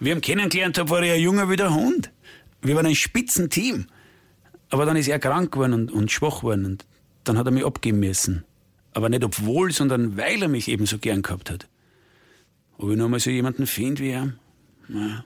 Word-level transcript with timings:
Wir 0.00 0.12
haben 0.12 0.20
kennengelernt, 0.20 0.78
da 0.78 0.88
war 0.88 1.02
er 1.02 1.14
ein 1.14 1.20
Junger 1.20 1.50
wie 1.50 1.56
der 1.56 1.74
Hund. 1.74 2.12
Wir 2.62 2.76
waren 2.76 2.86
ein 2.86 2.94
Spitzenteam. 2.94 3.86
Aber 4.70 4.84
dann 4.84 4.96
ist 4.96 5.08
er 5.08 5.18
krank 5.18 5.52
geworden 5.52 5.72
und, 5.72 5.90
und 5.90 6.12
schwach 6.12 6.40
geworden 6.40 6.66
und 6.66 6.86
dann 7.24 7.38
hat 7.38 7.46
er 7.46 7.52
mich 7.52 7.64
abgeben 7.64 8.00
müssen. 8.00 8.44
Aber 8.92 9.08
nicht 9.08 9.24
obwohl, 9.24 9.72
sondern 9.72 10.16
weil 10.16 10.42
er 10.42 10.48
mich 10.48 10.68
eben 10.68 10.86
so 10.86 10.98
gern 10.98 11.22
gehabt 11.22 11.50
hat. 11.50 11.68
Ob 12.76 12.90
ich 12.90 12.96
noch 12.96 13.08
mal 13.08 13.20
so 13.20 13.30
jemanden 13.30 13.66
finde 13.66 14.02
wie 14.02 14.10
er? 14.10 14.32
Naja. 14.88 15.24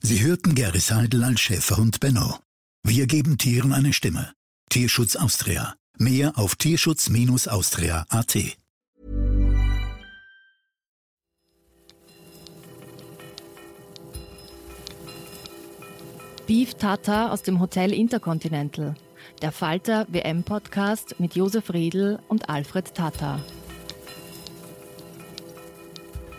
Sie 0.00 0.22
hörten 0.22 0.54
Gary 0.54 0.80
Seidel 0.80 1.24
als 1.24 1.40
Schäferhund 1.40 2.00
Benno. 2.00 2.38
Wir 2.84 3.06
geben 3.06 3.38
Tieren 3.38 3.72
eine 3.72 3.92
Stimme. 3.92 4.32
Tierschutz 4.70 5.16
Austria. 5.16 5.74
Mehr 5.98 6.38
auf 6.38 6.56
tierschutz-austria.at. 6.56 8.57
Beef 16.48 16.72
Tata 16.72 17.30
aus 17.30 17.42
dem 17.42 17.60
Hotel 17.60 17.92
Intercontinental. 17.92 18.94
Der 19.42 19.52
Falter 19.52 20.06
WM-Podcast 20.08 21.20
mit 21.20 21.34
Josef 21.34 21.74
Riedl 21.74 22.20
und 22.26 22.48
Alfred 22.48 22.94
Tata. 22.94 23.44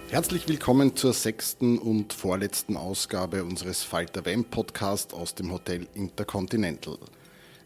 Herzlich 0.10 0.48
willkommen 0.48 0.96
zur 0.96 1.14
sechsten 1.14 1.78
und 1.78 2.14
vorletzten 2.14 2.76
Ausgabe 2.76 3.44
unseres 3.44 3.84
Falter 3.84 4.26
WM-Podcast 4.26 5.14
aus 5.14 5.36
dem 5.36 5.52
Hotel 5.52 5.88
Intercontinental. 5.94 6.98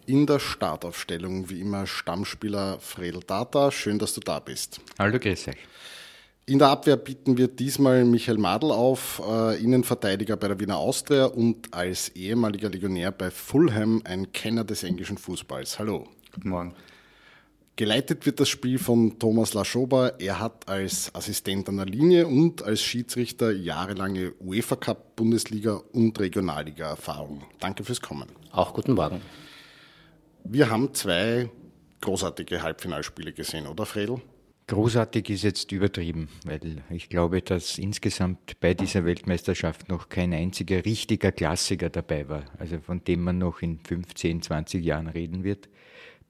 In 0.06 0.26
der 0.26 0.40
Startaufstellung 0.40 1.50
wie 1.50 1.62
immer 1.62 1.88
Stammspieler 1.88 2.78
Fredel 2.82 3.24
Tata. 3.24 3.72
Schön, 3.72 4.00
dass 4.00 4.16
du 4.16 4.20
da 4.20 4.42
bist. 4.42 4.82
Hallo, 5.00 5.18
grüß 5.18 5.48
euch. 5.48 5.56
In 6.46 6.60
der 6.60 6.68
Abwehr 6.68 6.98
bieten 6.98 7.38
wir 7.38 7.48
diesmal 7.48 8.04
Michael 8.04 8.38
Madl 8.38 8.72
auf, 8.72 9.22
äh, 9.26 9.64
Innenverteidiger 9.64 10.36
bei 10.36 10.50
der 10.50 10.60
Wiener 10.60 10.76
Austria 10.76 11.26
und 11.28 11.74
als 11.74 12.10
ehemaliger 12.10 12.70
Legionär 12.70 13.14
bei 13.14 13.32
Fulham 13.32 14.02
ein 14.04 14.34
Kenner 14.34 14.66
des 14.66 14.84
englischen 14.84 15.18
Fußballs. 15.18 15.80
Hallo. 15.80 16.06
Guten 16.34 16.50
Morgen. 16.50 16.74
Geleitet 17.78 18.26
wird 18.26 18.42
das 18.42 18.50
Spiel 18.50 18.78
von 18.78 19.18
Thomas 19.20 19.54
Laschober. 19.54 20.20
Er 20.20 20.42
hat 20.42 20.68
als 20.68 21.16
Assistent 21.16 21.70
an 21.70 21.78
der 21.78 21.86
Linie 21.86 22.28
und 22.28 22.62
als 22.62 22.82
Schiedsrichter 22.82 23.52
jahrelange 23.52 24.34
UEFA 24.42 24.76
Cup, 24.76 25.16
Bundesliga 25.16 25.82
und 25.94 26.20
Regionalliga 26.20 26.90
Erfahrung. 26.90 27.44
Danke 27.62 27.86
fürs 27.86 28.02
Kommen. 28.02 28.28
Auch 28.52 28.74
guten 28.74 28.96
Morgen. 28.96 29.22
Wir 30.44 30.70
haben 30.70 30.94
zwei 30.94 31.50
großartige 32.02 32.62
Halbfinalspiele 32.62 33.32
gesehen, 33.32 33.66
oder 33.66 33.86
Fredel? 33.86 34.22
Großartig 34.68 35.30
ist 35.30 35.44
jetzt 35.44 35.74
übertrieben, 35.74 36.30
weil 36.46 36.82
ich 36.90 37.10
glaube, 37.10 37.42
dass 37.42 37.78
insgesamt 37.78 38.62
bei 38.62 38.74
dieser 38.74 39.04
Weltmeisterschaft 39.04 39.90
noch 39.90 40.08
kein 40.08 40.34
einziger 40.34 40.86
richtiger 40.86 41.34
Klassiker 41.34 41.90
dabei 41.90 42.30
war, 42.30 42.46
also 42.60 42.80
von 42.80 43.04
dem 43.04 43.24
man 43.24 43.40
noch 43.40 43.62
in 43.62 43.80
15, 43.80 44.42
20 44.42 44.84
Jahren 44.84 45.08
reden 45.08 45.44
wird. 45.44 45.68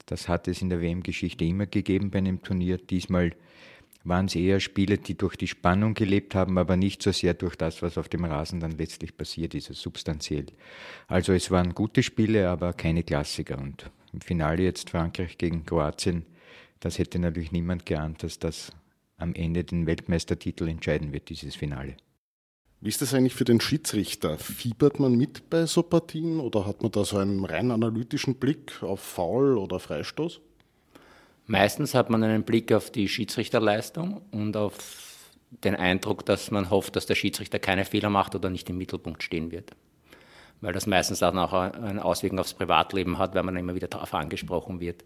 Das 0.06 0.28
hat 0.28 0.48
es 0.48 0.62
in 0.62 0.68
der 0.68 0.80
WM-Geschichte 0.80 1.44
immer 1.44 1.66
gegeben 1.66 2.10
bei 2.10 2.18
einem 2.18 2.42
Turnier. 2.42 2.78
Diesmal 2.78 3.30
waren 4.02 4.26
es 4.26 4.34
eher 4.34 4.58
Spiele, 4.58 4.98
die 4.98 5.16
durch 5.16 5.36
die 5.36 5.46
Spannung 5.46 5.94
gelebt 5.94 6.34
haben, 6.34 6.58
aber 6.58 6.76
nicht 6.76 7.02
so 7.02 7.12
sehr 7.12 7.34
durch 7.34 7.54
das, 7.54 7.82
was 7.82 7.96
auf 7.96 8.08
dem 8.08 8.24
Rasen 8.24 8.58
dann 8.58 8.72
letztlich 8.72 9.16
passiert 9.16 9.54
ist, 9.54 9.68
also 9.68 9.80
substanziell. 9.80 10.46
Also 11.06 11.32
es 11.32 11.52
waren 11.52 11.72
gute 11.72 12.02
Spiele, 12.02 12.50
aber 12.50 12.72
keine 12.72 13.04
Klassiker. 13.04 13.58
Und 13.58 13.90
im 14.12 14.20
Finale 14.20 14.64
jetzt 14.64 14.90
Frankreich 14.90 15.38
gegen 15.38 15.64
Kroatien 15.64 16.26
das 16.84 16.98
hätte 16.98 17.18
natürlich 17.18 17.50
niemand 17.50 17.86
geahnt, 17.86 18.22
dass 18.22 18.38
das 18.38 18.70
am 19.16 19.34
Ende 19.34 19.64
den 19.64 19.86
Weltmeistertitel 19.86 20.68
entscheiden 20.68 21.14
wird, 21.14 21.30
dieses 21.30 21.56
Finale. 21.56 21.96
Wie 22.82 22.90
ist 22.90 23.00
das 23.00 23.14
eigentlich 23.14 23.32
für 23.32 23.46
den 23.46 23.62
Schiedsrichter? 23.62 24.36
Fiebert 24.36 25.00
man 25.00 25.16
mit 25.16 25.48
bei 25.48 25.64
so 25.64 25.82
Partien 25.82 26.40
oder 26.40 26.66
hat 26.66 26.82
man 26.82 26.92
da 26.92 27.06
so 27.06 27.16
einen 27.16 27.42
rein 27.46 27.70
analytischen 27.70 28.34
Blick 28.34 28.82
auf 28.82 29.00
Foul 29.00 29.56
oder 29.56 29.80
Freistoß? 29.80 30.42
Meistens 31.46 31.94
hat 31.94 32.10
man 32.10 32.22
einen 32.22 32.42
Blick 32.42 32.70
auf 32.70 32.90
die 32.90 33.08
Schiedsrichterleistung 33.08 34.20
und 34.30 34.54
auf 34.54 35.30
den 35.50 35.76
Eindruck, 35.76 36.26
dass 36.26 36.50
man 36.50 36.68
hofft, 36.68 36.96
dass 36.96 37.06
der 37.06 37.14
Schiedsrichter 37.14 37.58
keine 37.58 37.86
Fehler 37.86 38.10
macht 38.10 38.34
oder 38.34 38.50
nicht 38.50 38.68
im 38.68 38.76
Mittelpunkt 38.76 39.22
stehen 39.22 39.50
wird. 39.52 39.70
Weil 40.60 40.74
das 40.74 40.86
meistens 40.86 41.22
auch 41.22 41.32
noch 41.32 41.54
eine 41.54 42.04
Auswirkung 42.04 42.40
aufs 42.40 42.52
Privatleben 42.52 43.16
hat, 43.16 43.34
weil 43.34 43.42
man 43.42 43.56
immer 43.56 43.74
wieder 43.74 43.88
darauf 43.88 44.12
angesprochen 44.12 44.80
wird. 44.80 45.02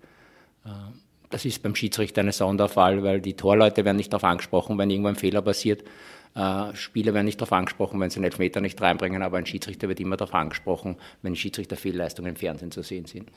Das 1.30 1.44
ist 1.44 1.62
beim 1.62 1.74
Schiedsrichter 1.74 2.22
ein 2.22 2.32
Sonderfall, 2.32 3.02
weil 3.02 3.20
die 3.20 3.34
Torleute 3.34 3.84
werden 3.84 3.96
nicht 3.96 4.12
darauf 4.12 4.24
angesprochen, 4.24 4.78
wenn 4.78 4.90
irgendwo 4.90 5.08
ein 5.08 5.16
Fehler 5.16 5.42
passiert. 5.42 5.84
Äh, 6.34 6.74
Spieler 6.74 7.14
werden 7.14 7.26
nicht 7.26 7.40
darauf 7.40 7.52
angesprochen, 7.52 8.00
wenn 8.00 8.10
sie 8.10 8.16
einen 8.16 8.24
Elfmeter 8.24 8.60
nicht 8.60 8.80
reinbringen, 8.80 9.22
aber 9.22 9.38
ein 9.38 9.46
Schiedsrichter 9.46 9.88
wird 9.88 10.00
immer 10.00 10.16
darauf 10.16 10.34
angesprochen, 10.34 10.96
wenn 11.22 11.36
Schiedsrichterfehlleistungen 11.36 12.30
im 12.30 12.36
Fernsehen 12.36 12.70
zu 12.70 12.82
sehen 12.82 13.06
sind. 13.06 13.30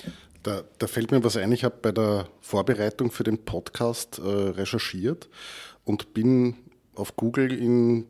Da, 0.44 0.63
da 0.78 0.88
fällt 0.88 1.12
mir 1.12 1.24
was 1.24 1.38
ein. 1.38 1.52
Ich 1.52 1.63
habe 1.63 1.75
bei 1.81 1.91
der 1.91 2.28
Vorbereitung 2.41 3.12
für 3.12 3.24
den 3.24 3.40
Podcast 3.40 4.19
äh, 4.19 4.22
recherchiert 4.23 5.29
und 5.84 6.13
bin 6.13 6.56
auf 6.96 7.16
Google 7.16 7.52
in 7.52 8.06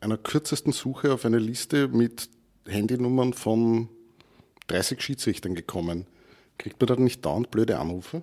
einer 0.00 0.16
kürzesten 0.16 0.72
Suche 0.72 1.12
auf 1.12 1.24
eine 1.24 1.38
Liste 1.38 1.88
mit 1.88 2.28
Handynummern 2.66 3.32
von 3.32 3.88
30 4.68 5.02
Schiedsrichtern 5.02 5.54
gekommen. 5.54 6.06
Kriegt 6.58 6.80
man 6.80 6.86
da 6.86 6.96
nicht 6.96 7.24
dauernd 7.24 7.50
blöde 7.50 7.78
Anrufe? 7.78 8.22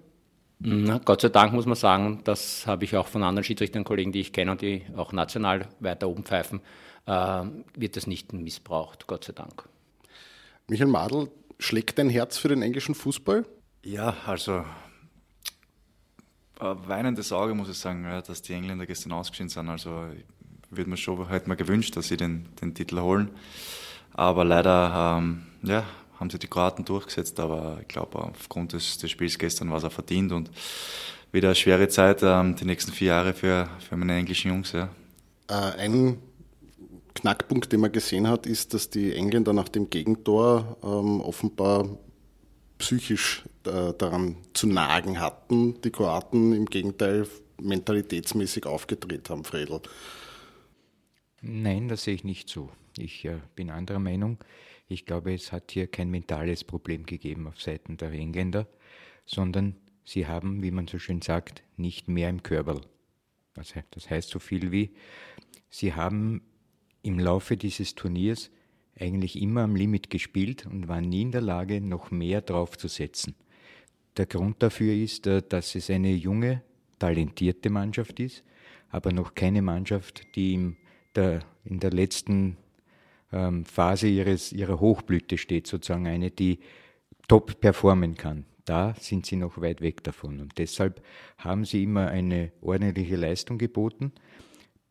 Na, 0.60 1.00
Gott 1.00 1.22
sei 1.22 1.30
Dank 1.30 1.54
muss 1.54 1.66
man 1.66 1.76
sagen, 1.76 2.22
das 2.24 2.66
habe 2.66 2.86
ich 2.86 2.96
auch 2.96 3.08
von 3.08 3.24
anderen 3.24 3.44
Schiedsrichtern-Kollegen, 3.44 4.12
die 4.12 4.22
ich 4.22 4.34
kenne 4.34 4.52
und 4.52 4.62
die 4.62 4.84
auch 4.96 5.12
national 5.12 5.68
weiter 5.80 6.08
oben 6.08 6.24
pfeifen, 6.24 6.62
äh, 7.06 7.44
wird 7.76 7.98
das 7.98 8.08
nicht 8.08 8.34
missbraucht, 8.34 9.08
Gott 9.08 9.26
sei 9.26 9.34
Dank. 9.34 9.68
Michael 10.68 10.90
Madl, 10.90 11.30
schlägt 11.60 12.00
dein 12.00 12.10
Herz 12.10 12.38
für 12.38 12.48
den 12.48 12.62
englischen 12.62 12.96
Fußball? 12.96 13.46
Ja, 13.84 14.16
also 14.26 14.64
ein 16.60 16.88
weinendes 16.88 17.32
Auge 17.32 17.54
muss 17.54 17.70
ich 17.70 17.78
sagen, 17.78 18.04
dass 18.26 18.42
die 18.42 18.54
Engländer 18.54 18.86
gestern 18.86 19.12
ausgeschieden 19.12 19.50
sind. 19.50 19.70
Also 19.70 20.08
würde 20.70 20.90
mir 20.90 20.98
schon 20.98 21.30
halt 21.30 21.48
mal 21.48 21.56
gewünscht, 21.56 21.96
dass 21.96 22.08
sie 22.08 22.18
den, 22.18 22.48
den 22.62 22.74
Titel 22.74 23.00
holen. 23.00 23.30
Aber 24.14 24.46
leider 24.46 25.18
ähm, 25.18 25.46
ja, 25.64 25.84
haben 26.20 26.30
sie 26.30 26.40
die 26.40 26.48
Kroaten 26.48 26.86
durchgesetzt, 26.86 27.40
aber 27.40 27.80
ich 27.82 27.88
glaube, 27.88 28.20
aufgrund 28.20 28.74
des, 28.74 28.98
des 28.98 29.12
Spiels 29.12 29.38
gestern 29.38 29.70
war 29.70 29.78
es 29.78 29.84
auch 29.84 29.92
verdient 29.92 30.32
und 30.32 30.50
wieder 31.32 31.50
eine 31.50 31.56
schwere 31.56 31.88
Zeit, 31.90 32.22
ähm, 32.24 32.56
die 32.56 32.66
nächsten 32.66 32.92
vier 32.92 33.08
Jahre 33.08 33.34
für, 33.34 33.70
für 33.88 33.98
meine 33.98 34.16
englischen 34.16 34.52
Jungs. 34.52 34.72
Ja. 34.72 34.90
Äh, 35.48 35.54
ein 35.54 36.18
Knackpunkt, 37.14 37.72
den 37.72 37.82
man 37.82 37.92
gesehen 37.92 38.28
hat, 38.28 38.46
ist, 38.46 38.74
dass 38.74 38.90
die 38.90 39.14
Engländer 39.14 39.54
nach 39.54 39.70
dem 39.70 39.90
Gegentor 39.90 40.78
ähm, 40.84 41.22
offenbar 41.22 41.98
psychisch 42.78 43.44
äh, 43.66 43.94
daran 43.98 44.38
zu 44.54 44.68
nagen 44.68 45.20
hatten, 45.20 45.82
die 45.82 45.92
Kroaten 45.92 46.54
im 46.54 46.66
Gegenteil 46.66 47.28
mentalitätsmäßig 47.62 48.66
aufgedreht 48.66 49.30
haben, 49.30 49.46
Fredel. 49.46 49.82
Nein, 51.42 51.88
das 51.88 52.04
sehe 52.04 52.16
ich 52.16 52.24
nicht 52.24 52.50
so. 52.50 52.70
Ich 52.98 53.26
äh, 53.26 53.38
bin 53.56 53.70
anderer 53.70 54.00
Meinung. 54.00 54.38
Ich 54.88 55.06
glaube, 55.06 55.34
es 55.34 55.52
hat 55.52 55.72
hier 55.72 55.88
kein 55.88 56.10
mentales 56.10 56.64
Problem 56.64 57.06
gegeben 57.06 57.48
auf 57.48 57.62
Seiten 57.62 57.98
der 57.98 58.12
Engländer, 58.12 58.68
sondern 59.26 59.76
sie 60.04 60.28
haben, 60.28 60.62
wie 60.62 60.72
man 60.72 60.88
so 60.88 61.00
schön 61.00 61.22
sagt, 61.22 61.64
nicht 61.78 62.08
mehr 62.08 62.30
im 62.30 62.44
Körperl. 62.44 62.82
Das 63.54 64.10
heißt 64.10 64.30
so 64.30 64.40
viel 64.40 64.72
wie, 64.72 64.92
sie 65.70 65.94
haben 65.94 66.42
im 67.02 67.20
Laufe 67.20 67.58
dieses 67.58 67.96
Turniers 67.96 68.52
eigentlich 69.00 69.42
immer 69.42 69.64
am 69.64 69.76
Limit 69.76 70.10
gespielt 70.10 70.66
und 70.66 70.88
waren 70.88 71.10
nie 71.10 71.24
in 71.24 71.32
der 71.32 71.42
Lage, 71.42 71.82
noch 71.82 72.12
mehr 72.12 72.42
draufzusetzen. 72.42 73.36
Der 74.18 74.26
Grund 74.26 74.64
dafür 74.64 74.94
ist, 74.94 75.28
äh, 75.28 75.42
dass 75.48 75.76
es 75.76 75.90
eine 75.90 76.14
junge, 76.14 76.62
talentierte 77.00 77.70
Mannschaft 77.70 78.20
ist, 78.20 78.44
aber 78.90 79.12
noch 79.12 79.36
keine 79.36 79.62
Mannschaft, 79.62 80.36
die 80.36 80.54
in 80.54 80.78
der, 81.16 81.42
in 81.66 81.80
der 81.80 81.92
letzten 81.92 82.58
ähm, 83.36 83.66
Phase 83.66 84.08
ihres, 84.08 84.54
ihrer 84.54 84.80
Hochblüte 84.80 85.38
steht, 85.38 85.68
sozusagen 85.68 86.08
eine, 86.08 86.32
die 86.32 86.60
top 87.28 87.60
performen 87.60 88.16
kann. 88.16 88.46
Da 88.64 88.96
sind 89.00 89.26
sie 89.26 89.36
noch 89.36 89.62
weit 89.62 89.82
weg 89.82 90.04
davon. 90.04 90.40
Und 90.40 90.58
deshalb 90.58 91.02
haben 91.38 91.66
sie 91.66 91.84
immer 91.84 92.08
eine 92.08 92.52
ordentliche 92.62 93.16
Leistung 93.16 93.58
geboten. 93.58 94.12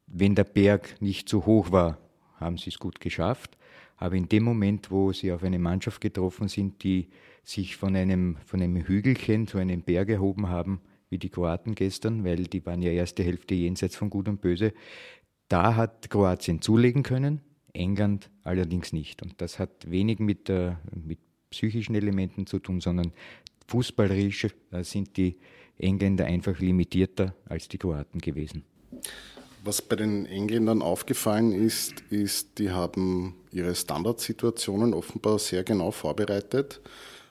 Wenn 0.07 0.35
der 0.35 0.45
Berg 0.45 1.01
nicht 1.01 1.29
so 1.29 1.47
hoch 1.47 1.73
war, 1.73 1.99
haben 2.37 2.59
sie 2.59 2.71
es 2.71 2.79
gut 2.79 3.01
geschafft. 3.01 3.57
Aber 3.97 4.15
in 4.15 4.29
dem 4.29 4.45
Moment, 4.45 4.91
wo 4.91 5.13
sie 5.13 5.33
auf 5.33 5.43
eine 5.43 5.59
Mannschaft 5.59 6.01
getroffen 6.01 6.49
sind, 6.49 6.85
die 6.85 7.09
sich 7.43 7.77
von 7.77 7.97
einem, 7.97 8.37
von 8.45 8.63
einem 8.63 8.87
Hügelchen 8.87 9.47
zu 9.47 9.59
einem 9.59 9.83
Berg 9.83 10.09
erhoben 10.09 10.49
haben, 10.49 10.81
wie 11.09 11.19
die 11.19 11.31
Kroaten 11.31 11.75
gestern, 11.75 12.25
weil 12.25 12.45
die 12.45 12.65
waren 12.67 12.83
ja 12.83 12.91
erste 12.91 13.23
Hälfte 13.23 13.55
jenseits 13.55 13.97
von 13.97 14.11
Gut 14.11 14.29
und 14.29 14.41
Böse, 14.41 14.73
da 15.49 15.77
hat 15.77 16.11
Kroatien 16.11 16.61
zulegen 16.61 17.03
können, 17.03 17.41
England 17.75 18.31
allerdings 18.43 18.93
nicht. 18.93 19.23
Und 19.23 19.35
das 19.39 19.59
hat 19.59 19.91
wenig 19.91 20.19
mit, 20.19 20.49
äh, 20.49 20.77
mit 20.95 21.19
psychischen 21.51 21.95
Elementen 21.95 22.47
zu 22.47 22.59
tun, 22.59 22.81
sondern 22.81 23.13
fußballerisch 23.69 24.49
äh, 24.71 24.83
sind 24.83 25.17
die 25.17 25.37
Engländer 25.79 26.25
einfach 26.27 26.59
limitierter 26.59 27.35
als 27.47 27.69
die 27.69 27.79
Kroaten 27.79 28.21
gewesen. 28.21 28.65
Was 29.65 29.81
bei 29.81 29.97
den 29.97 30.27
Engländern 30.27 30.83
aufgefallen 30.83 31.53
ist, 31.53 32.03
ist, 32.11 32.59
die 32.59 32.71
haben 32.71 33.35
ihre 33.51 33.75
Standardsituationen 33.75 34.93
offenbar 34.93 35.39
sehr 35.39 35.65
genau 35.65 35.91
vorbereitet. 35.91 36.81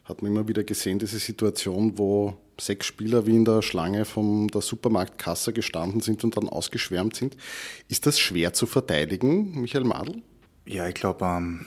Hat 0.04 0.22
man 0.22 0.32
immer 0.32 0.48
wieder 0.48 0.64
gesehen, 0.64 1.00
diese 1.00 1.20
Situation, 1.20 1.98
wo 1.98 2.36
sechs 2.60 2.88
Spieler 2.88 3.26
wie 3.26 3.36
in 3.36 3.46
der 3.46 3.62
Schlange 3.62 4.04
von 4.06 4.48
der 4.48 4.62
Supermarktkasse 4.62 5.54
gestanden 5.54 6.02
sind 6.02 6.24
und 6.24 6.36
dann 6.36 6.50
ausgeschwärmt 6.50 7.16
sind. 7.16 7.38
Ist 7.88 8.06
das 8.06 8.20
schwer 8.20 8.54
zu 8.54 8.66
verteidigen, 8.66 9.62
Michael 9.62 9.86
Madl? 9.86 10.22
Ja, 10.66 10.88
ich 10.88 10.96
glaube, 10.96 11.26
ähm, 11.26 11.66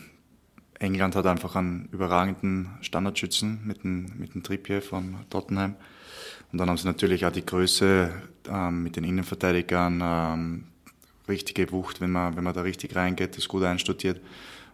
England 0.78 1.16
hat 1.16 1.26
einfach 1.26 1.54
einen 1.54 1.88
überragenden 1.92 2.70
Standardschützen 2.80 3.60
mit 3.66 3.84
dem, 3.84 4.06
mit 4.18 4.34
dem 4.34 4.42
Trippier 4.42 4.80
von 4.80 5.16
Tottenham. 5.28 5.76
Und 6.50 6.58
dann 6.58 6.70
haben 6.70 6.78
sie 6.78 6.86
natürlich 6.86 7.26
auch 7.26 7.32
die 7.32 7.44
Größe 7.44 8.10
ähm, 8.48 8.82
mit 8.82 8.96
den 8.96 9.04
Innenverteidigern, 9.04 10.00
ähm, 10.02 10.64
richtige 11.28 11.70
Wucht, 11.72 12.00
wenn 12.00 12.10
man, 12.10 12.36
wenn 12.36 12.44
man 12.44 12.54
da 12.54 12.62
richtig 12.62 12.96
reingeht, 12.96 13.36
ist 13.36 13.48
gut 13.48 13.64
einstudiert. 13.64 14.20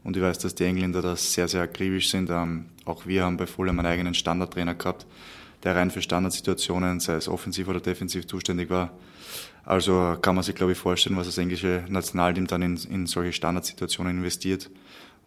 Und 0.05 0.17
ich 0.17 0.23
weiß, 0.23 0.39
dass 0.39 0.55
die 0.55 0.65
Engländer 0.65 1.03
da 1.03 1.17
sehr, 1.17 1.49
sehr 1.49 1.63
akribisch 1.63 2.11
sind. 2.11 2.31
Ähm, 2.31 2.67
auch 2.85 3.07
wir 3.07 3.25
haben 3.25 3.37
bei 3.37 3.47
Fulham 3.47 3.79
einen 3.79 3.89
eigenen 3.89 4.15
Standardtrainer 4.15 4.75
gehabt, 4.75 5.07
der 5.64 5.76
rein 5.76 5.91
für 5.91 6.03
Standardsituationen, 6.03 7.00
sei 7.00 7.14
es 7.14 7.29
offensiv 7.29 7.69
oder 7.69 7.81
defensiv, 7.81 8.26
zuständig 8.26 8.70
war. 8.70 8.93
Also 9.64 10.17
kann 10.20 10.35
man 10.35 10.43
sich, 10.43 10.55
glaube 10.55 10.73
ich, 10.73 10.79
vorstellen, 10.79 11.17
was 11.17 11.26
das 11.26 11.38
englische 11.38 11.85
Nationalteam 11.88 12.47
dann 12.47 12.62
in, 12.62 12.76
in 12.91 13.06
solche 13.06 13.32
Standardsituationen 13.32 14.19
investiert. 14.19 14.70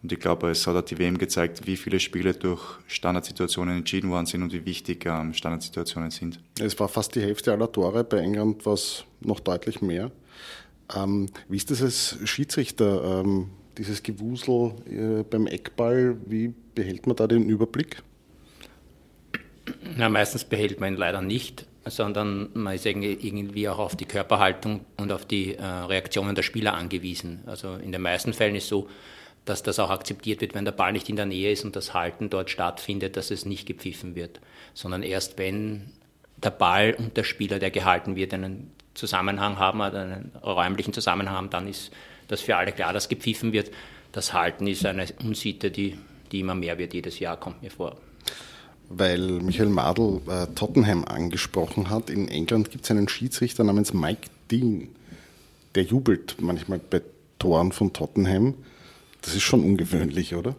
Und 0.02 0.12
ich 0.12 0.20
glaube, 0.20 0.50
es 0.50 0.66
hat 0.66 0.76
auch 0.76 0.82
die 0.82 0.98
WM 0.98 1.16
gezeigt, 1.16 1.66
wie 1.66 1.76
viele 1.76 1.98
Spiele 2.00 2.34
durch 2.34 2.62
Standardsituationen 2.86 3.78
entschieden 3.78 4.10
worden 4.10 4.26
sind 4.26 4.42
und 4.42 4.52
wie 4.52 4.66
wichtig 4.66 5.06
ähm, 5.06 5.32
Standardsituationen 5.32 6.10
sind. 6.10 6.38
Es 6.60 6.78
war 6.78 6.88
fast 6.88 7.14
die 7.14 7.22
Hälfte 7.22 7.52
aller 7.52 7.72
Tore, 7.72 8.04
bei 8.04 8.18
England 8.18 8.66
war 8.66 8.74
es 8.74 9.04
noch 9.20 9.40
deutlich 9.40 9.80
mehr. 9.80 10.12
Ähm, 10.94 11.28
wie 11.48 11.56
ist 11.56 11.70
das 11.70 11.82
als 11.82 12.18
Schiedsrichter, 12.24 13.22
ähm, 13.24 13.50
dieses 13.78 14.02
Gewusel 14.02 14.74
äh, 14.88 15.22
beim 15.22 15.46
Eckball, 15.46 16.16
wie 16.26 16.52
behält 16.74 17.06
man 17.06 17.16
da 17.16 17.26
den 17.26 17.48
Überblick? 17.48 18.02
Na, 19.96 20.08
meistens 20.08 20.44
behält 20.44 20.80
man 20.80 20.94
ihn 20.94 20.98
leider 20.98 21.22
nicht, 21.22 21.66
sondern 21.84 22.50
man 22.54 22.74
ist 22.74 22.86
irgendwie 22.86 23.68
auch 23.68 23.78
auf 23.78 23.96
die 23.96 24.04
Körperhaltung 24.04 24.84
und 24.96 25.12
auf 25.12 25.24
die 25.24 25.54
äh, 25.54 25.64
Reaktionen 25.64 26.34
der 26.34 26.42
Spieler 26.42 26.74
angewiesen. 26.74 27.42
Also 27.46 27.74
in 27.74 27.92
den 27.92 28.02
meisten 28.02 28.32
Fällen 28.32 28.54
ist 28.54 28.64
es 28.64 28.68
so, 28.68 28.88
dass 29.44 29.62
das 29.62 29.78
auch 29.78 29.90
akzeptiert 29.90 30.40
wird, 30.40 30.54
wenn 30.54 30.64
der 30.64 30.72
Ball 30.72 30.92
nicht 30.92 31.08
in 31.08 31.16
der 31.16 31.26
Nähe 31.26 31.52
ist 31.52 31.64
und 31.64 31.76
das 31.76 31.94
Halten 31.94 32.30
dort 32.30 32.50
stattfindet, 32.50 33.16
dass 33.16 33.30
es 33.30 33.46
nicht 33.46 33.66
gepfiffen 33.66 34.16
wird, 34.16 34.40
sondern 34.74 35.02
erst 35.02 35.38
wenn 35.38 35.92
der 36.36 36.50
Ball 36.50 36.94
und 36.98 37.16
der 37.16 37.24
Spieler, 37.24 37.58
der 37.58 37.70
gehalten 37.70 38.16
wird, 38.16 38.34
einen 38.34 38.72
Zusammenhang 38.94 39.58
haben, 39.58 39.80
einen 39.80 40.32
räumlichen 40.42 40.92
Zusammenhang 40.92 41.34
haben, 41.34 41.50
dann 41.50 41.68
ist 41.68 41.92
das 42.28 42.40
für 42.40 42.56
alle 42.56 42.72
klar, 42.72 42.92
dass 42.92 43.08
gepfiffen 43.08 43.52
wird. 43.52 43.70
Das 44.12 44.32
Halten 44.32 44.66
ist 44.66 44.84
eine 44.84 45.06
Unsitte, 45.22 45.70
die, 45.70 45.96
die 46.32 46.40
immer 46.40 46.54
mehr 46.54 46.78
wird 46.78 46.94
jedes 46.94 47.18
Jahr, 47.20 47.38
kommt 47.38 47.62
mir 47.62 47.70
vor. 47.70 47.96
Weil 48.88 49.20
Michael 49.20 49.68
Madl 49.68 50.20
äh, 50.28 50.46
Tottenham 50.54 51.04
angesprochen 51.04 51.90
hat, 51.90 52.08
in 52.08 52.28
England 52.28 52.70
gibt 52.70 52.84
es 52.84 52.90
einen 52.90 53.08
Schiedsrichter 53.08 53.64
namens 53.64 53.92
Mike 53.92 54.28
Dean, 54.50 54.88
der 55.74 55.82
jubelt 55.82 56.36
manchmal 56.40 56.78
bei 56.78 57.02
Toren 57.38 57.72
von 57.72 57.92
Tottenham. 57.92 58.54
Das 59.22 59.34
ist 59.34 59.42
schon 59.42 59.64
ungewöhnlich, 59.64 60.34
oder? 60.34 60.54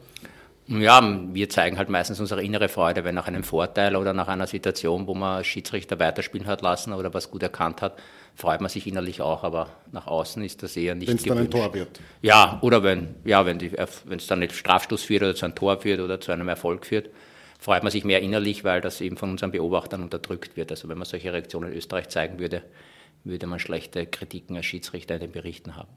Ja, 0.68 1.02
wir 1.32 1.50
zeigen 1.50 1.78
halt 1.78 1.88
meistens 1.88 2.20
unsere 2.20 2.44
innere 2.44 2.68
Freude, 2.68 3.06
wenn 3.06 3.16
nach 3.16 3.28
einem 3.28 3.44
Vorteil 3.44 3.96
oder 3.96 4.12
nach 4.12 4.28
einer 4.28 4.48
Situation, 4.48 5.08
wo 5.08 5.14
man 5.14 5.46
Schiedsrichter 5.46 5.98
weiterspielen 5.98 6.46
hat 6.46 6.62
lassen 6.62 6.92
oder 6.92 7.14
was 7.14 7.32
gut 7.32 7.42
erkannt 7.42 7.82
hat, 7.82 7.98
freut 8.36 8.60
man 8.60 8.70
sich 8.70 8.86
innerlich 8.86 9.22
auch, 9.22 9.44
aber 9.44 9.70
nach 9.94 10.08
außen 10.08 10.44
ist 10.44 10.62
das 10.64 10.76
eher 10.76 10.94
nicht 10.94 11.08
Wenn 11.08 11.16
es 11.16 11.24
dann 11.24 11.38
ein 11.38 11.50
Tor 11.50 11.74
wird. 11.74 12.02
Ja, 12.22 12.60
oder 12.62 12.84
wenn 12.84 13.16
ja, 13.24 13.46
wenn 13.46 13.60
es 14.18 14.28
dann 14.28 14.40
nicht 14.40 14.54
Strafstoß 14.54 15.04
führt 15.04 15.24
oder 15.24 15.36
zu 15.36 15.46
einem 15.46 15.56
Tor 15.56 15.80
führt 15.80 16.02
oder 16.02 16.20
zu 16.20 16.34
einem 16.34 16.50
Erfolg 16.50 16.86
führt, 16.86 17.10
freut 17.68 17.84
man 17.84 17.92
sich 17.92 18.06
mehr 18.06 18.22
innerlich, 18.22 18.64
weil 18.64 18.80
das 18.80 19.02
eben 19.02 19.18
von 19.18 19.30
unseren 19.30 19.52
Beobachtern 19.52 20.02
unterdrückt 20.02 20.56
wird. 20.56 20.72
Also 20.72 20.88
wenn 20.88 20.98
man 20.98 21.06
solche 21.06 21.34
Reaktionen 21.34 21.70
in 21.70 21.78
Österreich 21.78 22.08
zeigen 22.08 22.40
würde, 22.40 22.64
würde 23.26 23.46
man 23.46 23.60
schlechte 23.60 24.06
Kritiken 24.06 24.56
als 24.56 24.68
Schiedsrichter 24.68 25.16
in 25.16 25.20
den 25.20 25.32
Berichten 25.34 25.76
haben. 25.76 25.92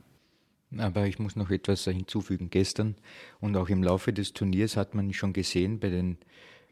Aber 0.78 1.06
ich 1.06 1.20
muss 1.20 1.37
noch 1.37 1.49
etwas 1.49 1.84
hinzufügen. 1.84 2.50
Gestern 2.50 2.96
und 3.38 3.56
auch 3.56 3.69
im 3.69 3.84
Laufe 3.84 4.12
des 4.12 4.32
Turniers 4.32 4.76
hat 4.76 4.96
man 4.96 5.12
schon 5.12 5.32
gesehen 5.32 5.78
bei 5.78 5.90
den 5.90 6.19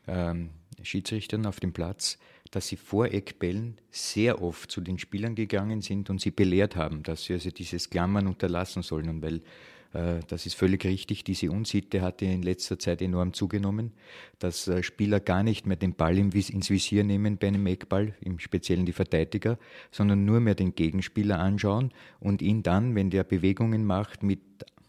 ähm, 0.08 0.50
Schiedsrichtern 0.82 1.46
auf 1.46 1.60
dem 1.60 1.72
Platz, 1.72 2.18
dass 2.50 2.66
sie 2.66 2.76
vor 2.76 3.06
Eckbällen 3.06 3.78
sehr 3.92 4.42
oft 4.42 4.68
zu 4.68 4.80
den 4.80 4.98
Spielern 4.98 5.36
gegangen 5.36 5.80
sind 5.80 6.10
und 6.10 6.20
sie 6.20 6.32
belehrt 6.32 6.74
haben, 6.74 7.04
dass 7.04 7.22
sie 7.22 7.34
also 7.34 7.52
dieses 7.52 7.88
Klammern 7.88 8.26
unterlassen 8.26 8.82
sollen. 8.82 9.08
Und 9.08 9.22
weil 9.22 9.42
das 9.92 10.44
ist 10.44 10.54
völlig 10.54 10.84
richtig. 10.84 11.24
Diese 11.24 11.50
Unsitte 11.50 12.02
hatte 12.02 12.26
in 12.26 12.42
letzter 12.42 12.78
Zeit 12.78 13.00
enorm 13.00 13.32
zugenommen, 13.32 13.92
dass 14.38 14.68
äh, 14.68 14.82
Spieler 14.82 15.18
gar 15.18 15.42
nicht 15.42 15.66
mehr 15.66 15.76
den 15.76 15.94
Ball 15.94 16.18
ins 16.18 16.68
Visier 16.70 17.04
nehmen 17.04 17.38
bei 17.38 17.48
einem 17.48 17.66
Eckball, 17.66 18.14
im 18.20 18.38
Speziellen 18.38 18.84
die 18.84 18.92
Verteidiger, 18.92 19.58
sondern 19.90 20.24
nur 20.24 20.40
mehr 20.40 20.54
den 20.54 20.74
Gegenspieler 20.74 21.38
anschauen 21.38 21.92
und 22.20 22.42
ihn 22.42 22.62
dann, 22.62 22.94
wenn 22.94 23.10
der 23.10 23.24
Bewegungen 23.24 23.84
macht, 23.84 24.22
mit 24.22 24.40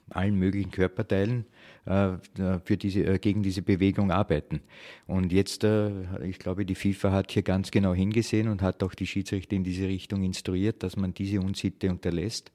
allen 0.10 0.36
möglichen 0.36 0.72
Körperteilen 0.72 1.46
äh, 1.86 2.18
für 2.64 2.78
diese, 2.78 3.20
gegen 3.20 3.44
diese 3.44 3.62
Bewegung 3.62 4.12
arbeiten. 4.12 4.60
Und 5.08 5.32
jetzt, 5.32 5.64
ich 5.64 6.40
glaube, 6.40 6.66
die 6.66 6.76
FIFA 6.76 7.12
hat 7.12 7.32
hier 7.32 7.44
ganz 7.44 7.72
genau 7.72 7.94
hingesehen 7.94 8.48
und 8.48 8.62
hat 8.62 8.84
auch 8.84 8.96
die 8.96 9.08
Schiedsrichter 9.08 9.56
in 9.56 9.64
diese 9.64 9.88
Richtung 9.88 10.24
instruiert, 10.24 10.84
dass 10.84 10.98
man 10.98 11.14
diese 11.14 11.40
Unsitte 11.40 11.90
unterlässt 11.90 12.52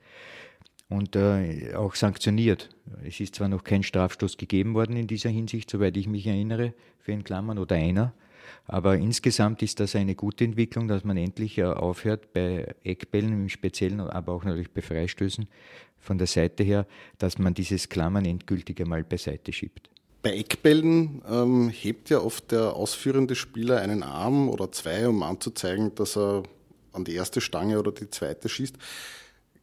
und 0.88 1.16
äh, 1.16 1.74
auch 1.74 1.94
sanktioniert. 1.94 2.70
Es 3.04 3.20
ist 3.20 3.36
zwar 3.36 3.48
noch 3.48 3.64
kein 3.64 3.82
Strafstoß 3.82 4.36
gegeben 4.36 4.74
worden 4.74 4.96
in 4.96 5.06
dieser 5.06 5.30
Hinsicht, 5.30 5.70
soweit 5.70 5.96
ich 5.96 6.06
mich 6.06 6.26
erinnere, 6.26 6.74
für 6.98 7.12
einen 7.12 7.24
Klammern 7.24 7.58
oder 7.58 7.76
einer, 7.76 8.12
aber 8.66 8.96
insgesamt 8.96 9.62
ist 9.62 9.80
das 9.80 9.94
eine 9.94 10.14
gute 10.14 10.44
Entwicklung, 10.44 10.88
dass 10.88 11.04
man 11.04 11.16
endlich 11.16 11.58
äh, 11.58 11.64
aufhört, 11.64 12.32
bei 12.32 12.74
Eckbällen 12.84 13.32
im 13.32 13.48
Speziellen, 13.48 14.00
aber 14.00 14.32
auch 14.32 14.44
natürlich 14.44 14.70
bei 14.70 14.82
Freistößen 14.82 15.46
von 15.98 16.18
der 16.18 16.26
Seite 16.26 16.62
her, 16.62 16.86
dass 17.18 17.38
man 17.38 17.54
dieses 17.54 17.88
Klammern 17.88 18.24
endgültig 18.24 18.80
einmal 18.80 19.04
beiseite 19.04 19.52
schiebt. 19.52 19.90
Bei 20.22 20.32
Eckbällen 20.32 21.22
ähm, 21.28 21.68
hebt 21.68 22.08
ja 22.08 22.18
oft 22.20 22.50
der 22.50 22.74
ausführende 22.74 23.34
Spieler 23.34 23.80
einen 23.80 24.02
Arm 24.02 24.48
oder 24.48 24.72
zwei, 24.72 25.06
um 25.06 25.22
anzuzeigen, 25.22 25.94
dass 25.94 26.16
er 26.16 26.44
an 26.92 27.04
die 27.04 27.14
erste 27.14 27.42
Stange 27.42 27.78
oder 27.78 27.92
die 27.92 28.08
zweite 28.08 28.48
schießt. 28.48 28.76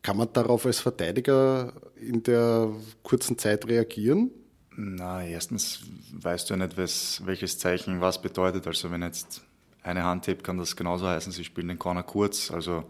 Kann 0.02 0.18
man 0.18 0.34
darauf 0.34 0.66
als 0.66 0.80
Verteidiger 0.80 1.74
in 1.96 2.24
der 2.24 2.70
kurzen 3.04 3.38
Zeit 3.38 3.68
reagieren? 3.68 4.32
Na, 4.76 5.24
erstens 5.24 5.84
weißt 6.14 6.50
du 6.50 6.54
ja 6.56 6.66
nicht, 6.66 6.78
was, 6.78 7.22
welches 7.26 7.60
Zeichen 7.60 8.02
was 8.02 8.22
bedeutet. 8.22 8.66
Also 8.66 8.90
wenn 8.90 9.04
jetzt 9.04 9.44
eine 9.84 10.04
Hand 10.04 10.28
hebt, 10.28 10.44
kann 10.44 10.58
das 10.58 10.76
genauso 10.76 11.08
heißen, 11.08 11.32
sie 11.32 11.44
spielen 11.44 11.68
den 11.68 11.80
Corner 11.80 12.04
kurz. 12.04 12.52
Also 12.52 12.84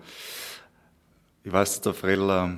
ich 1.44 1.52
weiß, 1.52 1.74
dass 1.74 1.82
der 1.82 1.94
Fredel 1.94 2.30
äh, 2.30 2.58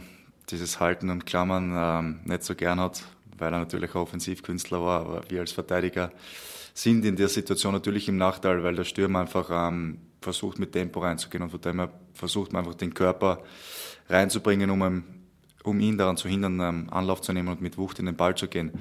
dieses 0.50 0.80
Halten 0.80 1.10
und 1.10 1.26
Klammern 1.26 2.26
äh, 2.26 2.30
nicht 2.30 2.44
so 2.44 2.54
gern 2.54 2.80
hat, 2.80 3.04
weil 3.38 3.54
er 3.54 3.60
natürlich 3.60 3.96
ein 3.96 4.02
Offensivkünstler 4.02 4.82
war, 4.82 5.02
aber 5.02 5.22
wir 5.30 5.40
als 5.40 5.52
Verteidiger 5.52 6.12
sind 6.74 7.06
in 7.06 7.16
der 7.16 7.30
Situation 7.30 7.74
natürlich 7.74 8.08
im 8.08 8.18
Nachteil, 8.18 8.64
weil 8.64 8.76
der 8.76 8.84
Stürmer 8.84 9.20
einfach 9.20 9.50
ähm, 9.52 10.00
versucht 10.22 10.60
mit 10.60 10.74
Tempo 10.74 11.00
reinzugehen 11.00 11.44
und 11.44 11.50
von 11.50 11.62
dem 11.62 11.80
her 11.80 11.92
versucht 12.14 12.52
man 12.52 12.66
einfach 12.66 12.76
den 12.76 12.94
Körper 12.94 13.44
reinzubringen, 14.10 14.70
um, 14.70 15.04
um 15.64 15.80
ihn 15.80 15.98
daran 15.98 16.18
zu 16.18 16.28
hindern, 16.28 16.60
ähm, 16.60 16.88
Anlauf 16.92 17.22
zu 17.22 17.34
nehmen 17.34 17.50
und 17.50 17.62
mit 17.62 17.78
Wucht 17.78 18.00
in 18.00 18.06
den 18.06 18.16
Ball 18.16 18.36
zu 18.36 18.48
gehen. 18.48 18.72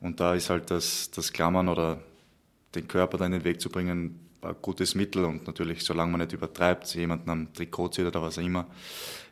Und 0.00 0.20
da 0.20 0.34
ist 0.34 0.50
halt 0.50 0.70
das, 0.70 1.10
das 1.10 1.32
Klammern 1.32 1.68
oder 1.68 2.00
den 2.74 2.86
Körper 2.88 3.18
da 3.18 3.26
in 3.26 3.32
den 3.32 3.44
Weg 3.44 3.60
zu 3.60 3.68
bringen 3.68 4.20
ein 4.42 4.56
gutes 4.62 4.94
Mittel 4.94 5.24
und 5.24 5.46
natürlich, 5.46 5.84
solange 5.84 6.12
man 6.12 6.20
nicht 6.20 6.32
übertreibt, 6.32 6.94
jemanden 6.94 7.30
am 7.30 7.52
Trikot 7.52 7.88
zieht 7.88 8.06
oder 8.06 8.22
was 8.22 8.38
auch 8.38 8.42
immer, 8.42 8.66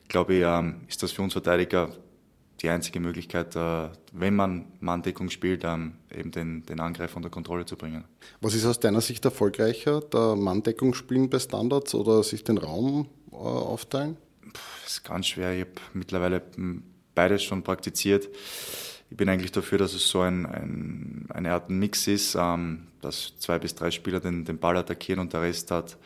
glaube 0.09 0.35
ich, 0.35 0.42
ähm, 0.45 0.83
ist 0.88 1.02
das 1.02 1.12
für 1.12 1.23
uns 1.23 1.33
Verteidiger 1.33 1.90
die 2.61 2.68
einzige 2.68 2.99
Möglichkeit, 2.99 3.54
äh, 3.54 3.88
wenn 4.12 4.35
man 4.35 4.66
Manndeckung 4.80 5.30
spielt, 5.30 5.62
ähm, 5.64 5.95
eben 6.14 6.30
den, 6.30 6.64
den 6.66 6.80
Angriff 6.80 7.14
unter 7.14 7.30
Kontrolle 7.30 7.64
zu 7.64 7.76
bringen. 7.76 8.04
Was 8.40 8.54
ist 8.54 8.66
aus 8.66 8.80
deiner 8.80 9.00
Sicht 9.00 9.25
erfolgreicher, 9.25 10.00
der 10.00 10.35
Manndeckung 10.35 10.95
spielen 10.95 11.30
bei 11.30 11.38
Standards 11.38 11.95
oder 11.95 12.23
sich 12.23 12.42
den 12.45 12.59
Raum 12.59 13.07
äh, 13.30 13.37
aufteilen? 13.37 14.16
Das 14.85 14.93
ist 14.95 15.05
ganz 15.05 15.27
schwer. 15.27 15.55
Ich 15.55 15.61
habe 15.61 15.73
mittlerweile 15.93 16.43
beides 17.15 17.43
schon 17.43 17.62
praktiziert. 17.62 18.29
Ich 19.11 19.17
bin 19.17 19.29
eigentlich 19.29 19.53
dafür, 19.53 19.79
dass 19.79 19.95
es 19.95 20.09
so 20.09 20.21
ein, 20.21 20.45
ein, 20.45 21.27
eine 21.31 21.53
Art 21.53 21.71
Mix 21.71 22.07
ist, 22.07 22.37
ähm, 22.38 22.88
dass 23.00 23.38
zwei 23.38 23.59
bis 23.59 23.75
drei 23.75 23.91
Spieler 23.91 24.21
den, 24.21 24.45
den 24.45 24.59
Ball 24.59 24.77
attackieren 24.77 25.21
und 25.21 25.33
der 25.33 25.43
Rest 25.43 25.71
hat 25.71 25.97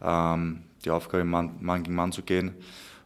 ähm, 0.00 0.62
die 0.84 0.90
Aufgabe, 0.90 1.24
Mann, 1.24 1.56
Mann 1.60 1.82
gegen 1.82 1.96
Mann 1.96 2.12
zu 2.12 2.22
gehen. 2.22 2.54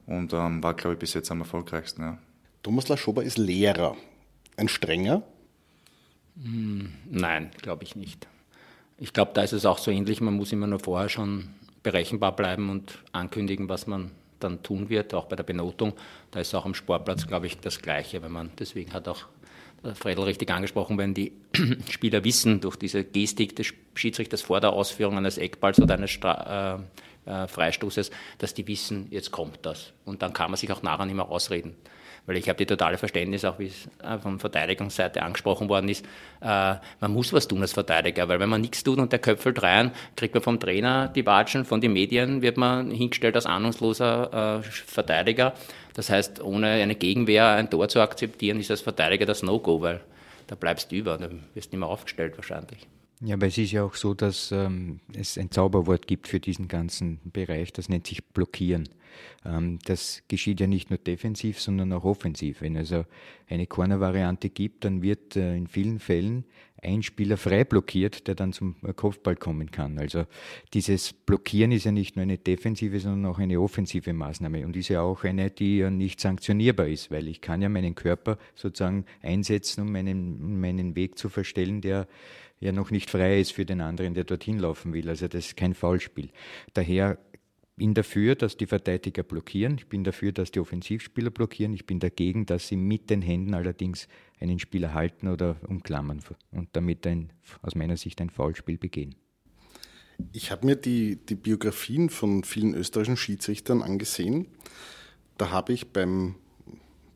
Und 0.06 0.32
ähm, 0.32 0.62
war, 0.62 0.74
glaube 0.74 0.94
ich, 0.94 0.98
bis 0.98 1.14
jetzt 1.14 1.30
am 1.30 1.40
erfolgreichsten. 1.40 2.02
Ja. 2.02 2.18
Thomas 2.62 2.88
Laschober 2.88 3.22
ist 3.22 3.38
Lehrer. 3.38 3.96
Ein 4.56 4.68
strenger? 4.68 5.22
Hm, 6.42 6.92
nein, 7.10 7.50
glaube 7.60 7.84
ich 7.84 7.96
nicht. 7.96 8.26
Ich 8.98 9.12
glaube, 9.12 9.32
da 9.34 9.42
ist 9.42 9.52
es 9.52 9.66
auch 9.66 9.78
so 9.78 9.90
ähnlich. 9.90 10.20
Man 10.20 10.34
muss 10.34 10.52
immer 10.52 10.66
nur 10.66 10.80
vorher 10.80 11.08
schon 11.08 11.50
berechenbar 11.82 12.34
bleiben 12.34 12.70
und 12.70 12.98
ankündigen, 13.12 13.68
was 13.68 13.86
man 13.86 14.10
dann 14.40 14.62
tun 14.62 14.88
wird, 14.88 15.14
auch 15.14 15.26
bei 15.26 15.36
der 15.36 15.44
Benotung. 15.44 15.94
Da 16.30 16.40
ist 16.40 16.54
auch 16.54 16.64
am 16.64 16.74
Sportplatz, 16.74 17.26
glaube 17.26 17.46
ich, 17.46 17.58
das 17.58 17.80
Gleiche, 17.80 18.22
wenn 18.22 18.32
man, 18.32 18.50
deswegen 18.58 18.92
hat 18.92 19.08
auch 19.08 19.26
Fredel 19.94 20.24
richtig 20.24 20.50
angesprochen, 20.50 20.98
wenn 20.98 21.14
die 21.14 21.32
Spieler 21.90 22.24
wissen, 22.24 22.60
durch 22.60 22.76
diese 22.76 23.04
Gestik 23.04 23.54
des 23.56 23.72
Schiedsrichters 23.94 24.42
vor 24.42 24.60
der 24.60 24.72
Ausführung 24.72 25.16
eines 25.16 25.38
Eckballs 25.38 25.80
oder 25.80 25.94
eines 25.94 26.10
Stra 26.10 26.80
äh, 27.26 27.42
äh, 27.44 27.46
Freistoßes, 27.46 28.10
dass 28.38 28.54
die 28.54 28.66
wissen, 28.66 29.06
jetzt 29.10 29.30
kommt 29.30 29.58
das. 29.62 29.92
Und 30.04 30.22
dann 30.22 30.32
kann 30.32 30.50
man 30.50 30.58
sich 30.58 30.72
auch 30.72 30.82
nachher 30.82 31.06
nicht 31.06 31.14
mehr 31.14 31.28
ausreden. 31.28 31.76
Weil 32.28 32.36
ich 32.36 32.46
habe 32.50 32.58
die 32.58 32.66
totale 32.66 32.98
Verständnis, 32.98 33.46
auch 33.46 33.58
wie 33.58 33.68
es 33.68 33.88
äh, 34.02 34.18
von 34.18 34.38
Verteidigungsseite 34.38 35.22
angesprochen 35.22 35.70
worden 35.70 35.88
ist, 35.88 36.04
äh, 36.42 36.74
man 37.00 37.12
muss 37.14 37.32
was 37.32 37.48
tun 37.48 37.62
als 37.62 37.72
Verteidiger, 37.72 38.28
weil 38.28 38.38
wenn 38.38 38.50
man 38.50 38.60
nichts 38.60 38.84
tut 38.84 38.98
und 38.98 39.12
der 39.12 39.18
köpfelt 39.18 39.62
rein, 39.62 39.92
kriegt 40.14 40.34
man 40.34 40.42
vom 40.42 40.60
Trainer 40.60 41.08
die 41.08 41.24
Watschen, 41.24 41.64
von 41.64 41.80
den 41.80 41.94
Medien 41.94 42.42
wird 42.42 42.58
man 42.58 42.90
hingestellt 42.90 43.34
als 43.34 43.46
ahnungsloser 43.46 44.58
äh, 44.58 44.62
Verteidiger. 44.62 45.54
Das 45.94 46.10
heißt, 46.10 46.42
ohne 46.42 46.68
eine 46.68 46.96
Gegenwehr 46.96 47.48
ein 47.48 47.70
Tor 47.70 47.88
zu 47.88 48.00
akzeptieren, 48.00 48.60
ist 48.60 48.70
als 48.70 48.82
Verteidiger 48.82 49.24
das 49.24 49.42
No-Go, 49.42 49.80
weil 49.80 50.02
da 50.48 50.54
bleibst 50.54 50.92
du 50.92 50.96
über, 50.96 51.16
da 51.16 51.30
wirst 51.54 51.72
du 51.72 51.76
nicht 51.76 51.80
mehr 51.80 51.88
aufgestellt 51.88 52.36
wahrscheinlich. 52.36 52.86
Ja, 53.20 53.34
aber 53.34 53.48
es 53.48 53.58
ist 53.58 53.72
ja 53.72 53.82
auch 53.82 53.94
so, 53.94 54.14
dass 54.14 54.52
ähm, 54.52 55.00
es 55.12 55.38
ein 55.38 55.50
Zauberwort 55.50 56.06
gibt 56.06 56.28
für 56.28 56.38
diesen 56.38 56.68
ganzen 56.68 57.18
Bereich, 57.24 57.72
das 57.72 57.88
nennt 57.88 58.06
sich 58.06 58.24
Blockieren. 58.24 58.88
Ähm, 59.44 59.80
das 59.84 60.22
geschieht 60.28 60.60
ja 60.60 60.68
nicht 60.68 60.90
nur 60.90 60.98
defensiv, 60.98 61.60
sondern 61.60 61.92
auch 61.92 62.04
offensiv. 62.04 62.60
Wenn 62.60 62.76
also 62.76 63.04
eine 63.48 63.66
Corner-Variante 63.66 64.50
gibt, 64.50 64.84
dann 64.84 65.02
wird 65.02 65.34
äh, 65.34 65.56
in 65.56 65.66
vielen 65.66 65.98
Fällen 65.98 66.44
ein 66.82 67.02
Spieler 67.02 67.36
frei 67.36 67.64
blockiert, 67.64 68.26
der 68.26 68.34
dann 68.34 68.52
zum 68.52 68.76
Kopfball 68.96 69.36
kommen 69.36 69.70
kann. 69.70 69.98
Also 69.98 70.26
dieses 70.74 71.12
Blockieren 71.12 71.72
ist 71.72 71.84
ja 71.84 71.92
nicht 71.92 72.16
nur 72.16 72.22
eine 72.22 72.38
defensive, 72.38 73.00
sondern 73.00 73.30
auch 73.30 73.38
eine 73.38 73.60
offensive 73.60 74.12
Maßnahme 74.12 74.64
und 74.64 74.76
ist 74.76 74.88
ja 74.88 75.02
auch 75.02 75.24
eine, 75.24 75.50
die 75.50 75.78
ja 75.78 75.90
nicht 75.90 76.20
sanktionierbar 76.20 76.86
ist, 76.86 77.10
weil 77.10 77.28
ich 77.28 77.40
kann 77.40 77.62
ja 77.62 77.68
meinen 77.68 77.94
Körper 77.94 78.38
sozusagen 78.54 79.04
einsetzen, 79.22 79.82
um 79.82 79.92
meinen, 79.92 80.60
meinen 80.60 80.94
Weg 80.94 81.18
zu 81.18 81.28
verstellen, 81.28 81.80
der 81.80 82.06
ja 82.60 82.72
noch 82.72 82.90
nicht 82.90 83.10
frei 83.10 83.40
ist 83.40 83.52
für 83.52 83.64
den 83.64 83.80
anderen, 83.80 84.14
der 84.14 84.24
dorthin 84.24 84.58
laufen 84.58 84.92
will. 84.92 85.08
Also 85.08 85.28
das 85.28 85.46
ist 85.46 85.56
kein 85.56 85.74
Foulspiel. 85.74 86.30
Daher 86.74 87.18
bin 87.78 87.94
dafür, 87.94 88.34
dass 88.34 88.56
die 88.56 88.66
Verteidiger 88.66 89.22
blockieren. 89.22 89.76
Ich 89.78 89.86
bin 89.86 90.04
dafür, 90.04 90.32
dass 90.32 90.50
die 90.50 90.60
Offensivspieler 90.60 91.30
blockieren. 91.30 91.72
Ich 91.72 91.86
bin 91.86 92.00
dagegen, 92.00 92.44
dass 92.44 92.68
sie 92.68 92.76
mit 92.76 93.08
den 93.08 93.22
Händen 93.22 93.54
allerdings 93.54 94.08
einen 94.40 94.58
Spieler 94.58 94.92
halten 94.92 95.28
oder 95.28 95.56
umklammern 95.66 96.20
und 96.52 96.68
damit 96.72 97.06
ein, 97.06 97.32
aus 97.62 97.74
meiner 97.74 97.96
Sicht 97.96 98.20
ein 98.20 98.30
Foulspiel 98.30 98.76
begehen. 98.76 99.14
Ich 100.32 100.50
habe 100.50 100.66
mir 100.66 100.76
die, 100.76 101.16
die 101.16 101.36
Biografien 101.36 102.10
von 102.10 102.42
vielen 102.42 102.74
österreichischen 102.74 103.16
Schiedsrichtern 103.16 103.82
angesehen. 103.82 104.48
Da 105.38 105.50
habe 105.50 105.72
ich 105.72 105.92
beim 105.92 106.34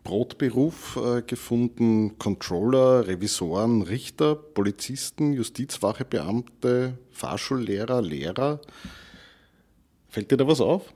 Brotberuf 0.04 0.96
äh, 0.96 1.22
gefunden 1.22 2.18
Controller, 2.18 3.06
Revisoren, 3.08 3.82
Richter, 3.82 4.36
Polizisten, 4.36 5.32
Justizwachebeamte, 5.32 6.98
Fahrschullehrer, 7.10 8.00
Lehrer. 8.02 8.60
Fällt 10.12 10.30
dir 10.30 10.36
da 10.36 10.46
was 10.46 10.60
auf? 10.60 10.92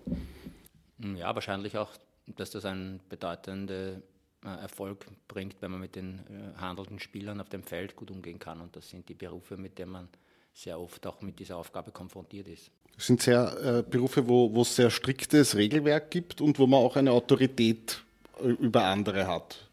Ja, 0.98 1.34
wahrscheinlich 1.34 1.78
auch, 1.78 1.88
dass 2.26 2.50
das 2.50 2.66
einen 2.66 3.00
bedeutenden 3.08 4.02
äh, 4.44 4.48
Erfolg 4.60 5.06
bringt, 5.26 5.56
wenn 5.60 5.70
man 5.70 5.80
mit 5.80 5.96
den 5.96 6.18
äh, 6.18 6.60
handelnden 6.60 6.98
Spielern 6.98 7.40
auf 7.40 7.48
dem 7.48 7.62
Feld 7.62 7.96
gut 7.96 8.10
umgehen 8.10 8.38
kann. 8.38 8.60
Und 8.60 8.76
das 8.76 8.90
sind 8.90 9.08
die 9.08 9.14
Berufe, 9.14 9.56
mit 9.56 9.78
denen 9.78 9.92
man 9.92 10.08
sehr 10.52 10.78
oft 10.78 11.06
auch 11.06 11.22
mit 11.22 11.38
dieser 11.38 11.56
Aufgabe 11.56 11.92
konfrontiert 11.92 12.46
ist. 12.48 12.70
Das 12.94 13.06
sind 13.06 13.22
sehr 13.22 13.56
äh, 13.64 13.82
Berufe, 13.82 14.28
wo, 14.28 14.54
wo 14.54 14.60
es 14.60 14.76
sehr 14.76 14.90
striktes 14.90 15.56
Regelwerk 15.56 16.10
gibt 16.10 16.42
und 16.42 16.58
wo 16.58 16.66
man 16.66 16.80
auch 16.80 16.96
eine 16.96 17.12
Autorität 17.12 18.04
über 18.42 18.84
andere 18.84 19.26
hat. 19.26 19.65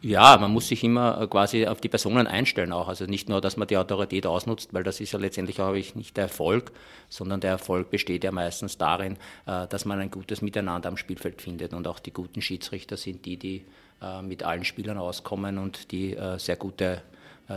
Ja, 0.00 0.36
man 0.36 0.50
muss 0.50 0.68
sich 0.68 0.84
immer 0.84 1.20
äh, 1.20 1.26
quasi 1.26 1.66
auf 1.66 1.80
die 1.80 1.88
Personen 1.88 2.26
einstellen 2.26 2.72
auch. 2.72 2.88
Also 2.88 3.06
nicht 3.06 3.28
nur, 3.28 3.40
dass 3.40 3.56
man 3.56 3.68
die 3.68 3.76
Autorität 3.76 4.26
ausnutzt, 4.26 4.74
weil 4.74 4.82
das 4.82 5.00
ist 5.00 5.12
ja 5.12 5.18
letztendlich 5.18 5.60
auch 5.60 5.72
nicht 5.72 6.16
der 6.16 6.24
Erfolg, 6.24 6.72
sondern 7.08 7.40
der 7.40 7.52
Erfolg 7.52 7.90
besteht 7.90 8.24
ja 8.24 8.32
meistens 8.32 8.76
darin, 8.76 9.16
äh, 9.46 9.66
dass 9.66 9.84
man 9.84 10.00
ein 10.00 10.10
gutes 10.10 10.42
Miteinander 10.42 10.88
am 10.88 10.96
Spielfeld 10.96 11.40
findet. 11.40 11.72
Und 11.72 11.86
auch 11.88 11.98
die 11.98 12.12
guten 12.12 12.42
Schiedsrichter 12.42 12.96
sind 12.96 13.24
die, 13.24 13.38
die 13.38 13.64
äh, 14.02 14.20
mit 14.20 14.42
allen 14.42 14.64
Spielern 14.64 14.98
auskommen 14.98 15.58
und 15.58 15.90
die 15.92 16.16
sehr 16.38 16.56
gute 16.56 17.02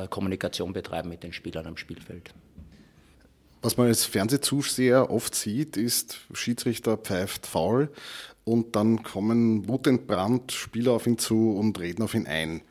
Kommunikation 0.10 0.74
betreiben 0.74 1.08
mit 1.08 1.24
den 1.24 1.32
Spielern 1.32 1.66
am 1.66 1.78
Spielfeld. 1.78 2.34
Was 3.62 3.78
man 3.78 3.88
als 3.88 4.06
Fernsehzuseher 4.06 5.10
oft 5.10 5.34
sieht, 5.36 5.78
ist, 5.78 6.20
Schiedsrichter 6.34 6.98
pfeift 6.98 7.48
faul 7.48 7.92
und 8.44 8.76
dann 8.76 9.04
kommen 9.04 9.68
wutentbrannt 9.68 10.52
Spieler 10.52 10.94
auf 10.94 11.08
ihn 11.08 11.18
zu 11.18 11.52
und 11.52 11.80
reden 11.80 12.04
auf 12.04 12.14
ihn 12.14 12.28
ein. 12.28 12.62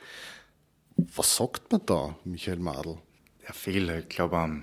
Was 0.97 1.37
sagt 1.37 1.71
man 1.71 1.85
da, 1.85 2.17
Michael 2.25 2.59
Madl? 2.59 2.99
Ja, 3.47 3.53
viel. 3.53 3.91
Ich 3.91 4.09
glaube, 4.09 4.63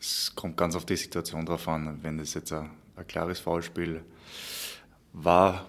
es 0.00 0.32
kommt 0.34 0.56
ganz 0.56 0.74
auf 0.74 0.84
die 0.84 0.96
Situation 0.96 1.46
drauf 1.46 1.68
an. 1.68 2.00
Wenn 2.02 2.18
das 2.18 2.34
jetzt 2.34 2.52
ein, 2.52 2.70
ein 2.96 3.06
klares 3.06 3.38
Foulspiel 3.38 4.02
war 5.12 5.66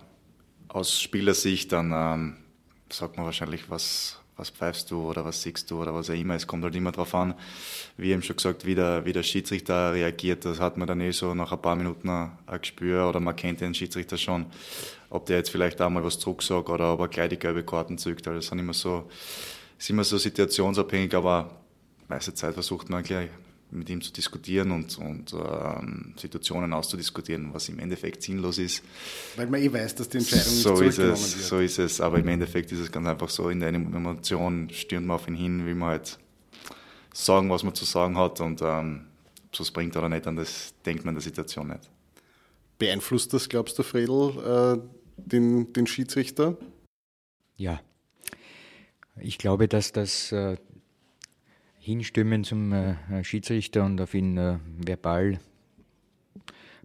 aus 0.69 0.99
Spielersicht, 0.99 1.71
dann 1.71 1.91
ähm, 1.93 2.37
sagt 2.89 3.17
man 3.17 3.25
wahrscheinlich, 3.25 3.69
was, 3.69 4.19
was 4.35 4.49
pfeifst 4.49 4.89
du 4.89 5.09
oder 5.09 5.23
was 5.25 5.41
siehst 5.41 5.69
du 5.69 5.81
oder 5.81 5.93
was 5.93 6.09
auch 6.09 6.15
immer. 6.15 6.35
Es 6.35 6.47
kommt 6.47 6.63
halt 6.63 6.75
immer 6.75 6.91
darauf 6.91 7.13
an, 7.13 7.35
wie 7.97 8.11
eben 8.11 8.23
schon 8.23 8.35
gesagt, 8.35 8.65
wie 8.65 8.75
der, 8.75 9.05
wie 9.05 9.13
der 9.13 9.23
Schiedsrichter 9.23 9.93
reagiert. 9.93 10.45
Das 10.45 10.59
hat 10.59 10.77
man 10.77 10.87
dann 10.87 11.01
eh 11.01 11.11
so 11.11 11.33
nach 11.33 11.51
ein 11.51 11.61
paar 11.61 11.75
Minuten 11.75 12.09
ein, 12.09 12.31
Gespür 12.59 13.07
oder 13.09 13.19
man 13.19 13.35
kennt 13.35 13.61
den 13.61 13.73
Schiedsrichter 13.73 14.17
schon, 14.17 14.47
ob 15.09 15.25
der 15.27 15.37
jetzt 15.37 15.49
vielleicht 15.49 15.81
auch 15.81 15.89
mal 15.89 16.03
was 16.03 16.19
zurücksagt 16.19 16.69
oder 16.69 16.93
ob 16.93 17.01
er 17.01 17.07
gleich 17.07 17.29
die 17.29 17.39
gelbe 17.39 17.63
Karten 17.63 17.97
zückt. 17.97 18.27
Also 18.27 18.39
das 18.39 18.47
sind 18.47 18.59
immer 18.59 18.73
so, 18.73 19.09
ist 19.77 19.89
immer 19.89 20.03
so 20.03 20.17
situationsabhängig, 20.17 21.13
aber 21.13 21.51
meiste 22.07 22.33
Zeit 22.33 22.53
versucht 22.53 22.89
man 22.89 23.03
gleich 23.03 23.29
mit 23.73 23.89
ihm 23.89 24.01
zu 24.01 24.11
diskutieren 24.11 24.71
und, 24.71 24.97
und 24.97 25.33
ähm, 25.33 26.13
Situationen 26.17 26.73
auszudiskutieren, 26.73 27.53
was 27.53 27.69
im 27.69 27.79
Endeffekt 27.79 28.21
sinnlos 28.23 28.57
ist. 28.57 28.83
Weil 29.35 29.47
man 29.47 29.61
eh 29.61 29.71
weiß, 29.71 29.95
dass 29.95 30.09
die 30.09 30.17
Entscheidung 30.19 30.45
so 30.45 30.69
nicht 30.69 30.93
zurückgenommen 30.93 31.13
ist 31.13 31.23
es, 31.23 31.35
wird. 31.37 31.45
So 31.45 31.59
ist 31.59 31.79
es, 31.79 32.01
aber 32.01 32.19
im 32.19 32.27
Endeffekt 32.27 32.71
ist 32.71 32.79
es 32.79 32.91
ganz 32.91 33.07
einfach 33.07 33.29
so, 33.29 33.49
in 33.49 33.59
der 33.59 33.69
Emotion 33.69 34.69
stürmt 34.69 35.07
man 35.07 35.15
auf 35.15 35.27
ihn 35.27 35.35
hin, 35.35 35.65
will 35.65 35.75
man 35.75 35.89
halt 35.89 36.19
sagen, 37.13 37.49
was 37.49 37.63
man 37.63 37.75
zu 37.75 37.85
sagen 37.85 38.17
hat 38.17 38.41
und 38.41 38.61
ähm, 38.61 39.07
ob 39.53 39.59
es 39.59 39.71
bringt 39.71 39.95
oder 39.95 40.09
nicht, 40.09 40.25
dann 40.25 40.35
das 40.35 40.73
denkt 40.85 41.05
man 41.05 41.13
in 41.13 41.15
der 41.15 41.23
Situation 41.23 41.67
nicht. 41.67 41.89
Beeinflusst 42.79 43.33
das, 43.33 43.49
glaubst 43.49 43.77
du, 43.77 43.83
Fredel, 43.83 44.81
äh, 44.81 45.03
den, 45.17 45.71
den 45.73 45.87
Schiedsrichter? 45.87 46.57
Ja. 47.55 47.79
Ich 49.19 49.37
glaube, 49.37 49.67
dass 49.67 49.91
das 49.91 50.31
äh, 50.31 50.57
Hinstimmen 51.83 52.45
zum 52.45 52.71
äh, 52.71 52.95
Schiedsrichter 53.25 53.83
und 53.83 53.99
auf 53.99 54.13
ihn 54.13 54.37
äh, 54.37 54.57
verbal, 54.77 55.39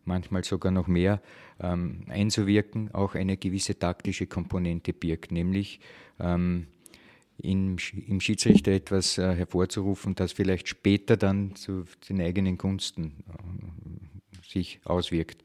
manchmal 0.05 0.43
sogar 0.43 0.73
noch 0.73 0.89
mehr, 0.89 1.23
ähm, 1.61 2.01
einzuwirken, 2.09 2.93
auch 2.93 3.15
eine 3.15 3.37
gewisse 3.37 3.79
taktische 3.79 4.27
Komponente 4.27 4.93
birgt, 4.93 5.31
nämlich 5.31 5.79
ähm, 6.19 6.67
im, 7.37 7.77
im, 8.09 8.21
Schiedsrichter 8.21 8.73
etwas 8.73 9.19
äh, 9.19 9.37
hervorzurufen, 9.37 10.17
das 10.17 10.33
vielleicht 10.33 10.67
später 10.67 11.17
dann 11.17 11.55
zu 11.55 11.85
den 12.09 12.21
eigenen 12.21 12.59
Gunsten 12.59 13.23
äh, 13.29 14.18
sich 14.49 14.81
auswirkt 14.85 15.45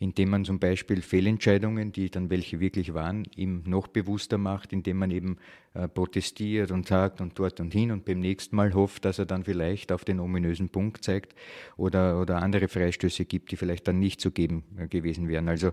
indem 0.00 0.30
man 0.30 0.44
zum 0.46 0.58
Beispiel 0.58 1.02
Fehlentscheidungen, 1.02 1.92
die 1.92 2.10
dann 2.10 2.30
welche 2.30 2.58
wirklich 2.58 2.94
waren, 2.94 3.26
ihm 3.36 3.62
noch 3.66 3.86
bewusster 3.86 4.38
macht, 4.38 4.72
indem 4.72 4.96
man 4.96 5.10
eben 5.10 5.36
äh, 5.74 5.88
protestiert 5.88 6.70
und 6.70 6.88
sagt 6.88 7.20
und 7.20 7.38
dort 7.38 7.60
und 7.60 7.70
hin 7.74 7.90
und 7.90 8.06
beim 8.06 8.18
nächsten 8.18 8.56
Mal 8.56 8.72
hofft, 8.72 9.04
dass 9.04 9.18
er 9.18 9.26
dann 9.26 9.44
vielleicht 9.44 9.92
auf 9.92 10.06
den 10.06 10.18
ominösen 10.18 10.70
Punkt 10.70 11.04
zeigt 11.04 11.34
oder, 11.76 12.18
oder 12.18 12.38
andere 12.40 12.68
Freistöße 12.68 13.26
gibt, 13.26 13.52
die 13.52 13.56
vielleicht 13.56 13.86
dann 13.88 13.98
nicht 13.98 14.22
zu 14.22 14.30
geben 14.30 14.64
äh, 14.78 14.88
gewesen 14.88 15.28
wären. 15.28 15.50
Also 15.50 15.72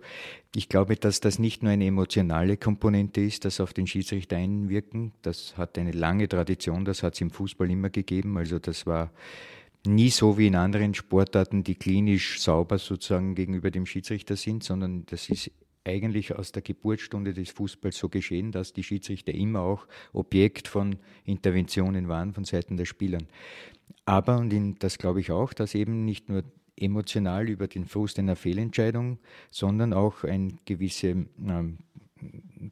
ich 0.54 0.68
glaube, 0.68 0.98
dass 0.98 1.22
das 1.22 1.40
nicht 1.40 1.64
nur 1.64 1.72
eine 1.72 1.86
emotionale 1.86 2.58
Komponente 2.58 3.22
ist, 3.22 3.46
das 3.46 3.62
auf 3.62 3.74
den 3.74 3.88
Schiedsrichter 3.88 4.36
einwirken. 4.36 5.14
Das 5.22 5.58
hat 5.58 5.78
eine 5.78 5.92
lange 5.92 6.28
Tradition, 6.28 6.84
das 6.84 7.02
hat 7.02 7.14
es 7.14 7.22
im 7.22 7.32
Fußball 7.32 7.72
immer 7.72 7.90
gegeben. 7.90 8.38
Also 8.38 8.60
das 8.60 8.86
war 8.86 9.10
nie 9.86 10.10
so 10.10 10.38
wie 10.38 10.48
in 10.48 10.56
anderen 10.56 10.94
Sportarten, 10.94 11.64
die 11.64 11.76
klinisch 11.76 12.42
sauber 12.42 12.78
sozusagen 12.78 13.36
gegenüber 13.36 13.72
dem 13.72 13.86
Schiedsrichter 13.86 14.36
sind, 14.36 14.64
sondern 14.64 15.06
das 15.06 15.30
ist 15.30 15.52
eigentlich 15.86 16.36
aus 16.36 16.52
der 16.52 16.62
Geburtsstunde 16.62 17.34
des 17.34 17.50
Fußballs 17.52 17.98
so 17.98 18.10
geschehen, 18.10 18.52
dass 18.52 18.74
die 18.74 18.84
Schiedsrichter 18.84 19.34
immer 19.34 19.62
auch 19.62 19.88
Objekt 20.14 20.68
von 20.68 20.98
Interventionen 21.24 22.10
waren 22.10 22.34
von 22.34 22.44
Seiten 22.44 22.78
der 22.78 22.86
Spieler. 22.86 23.20
Aber, 24.06 24.38
und 24.38 24.52
in, 24.52 24.76
das 24.80 24.98
glaube 24.98 25.22
ich 25.22 25.32
auch, 25.32 25.54
dass 25.54 25.76
eben 25.76 26.04
nicht 26.06 26.30
nur 26.30 26.44
emotional 26.76 27.50
über 27.50 27.68
den 27.68 27.86
Frust 27.86 28.20
einer 28.20 28.36
Fehlentscheidung, 28.36 29.20
sondern 29.50 29.94
auch 29.94 30.24
eine 30.24 30.50
gewisse 30.66 31.26
ähm, 31.40 31.78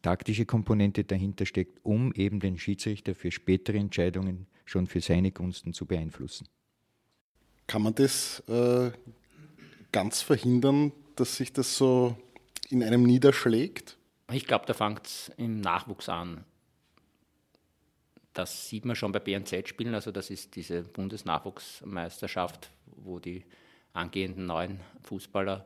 taktische 0.02 0.46
Komponente 0.46 1.04
dahinter 1.04 1.46
steckt, 1.46 1.80
um 1.84 2.14
eben 2.14 2.40
den 2.40 2.58
Schiedsrichter 2.58 3.16
für 3.16 3.32
spätere 3.32 3.78
Entscheidungen 3.78 4.48
schon 4.66 4.88
für 4.88 5.02
seine 5.02 5.32
Gunsten 5.32 5.74
zu 5.74 5.86
beeinflussen. 5.86 6.48
Kann 7.68 7.82
man 7.82 7.96
das 7.96 8.42
äh, 8.48 8.92
ganz 9.92 10.22
verhindern, 10.22 10.92
dass 11.16 11.38
sich 11.38 11.54
das 11.54 11.78
so 11.78 12.16
in 12.70 12.84
einem 12.84 13.04
niederschlägt? 13.04 13.98
Ich 14.32 14.46
glaube, 14.46 14.66
da 14.66 14.74
fängt 14.74 15.06
es 15.06 15.32
im 15.38 15.62
Nachwuchs 15.62 16.10
an. 16.10 16.44
Das 18.34 18.68
sieht 18.68 18.86
man 18.86 18.96
schon 18.96 19.12
bei 19.12 19.20
BNZ-Spielen, 19.20 19.96
also 19.96 20.12
das 20.12 20.30
ist 20.30 20.56
diese 20.56 20.82
Bundesnachwuchsmeisterschaft, 20.82 22.70
wo 22.88 23.20
die 23.20 23.46
angehenden 23.94 24.46
neuen 24.46 24.82
Fußballer 25.04 25.66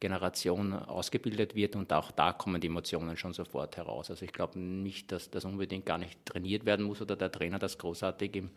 Generation 0.00 0.72
ausgebildet 0.72 1.54
wird 1.54 1.76
und 1.76 1.92
auch 1.92 2.10
da 2.10 2.32
kommen 2.32 2.60
die 2.60 2.66
Emotionen 2.66 3.16
schon 3.16 3.34
sofort 3.34 3.76
heraus. 3.76 4.10
Also 4.10 4.24
ich 4.24 4.32
glaube 4.32 4.58
nicht, 4.58 5.12
dass 5.12 5.30
das 5.30 5.44
unbedingt 5.44 5.86
gar 5.86 5.98
nicht 5.98 6.24
trainiert 6.24 6.64
werden 6.64 6.86
muss 6.86 7.02
oder 7.02 7.16
der 7.16 7.30
Trainer 7.30 7.58
das 7.58 7.78
großartig 7.78 8.34
im 8.34 8.50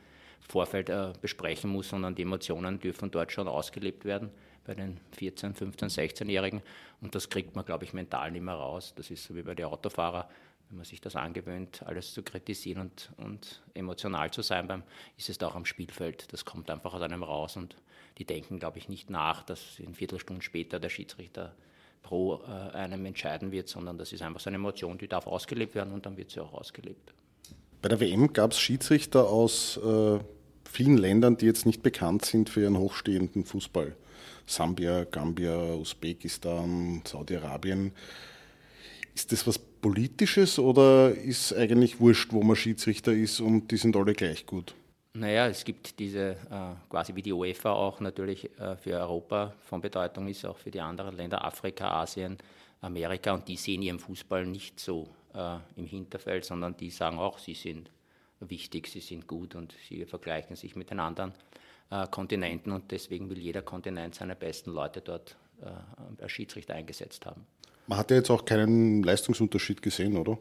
Vorfeld 0.48 0.90
äh, 0.90 1.14
besprechen 1.22 1.70
muss, 1.70 1.90
sondern 1.90 2.16
die 2.16 2.24
Emotionen 2.24 2.80
dürfen 2.80 3.12
dort 3.12 3.32
schon 3.32 3.48
ausgelebt 3.48 4.06
werden 4.06 4.32
bei 4.66 4.76
den 4.76 5.00
14-, 5.18 5.56
15-, 5.56 5.94
16-Jährigen. 5.94 6.62
Und 7.02 7.16
das 7.16 7.30
kriegt 7.30 7.56
man, 7.56 7.66
glaube 7.66 7.84
ich, 7.84 7.94
mental 7.94 8.32
nicht 8.32 8.44
mehr 8.44 8.56
raus. 8.56 8.94
Das 8.96 9.12
ist 9.12 9.24
so 9.24 9.36
wie 9.36 9.42
bei 9.42 9.56
den 9.56 9.66
Autofahrern. 9.66 10.26
Wenn 10.70 10.78
man 10.78 10.86
sich 10.86 11.02
das 11.02 11.16
angewöhnt, 11.16 11.84
alles 11.84 12.14
zu 12.14 12.24
kritisieren 12.24 12.82
und, 12.82 13.12
und 13.18 13.62
emotional 13.74 14.32
zu 14.32 14.42
sein, 14.42 14.68
beim, 14.68 14.84
ist 15.18 15.30
es 15.30 15.42
auch 15.42 15.56
am 15.56 15.66
Spielfeld. 15.66 16.32
Das 16.32 16.46
kommt 16.46 16.70
einfach 16.70 16.94
aus 16.94 17.02
einem 17.02 17.24
raus 17.24 17.58
und 17.58 17.76
die 18.18 18.26
denken, 18.26 18.60
glaube 18.60 18.78
ich, 18.80 18.90
nicht 18.90 19.10
nach, 19.10 19.44
dass 19.44 19.80
in 19.80 19.94
Viertelstunden 19.94 20.42
später 20.42 20.80
der 20.80 20.90
Schiedsrichter 20.90 21.54
pro 22.02 22.42
äh, 22.44 22.76
einem 22.76 23.06
entscheiden 23.06 23.52
wird, 23.52 23.70
sondern 23.70 23.98
das 23.98 24.14
ist 24.14 24.22
einfach 24.22 24.40
so 24.40 24.50
eine 24.50 24.56
Emotion, 24.58 24.98
die 24.98 25.08
darf 25.08 25.28
ausgelebt 25.28 25.76
werden 25.76 25.94
und 25.94 26.06
dann 26.06 26.18
wird 26.18 26.32
sie 26.32 26.40
auch 26.40 26.54
ausgelebt. 26.54 27.14
Bei 27.84 27.90
der 27.90 28.00
WM 28.00 28.32
gab 28.32 28.54
es 28.54 28.62
Schiedsrichter 28.62 29.28
aus 29.28 29.76
äh, 29.76 30.18
vielen 30.64 30.98
Ländern, 30.98 31.36
die 31.36 31.46
jetzt 31.48 31.66
nicht 31.66 31.84
bekannt 31.84 32.24
sind 32.24 32.50
für 32.50 32.62
ihren 32.62 32.78
hochstehenden 32.78 33.44
Fußball. 33.44 33.94
Sambia, 34.46 35.04
Gambia, 35.04 35.74
Usbekistan, 35.74 37.02
Saudi-Arabien. 37.06 37.92
Ist 39.14 39.34
das 39.34 39.46
was 39.46 39.60
Politisches 39.60 40.60
oder 40.60 41.14
ist 41.14 41.54
eigentlich 41.54 42.00
wurscht, 42.00 42.32
wo 42.32 42.42
man 42.42 42.56
Schiedsrichter 42.56 43.12
ist 43.12 43.42
und 43.42 43.70
die 43.70 43.78
sind 43.78 43.98
alle 43.98 44.14
gleich 44.14 44.46
gut? 44.46 44.74
Naja, 45.14 45.50
es 45.50 45.66
gibt 45.66 46.00
diese, 46.00 46.38
äh, 46.50 46.90
quasi 46.90 47.14
wie 47.16 47.22
die 47.22 47.34
UEFA 47.34 47.74
auch 47.74 48.00
natürlich 48.00 48.50
äh, 48.60 48.78
für 48.78 48.98
Europa 48.98 49.56
von 49.60 49.82
Bedeutung 49.82 50.30
ist, 50.30 50.46
auch 50.46 50.58
für 50.58 50.72
die 50.72 50.80
anderen 50.80 51.18
Länder, 51.18 51.44
Afrika, 51.44 51.90
Asien, 52.02 52.38
Amerika, 52.80 53.34
und 53.34 53.46
die 53.46 53.58
sehen 53.58 53.82
ihren 53.82 54.00
Fußball 54.00 54.46
nicht 54.46 54.80
so 54.80 55.10
äh, 55.34 55.58
im 55.76 55.86
Hinterfeld, 55.86 56.46
sondern 56.46 56.78
die 56.78 56.90
sagen 56.90 57.20
auch, 57.20 57.40
sie 57.40 57.54
sind 57.54 57.90
wichtig, 58.40 58.88
sie 58.88 59.00
sind 59.00 59.28
gut 59.28 59.56
und 59.56 59.74
sie 59.88 60.06
vergleichen 60.06 60.56
sich 60.56 60.76
mit 60.76 60.90
den 60.90 61.00
anderen 61.00 61.34
äh, 61.90 62.08
Kontinenten 62.08 62.72
und 62.72 62.92
deswegen 62.92 63.30
will 63.30 63.38
jeder 63.38 63.62
Kontinent 63.62 64.16
seine 64.16 64.36
besten 64.36 64.72
Leute 64.72 65.02
dort 65.02 65.38
äh, 65.62 66.22
als 66.22 66.32
Schiedsrichter 66.32 66.74
eingesetzt 66.74 67.26
haben. 67.26 67.46
Man 67.88 67.98
hat 67.98 68.12
ja 68.12 68.18
jetzt 68.18 68.30
auch 68.30 68.46
keinen 68.46 69.04
Leistungsunterschied 69.04 69.82
gesehen, 69.82 70.18
oder? 70.18 70.38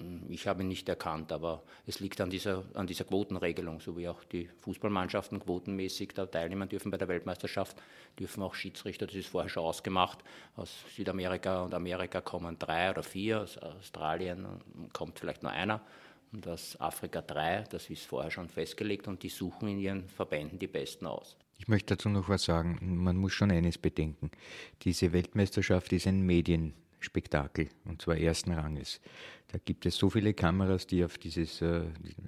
Hm, 0.00 0.22
ich 0.28 0.46
habe 0.46 0.62
ihn 0.62 0.68
nicht 0.68 0.88
erkannt, 0.88 1.30
aber 1.30 1.62
es 1.86 2.00
liegt 2.00 2.20
an 2.20 2.30
dieser, 2.30 2.64
an 2.74 2.86
dieser 2.86 3.04
Quotenregelung, 3.04 3.80
so 3.80 3.96
wie 3.96 4.08
auch 4.08 4.24
die 4.24 4.48
Fußballmannschaften 4.60 5.40
quotenmäßig 5.40 6.14
da 6.14 6.26
teilnehmen 6.26 6.68
dürfen 6.68 6.90
bei 6.90 6.96
der 6.96 7.08
Weltmeisterschaft, 7.08 7.76
dürfen 8.18 8.42
auch 8.42 8.54
Schiedsrichter, 8.54 9.06
das 9.06 9.14
ist 9.14 9.28
vorher 9.28 9.50
schon 9.50 9.64
ausgemacht, 9.64 10.20
aus 10.56 10.84
Südamerika 10.96 11.62
und 11.62 11.74
Amerika 11.74 12.20
kommen 12.20 12.58
drei 12.58 12.90
oder 12.90 13.02
vier, 13.02 13.42
aus 13.42 13.58
Australien 13.58 14.46
kommt 14.92 15.18
vielleicht 15.18 15.42
nur 15.42 15.52
einer 15.52 15.82
und 16.32 16.48
aus 16.48 16.80
Afrika 16.80 17.20
drei, 17.20 17.64
das 17.70 17.90
ist 17.90 18.06
vorher 18.06 18.30
schon 18.30 18.48
festgelegt 18.48 19.06
und 19.06 19.22
die 19.22 19.28
suchen 19.28 19.68
in 19.68 19.78
ihren 19.78 20.08
Verbänden 20.08 20.58
die 20.58 20.66
Besten 20.66 21.06
aus. 21.06 21.36
Ich 21.58 21.68
möchte 21.68 21.94
dazu 21.94 22.08
noch 22.08 22.30
was 22.30 22.44
sagen. 22.44 22.78
Man 22.80 23.18
muss 23.18 23.34
schon 23.34 23.50
eines 23.50 23.76
bedenken. 23.76 24.30
Diese 24.82 25.12
Weltmeisterschaft 25.12 25.92
ist 25.92 26.06
ein 26.06 26.22
Medien, 26.22 26.72
Spektakel 27.00 27.68
und 27.84 28.02
zwar 28.02 28.16
ersten 28.16 28.52
Ranges. 28.52 29.00
Da 29.48 29.58
gibt 29.64 29.84
es 29.86 29.96
so 29.96 30.10
viele 30.10 30.32
Kameras, 30.32 30.86
die 30.86 31.04
auf 31.04 31.18
dieses 31.18 31.60
äh, 31.60 31.86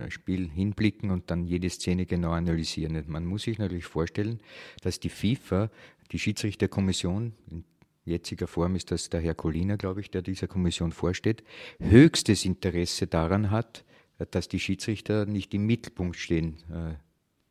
Spiel 0.09 0.51
hinblicken 0.51 1.11
und 1.11 1.31
dann 1.31 1.47
jede 1.47 1.71
Szene 1.71 2.05
genau 2.05 2.33
analysieren. 2.33 2.97
Und 2.97 3.09
man 3.09 3.25
muss 3.25 3.43
sich 3.43 3.59
natürlich 3.59 3.85
vorstellen, 3.85 4.41
dass 4.83 4.99
die 4.99 5.09
FIFA, 5.09 5.71
die 6.11 6.19
Schiedsrichterkommission, 6.19 7.33
in 7.51 7.65
jetziger 8.05 8.49
Form 8.49 8.75
ist 8.75 8.91
das 8.91 9.09
der 9.09 9.21
Herr 9.21 9.35
Colina, 9.35 9.77
glaube 9.77 10.01
ich, 10.01 10.11
der 10.11 10.23
dieser 10.23 10.49
Kommission 10.49 10.91
vorsteht, 10.91 11.45
höchstes 11.79 12.45
Interesse 12.45 13.07
daran 13.07 13.51
hat, 13.51 13.85
dass 14.31 14.49
die 14.49 14.61
Schiedsrichter 14.61 15.27
nicht 15.27 15.55
im 15.55 15.67
Mittelpunkt 15.67 16.17
stehen, 16.17 16.57
äh, 16.71 16.95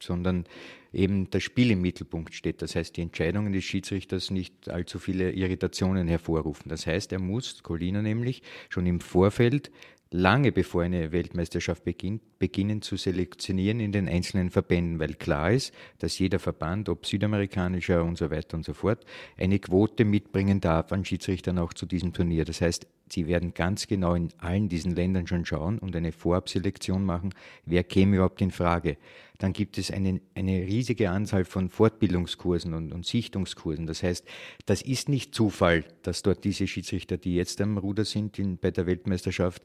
sondern 0.04 0.46
eben 0.94 1.30
das 1.30 1.44
Spiel 1.44 1.72
im 1.72 1.82
Mittelpunkt 1.82 2.34
steht. 2.34 2.62
Das 2.62 2.76
heißt, 2.76 2.98
die 2.98 3.02
Entscheidungen 3.02 3.54
des 3.54 3.64
Schiedsrichters 3.64 4.30
nicht 4.32 4.70
allzu 4.70 5.00
viele 5.00 5.32
Irritationen 5.32 6.08
hervorrufen. 6.08 6.70
Das 6.70 6.86
heißt, 6.86 7.12
er 7.14 7.20
muss, 7.20 7.64
Colina 7.64 8.02
nämlich, 8.02 8.44
schon 8.70 8.86
im 8.86 9.00
Vorfeld 9.00 9.72
lange 10.14 10.52
bevor 10.52 10.84
eine 10.84 11.14
Weltmeisterschaft 11.14 11.86
beginnt, 11.86 12.38
beginnen 12.38 12.82
zu 12.82 12.98
selektionieren 12.98 13.80
in 13.80 13.94
den 13.94 14.10
einzelnen 14.10 14.50
Verbänden, 14.50 15.00
weil 15.00 15.14
klar 15.14 15.52
ist, 15.52 15.74
dass 16.00 16.20
jeder 16.20 16.38
Verband, 16.38 16.90
ob 16.90 17.06
südamerikanischer 17.06 18.04
und 18.04 18.18
so 18.18 18.30
weiter 18.30 18.58
und 18.58 18.66
so 18.66 18.74
fort, 18.74 19.06
eine 19.38 19.58
Quote 19.60 20.04
mitbringen 20.04 20.60
darf 20.60 20.92
an 20.92 21.06
Schiedsrichtern 21.06 21.58
auch 21.58 21.74
zu 21.74 21.86
diesem 21.86 22.12
Turnier. 22.12 22.44
Das 22.44 22.60
heißt, 22.60 22.88
sie 23.10 23.28
werden 23.28 23.54
ganz 23.54 23.88
genau 23.88 24.14
in 24.14 24.30
allen 24.38 24.68
diesen 24.68 24.96
Ländern 24.96 25.28
schon 25.28 25.46
schauen 25.46 25.80
und 25.80 25.96
eine 25.96 26.12
Vorabselektion 26.12 27.06
machen, 27.06 27.34
wer 27.66 27.86
käme 27.86 28.18
überhaupt 28.18 28.42
in 28.42 28.52
Frage 28.52 28.98
dann 29.41 29.54
gibt 29.54 29.80
es 29.80 29.89
eine, 29.89 30.21
eine 30.36 30.67
riesige 30.67 31.10
Anzahl 31.10 31.45
von 31.45 31.69
Fortbildungskursen 31.69 32.75
und, 32.75 32.93
und 32.93 33.08
Sichtungskursen. 33.08 33.88
Das 33.88 34.04
heißt, 34.04 34.23
das 34.67 34.84
ist 34.84 35.10
nicht 35.10 35.34
Zufall, 35.34 35.84
dass 36.04 36.21
dort 36.21 36.43
diese 36.43 36.67
Schiedsrichter, 36.67 37.17
die 37.17 37.36
jetzt 37.36 37.60
am 37.60 37.80
Ruder 37.80 38.06
sind 38.06 38.38
in, 38.38 38.60
bei 38.60 38.69
der 38.69 38.86
Weltmeisterschaft, 38.86 39.63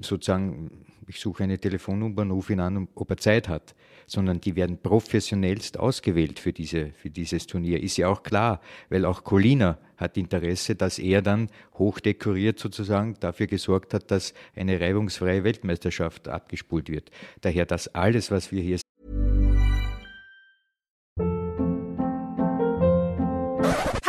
sozusagen, 0.00 0.70
ich 1.08 1.18
suche 1.18 1.42
eine 1.42 1.58
Telefonnummer 1.58 2.22
und 2.22 2.30
rufe 2.30 2.52
ihn 2.52 2.60
an, 2.60 2.86
ob 2.94 3.10
er 3.10 3.16
Zeit 3.16 3.48
hat, 3.48 3.74
sondern 4.06 4.40
die 4.40 4.54
werden 4.54 4.78
professionellst 4.78 5.76
ausgewählt 5.76 6.38
für, 6.38 6.52
diese, 6.52 6.92
für 6.92 7.10
dieses 7.10 7.48
Turnier. 7.48 7.82
Ist 7.82 7.96
ja 7.96 8.06
auch 8.06 8.22
klar, 8.22 8.60
weil 8.90 9.04
auch 9.04 9.24
Colina 9.24 9.78
hat 9.96 10.16
Interesse, 10.16 10.76
dass 10.76 11.00
er 11.00 11.20
dann 11.20 11.48
hochdekoriert 11.74 12.60
sozusagen 12.60 13.16
dafür 13.18 13.48
gesorgt 13.48 13.92
hat, 13.92 14.12
dass 14.12 14.34
eine 14.54 14.80
reibungsfreie 14.80 15.42
Weltmeisterschaft 15.42 16.28
abgespult 16.28 16.90
wird. 16.90 17.10
Daher 17.40 17.66
das 17.66 17.88
alles, 17.88 18.30
was 18.30 18.52
wir 18.52 18.62
hier 18.62 18.78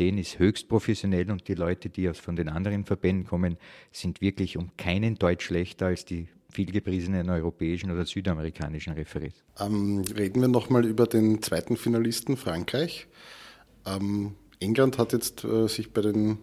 10 0.00 0.16
ist 0.16 0.38
höchst 0.38 0.66
professionell 0.66 1.30
und 1.30 1.46
die 1.46 1.52
Leute, 1.52 1.90
die 1.90 2.08
aus 2.08 2.18
von 2.18 2.34
den 2.34 2.48
anderen 2.48 2.86
Verbänden 2.86 3.26
kommen, 3.26 3.58
sind 3.92 4.22
wirklich 4.22 4.56
um 4.56 4.74
keinen 4.78 5.16
Deutsch 5.16 5.44
schlechter 5.44 5.86
als 5.88 6.06
die 6.06 6.26
vielgepriesenen 6.50 7.28
europäischen 7.28 7.90
oder 7.90 8.06
südamerikanischen 8.06 8.94
Referees. 8.94 9.34
Ähm, 9.58 10.02
reden 10.16 10.40
wir 10.40 10.48
nochmal 10.48 10.86
über 10.86 11.06
den 11.06 11.42
zweiten 11.42 11.76
Finalisten 11.76 12.38
Frankreich. 12.38 13.08
Ähm, 13.84 14.36
England 14.58 14.96
hat 14.96 15.12
jetzt 15.12 15.44
äh, 15.44 15.68
sich 15.68 15.92
bei 15.92 16.00
den 16.00 16.38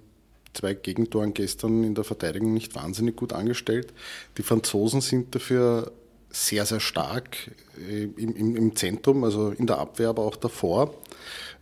zwei 0.54 0.76
Gegentoren 0.76 1.34
gestern 1.34 1.84
in 1.84 1.96
der 1.96 2.04
Verteidigung 2.04 2.54
nicht 2.54 2.76
wahnsinnig 2.76 3.16
gut 3.16 3.34
angestellt. 3.34 3.92
Die 4.38 4.44
Franzosen 4.44 5.02
sind 5.02 5.34
dafür 5.34 5.92
sehr, 6.30 6.68
sehr 6.68 6.80
stark 6.80 7.50
äh, 7.90 8.04
im, 8.04 8.36
im, 8.36 8.56
im, 8.56 8.76
Zentrum, 8.76 9.24
also 9.24 9.50
in 9.50 9.66
der 9.66 9.80
Abwehr, 9.80 10.10
aber 10.10 10.22
auch 10.22 10.36
davor. 10.36 10.94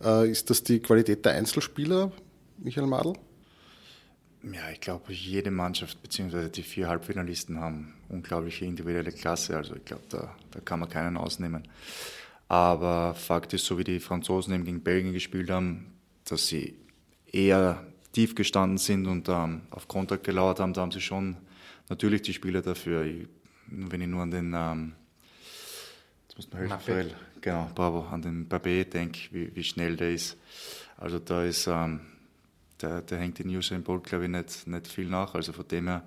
Äh, 0.04 0.30
ist 0.30 0.50
das 0.50 0.62
die 0.62 0.80
Qualität 0.80 1.24
der 1.24 1.32
Einzelspieler, 1.32 2.12
Michael 2.58 2.86
Madl? 2.86 3.14
Ja, 4.42 4.70
ich 4.72 4.80
glaube, 4.80 5.12
jede 5.12 5.50
Mannschaft 5.50 6.00
bzw. 6.02 6.48
die 6.48 6.62
vier 6.62 6.88
Halbfinalisten 6.88 7.60
haben 7.60 7.94
unglaubliche 8.08 8.64
individuelle 8.64 9.10
Klasse. 9.10 9.56
Also 9.56 9.74
ich 9.74 9.84
glaube, 9.84 10.04
da, 10.08 10.36
da 10.52 10.60
kann 10.60 10.80
man 10.80 10.88
keinen 10.88 11.16
ausnehmen. 11.16 11.66
Aber 12.48 13.14
Fakt 13.14 13.54
ist, 13.54 13.64
so 13.64 13.76
wie 13.76 13.84
die 13.84 13.98
Franzosen 13.98 14.54
eben 14.54 14.64
gegen 14.64 14.82
Belgien 14.82 15.12
gespielt 15.12 15.50
haben, 15.50 15.92
dass 16.24 16.46
sie 16.46 16.76
eher 17.32 17.84
tief 18.12 18.34
gestanden 18.34 18.78
sind 18.78 19.06
und 19.06 19.28
ähm, 19.28 19.62
auf 19.70 19.88
Kontakt 19.88 20.24
gelauert 20.24 20.60
haben, 20.60 20.72
da 20.72 20.82
haben 20.82 20.92
sie 20.92 21.00
schon 21.00 21.36
natürlich 21.88 22.22
die 22.22 22.32
Spieler 22.32 22.62
dafür. 22.62 23.04
Ich, 23.04 23.26
wenn 23.66 24.00
ich 24.00 24.06
nur 24.06 24.22
an 24.22 24.30
den, 24.30 24.54
ähm, 24.54 24.92
jetzt 26.36 26.52
muss 26.52 26.52
man 26.52 26.60
helfen, 26.60 26.72
Raphael, 26.72 27.14
genau, 27.40 27.70
bravo, 27.74 28.00
an 28.06 28.22
den 28.22 28.48
Babé 28.48 28.84
denke, 28.84 29.20
wie, 29.30 29.54
wie 29.54 29.64
schnell 29.64 29.96
der 29.96 30.12
ist. 30.12 30.36
Also 30.96 31.18
da 31.18 31.44
ist, 31.44 31.66
ähm, 31.66 32.00
der, 32.80 33.02
der 33.02 33.18
hängt 33.18 33.40
in 33.40 33.48
Usain 33.54 33.82
Bolt, 33.82 34.04
glaube 34.04 34.24
ich, 34.24 34.30
nicht, 34.30 34.66
nicht 34.66 34.86
viel 34.86 35.06
nach. 35.06 35.34
Also 35.34 35.52
von 35.52 35.66
dem 35.68 35.88
her 35.88 36.02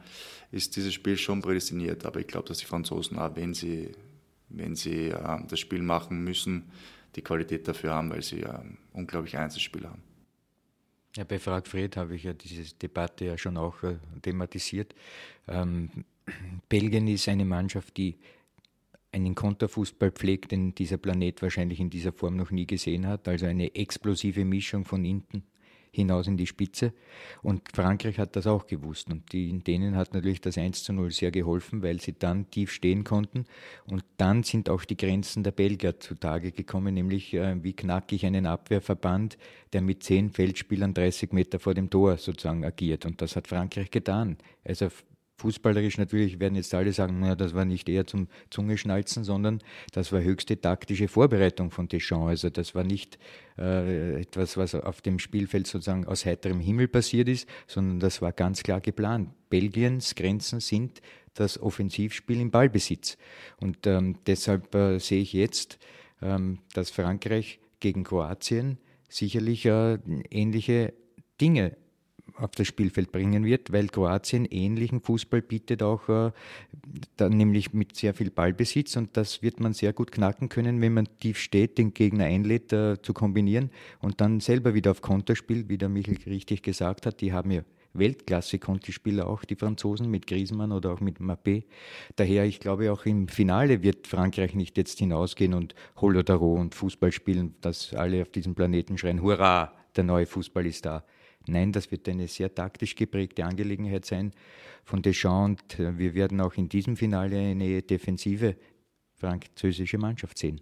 ist 0.52 0.76
dieses 0.76 0.94
Spiel 0.94 1.18
schon 1.18 1.42
prädestiniert. 1.42 2.06
Aber 2.06 2.20
ich 2.20 2.28
glaube, 2.28 2.48
dass 2.48 2.60
die 2.60 2.66
Franzosen 2.66 3.18
auch, 3.18 3.36
wenn 3.36 3.54
sie, 3.54 3.92
wenn 4.50 4.76
sie 4.76 5.08
ähm, 5.08 5.46
das 5.48 5.60
Spiel 5.60 5.82
machen 5.82 6.24
müssen, 6.24 6.72
die 7.16 7.22
Qualität 7.22 7.68
dafür 7.68 7.94
haben, 7.94 8.12
weil 8.12 8.22
sie 8.22 8.42
ähm, 8.42 8.78
unglaublich 8.94 9.38
Einzelspieler 9.38 9.90
haben. 9.90 10.04
Ja, 11.16 11.24
bei 11.24 11.40
Frag 11.40 11.68
Fred 11.68 11.98
habe 11.98 12.16
ich 12.16 12.24
ja 12.24 12.34
diese 12.34 12.76
Debatte 12.76 13.26
ja 13.26 13.38
schon 13.38 13.58
auch 13.58 13.82
äh, 13.84 13.98
thematisiert. 14.22 14.94
Ähm, 15.48 15.90
Belgien 16.70 17.08
ist 17.08 17.28
eine 17.28 17.46
Mannschaft, 17.46 17.98
die 17.98 18.16
einen 19.12 19.36
Konterfußball 19.36 20.12
pflegt, 20.12 20.52
den 20.52 20.76
dieser 20.76 20.98
Planet 20.98 21.42
wahrscheinlich 21.42 21.80
in 21.80 21.90
dieser 21.90 22.12
Form 22.12 22.36
noch 22.36 22.52
nie 22.52 22.68
gesehen 22.68 23.08
hat. 23.08 23.28
Also 23.28 23.46
eine 23.46 23.76
explosive 23.76 24.46
Mischung 24.46 24.86
von 24.86 25.04
hinten 25.04 25.44
hinaus 25.92 26.28
in 26.28 26.38
die 26.38 26.48
Spitze. 26.48 26.94
Und 27.42 27.62
Frankreich 27.74 28.20
hat 28.20 28.36
das 28.36 28.48
auch 28.48 28.68
gewusst. 28.68 29.10
Und 29.10 29.32
die, 29.34 29.58
denen 29.60 29.96
hat 29.96 30.14
natürlich 30.14 30.42
das 30.42 30.58
1 30.58 30.84
zu 30.84 30.94
0 30.94 31.12
sehr 31.12 31.32
geholfen, 31.32 31.82
weil 31.82 32.00
sie 32.00 32.14
dann 32.18 32.50
tief 32.52 32.72
stehen 32.72 33.04
konnten. 33.04 33.46
Und 33.86 34.04
dann 34.18 34.44
sind 34.44 34.70
auch 34.70 34.86
die 34.86 34.98
Grenzen 34.98 35.44
der 35.44 35.52
Belgier 35.52 36.00
zutage 36.00 36.52
gekommen, 36.52 36.94
nämlich 36.94 37.34
äh, 37.34 37.62
wie 37.64 37.74
knackig 37.74 38.26
einen 38.26 38.46
Abwehrverband, 38.46 39.38
der 39.74 39.82
mit 39.82 40.04
zehn 40.04 40.32
Feldspielern 40.32 40.94
30 40.94 41.34
Meter 41.34 41.60
vor 41.60 41.74
dem 41.74 41.90
Tor 41.90 42.18
sozusagen 42.18 42.66
agiert. 42.66 43.06
Und 43.06 43.22
das 43.22 43.36
hat 43.36 43.48
Frankreich 43.48 43.92
getan. 43.92 44.38
Also 44.64 44.90
Fußballerisch 45.40 45.98
natürlich 45.98 46.40
werden 46.42 46.56
jetzt 46.56 46.74
alle 46.74 46.92
sagen, 46.92 47.20
na, 47.22 47.34
das 47.34 47.54
war 47.54 47.64
nicht 47.64 47.88
eher 47.88 48.06
zum 48.06 48.28
Zungeschnalzen, 48.50 49.24
sondern 49.24 49.60
das 49.94 50.12
war 50.12 50.22
höchste 50.22 50.60
taktische 50.60 51.08
Vorbereitung 51.08 51.72
von 51.72 51.88
Deschamps. 51.88 52.28
Also 52.28 52.50
das 52.50 52.76
war 52.76 52.84
nicht 52.84 53.18
äh, 53.58 54.20
etwas, 54.20 54.58
was 54.58 54.76
auf 54.76 55.00
dem 55.02 55.18
Spielfeld 55.18 55.66
sozusagen 55.66 56.06
aus 56.06 56.26
heiterem 56.26 56.60
Himmel 56.60 56.90
passiert 56.90 57.30
ist, 57.30 57.48
sondern 57.68 58.02
das 58.02 58.22
war 58.22 58.34
ganz 58.34 58.64
klar 58.64 58.82
geplant. 58.82 59.30
Belgiens 59.50 60.14
Grenzen 60.16 60.60
sind 60.60 61.02
das 61.36 61.58
Offensivspiel 61.62 62.42
im 62.42 62.52
Ballbesitz. 62.52 63.18
Und 63.62 63.88
ähm, 63.88 64.18
deshalb 64.28 64.76
äh, 64.76 65.00
sehe 65.00 65.22
ich 65.22 65.32
jetzt, 65.32 65.80
ähm, 66.22 66.60
dass 66.74 66.92
Frankreich 66.92 67.60
gegen 67.80 68.04
Kroatien 68.04 68.78
sicherlich 69.08 69.66
äh, 69.66 70.00
ähnliche 70.30 70.94
Dinge 71.40 71.78
auf 72.40 72.52
das 72.52 72.68
Spielfeld 72.68 73.12
bringen 73.12 73.46
wird, 73.46 73.72
weil 73.72 73.88
Kroatien 73.88 74.46
ähnlichen 74.46 75.02
Fußball 75.02 75.42
bietet 75.42 75.84
auch, 75.84 76.08
äh, 76.10 76.32
dann 77.18 77.38
nämlich 77.38 77.74
mit 77.74 77.96
sehr 77.96 78.14
viel 78.14 78.32
Ballbesitz 78.32 78.96
und 78.96 79.16
das 79.18 79.42
wird 79.42 79.60
man 79.60 79.74
sehr 79.74 79.94
gut 79.94 80.12
knacken 80.12 80.50
können, 80.50 80.82
wenn 80.82 80.94
man 80.94 81.08
tief 81.20 81.38
steht, 81.38 81.78
den 81.78 81.94
Gegner 81.94 82.26
einlädt 82.26 82.72
äh, 82.74 83.02
zu 83.02 83.14
kombinieren 83.14 83.70
und 84.00 84.22
dann 84.22 84.40
selber 84.40 84.74
wieder 84.74 84.92
auf 84.92 85.02
Konter 85.02 85.36
spielt, 85.36 85.70
wie 85.70 85.78
der 85.78 85.90
Michael 85.90 86.18
richtig 86.28 86.64
gesagt 86.64 87.06
hat. 87.06 87.22
Die 87.22 87.34
haben 87.34 87.52
ja 87.52 87.62
Weltklasse-Conti-Spieler 87.94 89.28
auch, 89.28 89.44
die 89.46 89.56
Franzosen 89.56 90.10
mit 90.10 90.28
Griezmann 90.28 90.72
oder 90.72 90.94
auch 90.94 91.00
mit 91.00 91.20
Mappé. 91.20 91.64
Daher, 92.16 92.46
ich 92.46 92.60
glaube, 92.60 92.92
auch 92.92 93.06
im 93.06 93.28
Finale 93.28 93.82
wird 93.82 94.08
Frankreich 94.08 94.54
nicht 94.54 94.78
jetzt 94.78 95.00
hinausgehen 95.00 95.54
und 95.54 95.74
Holodaro 95.98 96.54
und 96.54 96.76
Fußball 96.76 97.12
spielen, 97.12 97.56
dass 97.62 97.94
alle 97.94 98.22
auf 98.22 98.30
diesem 98.30 98.56
Planeten 98.56 98.98
schreien, 98.98 99.22
hurra, 99.22 99.74
der 99.96 100.04
neue 100.04 100.26
Fußball 100.26 100.66
ist 100.66 100.86
da. 100.86 101.04
Nein, 101.48 101.72
das 101.72 101.92
wird 101.92 102.08
eine 102.10 102.28
sehr 102.28 102.54
taktisch 102.54 102.96
geprägte 102.96 103.46
Angelegenheit 103.46 104.06
sein 104.06 104.34
von 104.84 105.02
Deschamps 105.02 105.64
und 105.64 105.80
äh, 105.80 105.98
wir 105.98 106.14
werden 106.14 106.42
auch 106.42 106.56
in 106.56 106.70
diesem 106.70 106.96
Finale 106.96 107.38
eine 107.38 107.82
defensive 107.82 108.56
französische 109.16 109.98
Mannschaft 109.98 110.38
sehen. 110.38 110.62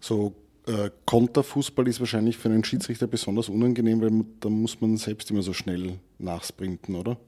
So 0.00 0.34
äh, 0.66 0.90
Konterfußball 1.06 1.88
ist 1.88 2.00
wahrscheinlich 2.00 2.36
für 2.36 2.48
einen 2.48 2.64
Schiedsrichter 2.64 3.06
besonders 3.06 3.48
unangenehm, 3.48 4.00
weil 4.00 4.24
da 4.40 4.48
muss 4.48 4.80
man 4.80 4.96
selbst 4.96 5.30
immer 5.30 5.42
so 5.42 5.52
schnell 5.52 5.98
nachsprinten, 6.18 6.94
oder? 6.94 7.18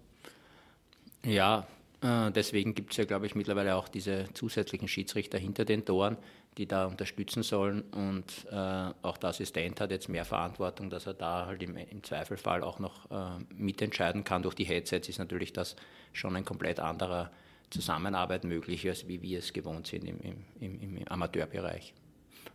Ja, 1.25 1.67
deswegen 2.03 2.75
gibt 2.75 2.93
es 2.93 2.97
ja, 2.97 3.05
glaube 3.05 3.27
ich, 3.27 3.35
mittlerweile 3.35 3.77
auch 3.77 3.89
diese 3.89 4.25
zusätzlichen 4.33 4.89
Schiedsrichter 4.89 5.37
hinter 5.39 5.67
den 5.67 5.85
Toren, 5.85 6.17
die 6.57 6.67
da 6.67 6.87
unterstützen 6.87 7.43
sollen. 7.43 7.83
Und 7.93 8.47
äh, 8.51 8.93
auch 9.03 9.19
der 9.19 9.31
Assistent 9.31 9.81
hat 9.81 9.91
jetzt 9.91 10.09
mehr 10.09 10.25
Verantwortung, 10.25 10.89
dass 10.89 11.07
er 11.07 11.15
da 11.15 11.47
halt 11.47 11.63
im, 11.63 11.77
im 11.77 12.03
Zweifelfall 12.03 12.63
auch 12.63 12.79
noch 12.79 13.11
äh, 13.11 13.45
mitentscheiden 13.55 14.25
kann. 14.25 14.43
Durch 14.43 14.55
die 14.55 14.65
Headsets 14.65 15.09
ist 15.09 15.19
natürlich 15.19 15.53
das 15.53 15.77
schon 16.13 16.37
ein 16.37 16.45
komplett 16.45 16.81
anderer 16.81 17.31
Zusammenarbeit 17.69 18.45
möglich, 18.45 18.89
als 18.89 19.07
wie 19.07 19.23
wir 19.23 19.39
es 19.39 19.53
gewohnt 19.53 19.87
sind 19.87 20.05
im, 20.05 20.19
im, 20.59 20.81
im 20.81 21.09
Amateurbereich. 21.09 21.95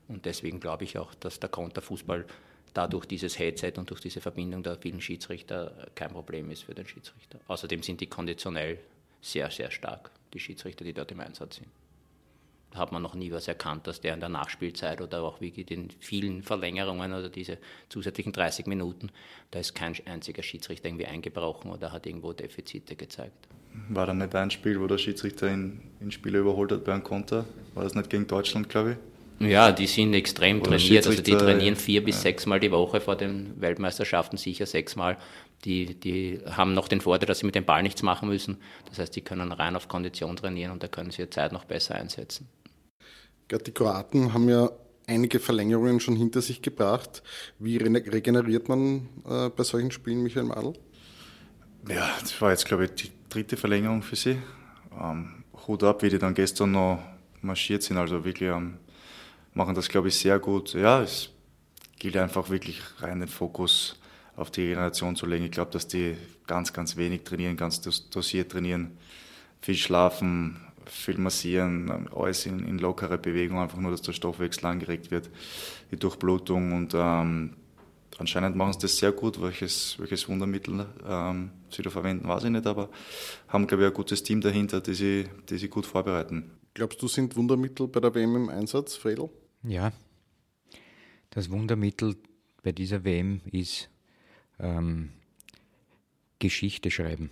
Und 0.08 0.25
deswegen 0.25 0.60
glaube 0.60 0.84
ich 0.84 0.97
auch, 0.97 1.13
dass 1.15 1.39
der 1.39 1.49
Konterfußball 1.49 2.25
dadurch 2.73 3.05
dieses 3.05 3.39
Headset 3.39 3.73
und 3.77 3.89
durch 3.89 4.01
diese 4.01 4.21
Verbindung 4.21 4.62
der 4.62 4.75
vielen 4.75 5.01
Schiedsrichter 5.01 5.88
kein 5.95 6.12
Problem 6.12 6.51
ist 6.51 6.63
für 6.63 6.75
den 6.75 6.86
Schiedsrichter. 6.86 7.39
Außerdem 7.47 7.81
sind 7.81 8.01
die 8.01 8.08
konditionell 8.08 8.79
sehr, 9.26 9.50
sehr 9.52 9.72
stark, 9.72 10.12
die 10.34 10.40
Schiedsrichter, 10.40 10.86
die 10.86 10.94
dort 10.94 11.12
im 11.12 11.20
Einsatz 11.20 11.58
sind 11.58 11.68
hat 12.76 12.92
man 12.92 13.02
noch 13.02 13.16
nie 13.16 13.32
was 13.32 13.48
erkannt, 13.48 13.88
dass 13.88 14.02
der 14.02 14.14
in 14.14 14.20
der 14.20 14.30
Nachspielzeit 14.30 15.02
oder 15.02 15.24
auch 15.24 15.42
wie 15.42 15.52
den 15.52 15.90
vielen 16.00 16.44
Verlängerungen 16.44 17.14
oder 17.14 17.30
diese 17.30 17.58
zusätzlichen 17.90 18.34
30 18.34 18.68
Minuten, 18.68 19.10
da 19.52 19.60
ist 19.60 19.74
kein 19.76 19.96
einziger 20.06 20.44
Schiedsrichter 20.44 20.88
irgendwie 20.88 21.06
eingebrochen 21.06 21.72
oder 21.72 21.92
hat 21.92 22.06
irgendwo 22.06 22.34
Defizite 22.34 22.96
gezeigt. 22.96 23.48
War 23.90 24.06
da 24.06 24.14
nicht 24.14 24.34
ein 24.36 24.52
Spiel, 24.52 24.80
wo 24.80 24.88
der 24.88 24.98
Schiedsrichter 24.98 25.50
in, 25.50 25.82
in 26.00 26.12
Spieler 26.12 26.40
überholt 26.40 26.72
hat 26.72 26.86
bei 26.86 26.94
einem 26.94 27.04
Konter? 27.04 27.46
War 27.74 27.84
das 27.84 27.96
nicht 27.96 28.10
gegen 28.10 28.28
Deutschland, 28.28 28.70
glaube 28.70 28.92
ich? 28.92 28.98
Ja, 29.39 29.71
die 29.71 29.88
sind 29.88 30.13
extrem 30.13 30.62
Oder 30.62 30.71
trainiert. 30.71 31.08
Also 31.08 31.21
die 31.21 31.32
trainieren 31.32 31.76
vier 31.76 32.04
bis 32.04 32.15
ja. 32.15 32.21
sechsmal 32.21 32.60
die 32.60 32.71
Woche 32.71 33.02
vor 33.02 33.15
den 33.15 33.60
Weltmeisterschaften, 33.60 34.38
sicher 34.38 34.65
sechsmal. 34.65 35.17
Die, 35.65 35.95
die 36.00 36.39
haben 36.50 36.74
noch 36.74 36.88
den 36.88 37.02
Vorteil, 37.02 37.28
dass 37.28 37.39
sie 37.39 37.45
mit 37.45 37.56
dem 37.56 37.65
Ball 37.65 37.84
nichts 37.84 38.02
machen 38.02 38.30
müssen. 38.30 38.58
Das 38.89 39.00
heißt, 39.00 39.15
die 39.15 39.21
können 39.21 39.52
rein 39.52 39.76
auf 39.76 39.88
Kondition 39.88 40.36
trainieren 40.36 40.71
und 40.71 40.84
da 40.84 40.88
können 40.88 41.12
sie 41.12 41.24
ihre 41.24 41.30
Zeit 41.30 41.52
noch 41.52 41.65
besser 41.65 41.95
einsetzen. 41.95 42.48
Die 43.52 43.71
Kroaten 43.71 44.34
haben 44.34 44.50
ja 44.50 44.71
einige 45.08 45.39
Verlängerungen 45.39 46.00
schon 46.00 46.15
hinter 46.15 46.41
sich 46.41 46.62
gebracht. 46.62 47.21
Wie 47.60 47.78
regeneriert 47.78 48.69
man 48.69 49.10
äh, 49.28 49.50
bei 49.50 49.63
solchen 49.63 49.91
Spielen, 49.91 50.24
Michael 50.24 50.45
Madl? 50.45 50.74
Ja, 51.89 52.10
das 52.19 52.39
war 52.41 52.52
jetzt, 52.52 52.65
glaube 52.65 52.86
ich, 52.86 52.91
die 52.91 53.12
dritte 53.30 53.58
Verlängerung 53.58 54.02
für 54.02 54.15
sie. 54.15 54.38
Ähm, 55.00 55.43
Hut 55.67 55.84
ab, 55.84 56.02
wie 56.02 56.10
die 56.10 56.19
dann 56.19 56.34
gestern 56.34 56.71
noch 56.71 57.00
marschiert 57.41 57.84
sind. 57.84 57.98
Also 57.98 58.26
wirklich 58.26 58.50
ähm, 58.50 58.78
machen 59.56 59.74
das, 59.74 59.89
glaube 59.89 60.10
ich, 60.10 60.15
sehr 60.15 60.38
gut. 60.38 60.74
Ja, 60.74 61.02
es 61.02 61.30
gilt 61.98 62.18
einfach 62.18 62.50
wirklich 62.50 62.82
rein 63.00 63.20
den 63.20 63.30
Fokus 63.30 63.98
auf 64.36 64.52
die 64.52 64.62
Regeneration 64.62 65.15
zu 65.15 65.26
legen. 65.26 65.46
Ich 65.46 65.52
glaube, 65.52 65.72
dass 65.72 65.88
die 65.88 66.15
ganz, 66.46 66.74
ganz 66.74 66.98
wenig 66.98 67.24
trainieren, 67.24 67.58
ganz 67.58 67.82
dosiert 68.10 68.52
trainieren, 68.52 68.98
viel 69.62 69.76
schlafen, 69.76 70.58
viel 70.86 71.18
massieren, 71.18 72.08
alles 72.13 72.46
in, 72.46 72.60
in 72.68 72.78
lockere 72.78 73.18
Bewegung, 73.18 73.60
einfach 73.60 73.80
nur, 73.80 73.91
dass 73.91 74.02
der 74.02 74.13
Stoffwechsel 74.13 74.65
angeregt 74.65 75.10
wird, 75.10 75.30
die 75.89 75.98
Durchblutung 75.98 76.74
und 76.74 76.94
ähm, 76.94 77.54
anscheinend 78.18 78.56
machen 78.56 78.74
sie 78.74 78.80
das 78.80 78.98
sehr 78.98 79.13
gut. 79.13 79.41
Welches, 79.41 79.98
welches 79.98 80.28
Wundermittel 80.28 80.86
ähm, 81.08 81.52
sie 81.72 81.82
da 81.82 81.89
verwenden, 81.89 82.28
weiß 82.28 82.44
ich 82.44 82.52
nicht, 82.52 82.68
aber 82.68 82.89
haben, 83.48 83.65
glaube 83.65 83.84
ich, 83.84 83.89
ein 83.89 83.96
gutes 83.96 84.22
Team 84.22 84.41
dahinter, 84.41 84.82
die 84.82 84.94
sie, 84.94 85.26
die 85.50 85.58
sie 85.58 85.70
gut 85.70 85.86
vorbereiten. 85.86 86.52
Glaubst 86.74 87.02
du, 87.02 87.08
sind 87.08 87.36
Wundermittel 87.38 87.88
bei 87.88 88.02
der 88.02 88.13
WM 88.13 88.36
im 88.36 88.50
Einsatz, 88.50 88.96
Fredel? 88.96 89.30
Ja, 89.67 89.91
das 91.32 91.49
Wundermittel 91.49 92.15
bei 92.62 92.71
dieser 92.71 93.04
WM 93.04 93.41
ist 93.51 93.89
ähm, 94.60 95.10
Geschichte 96.38 96.91
schreiben. 96.91 97.32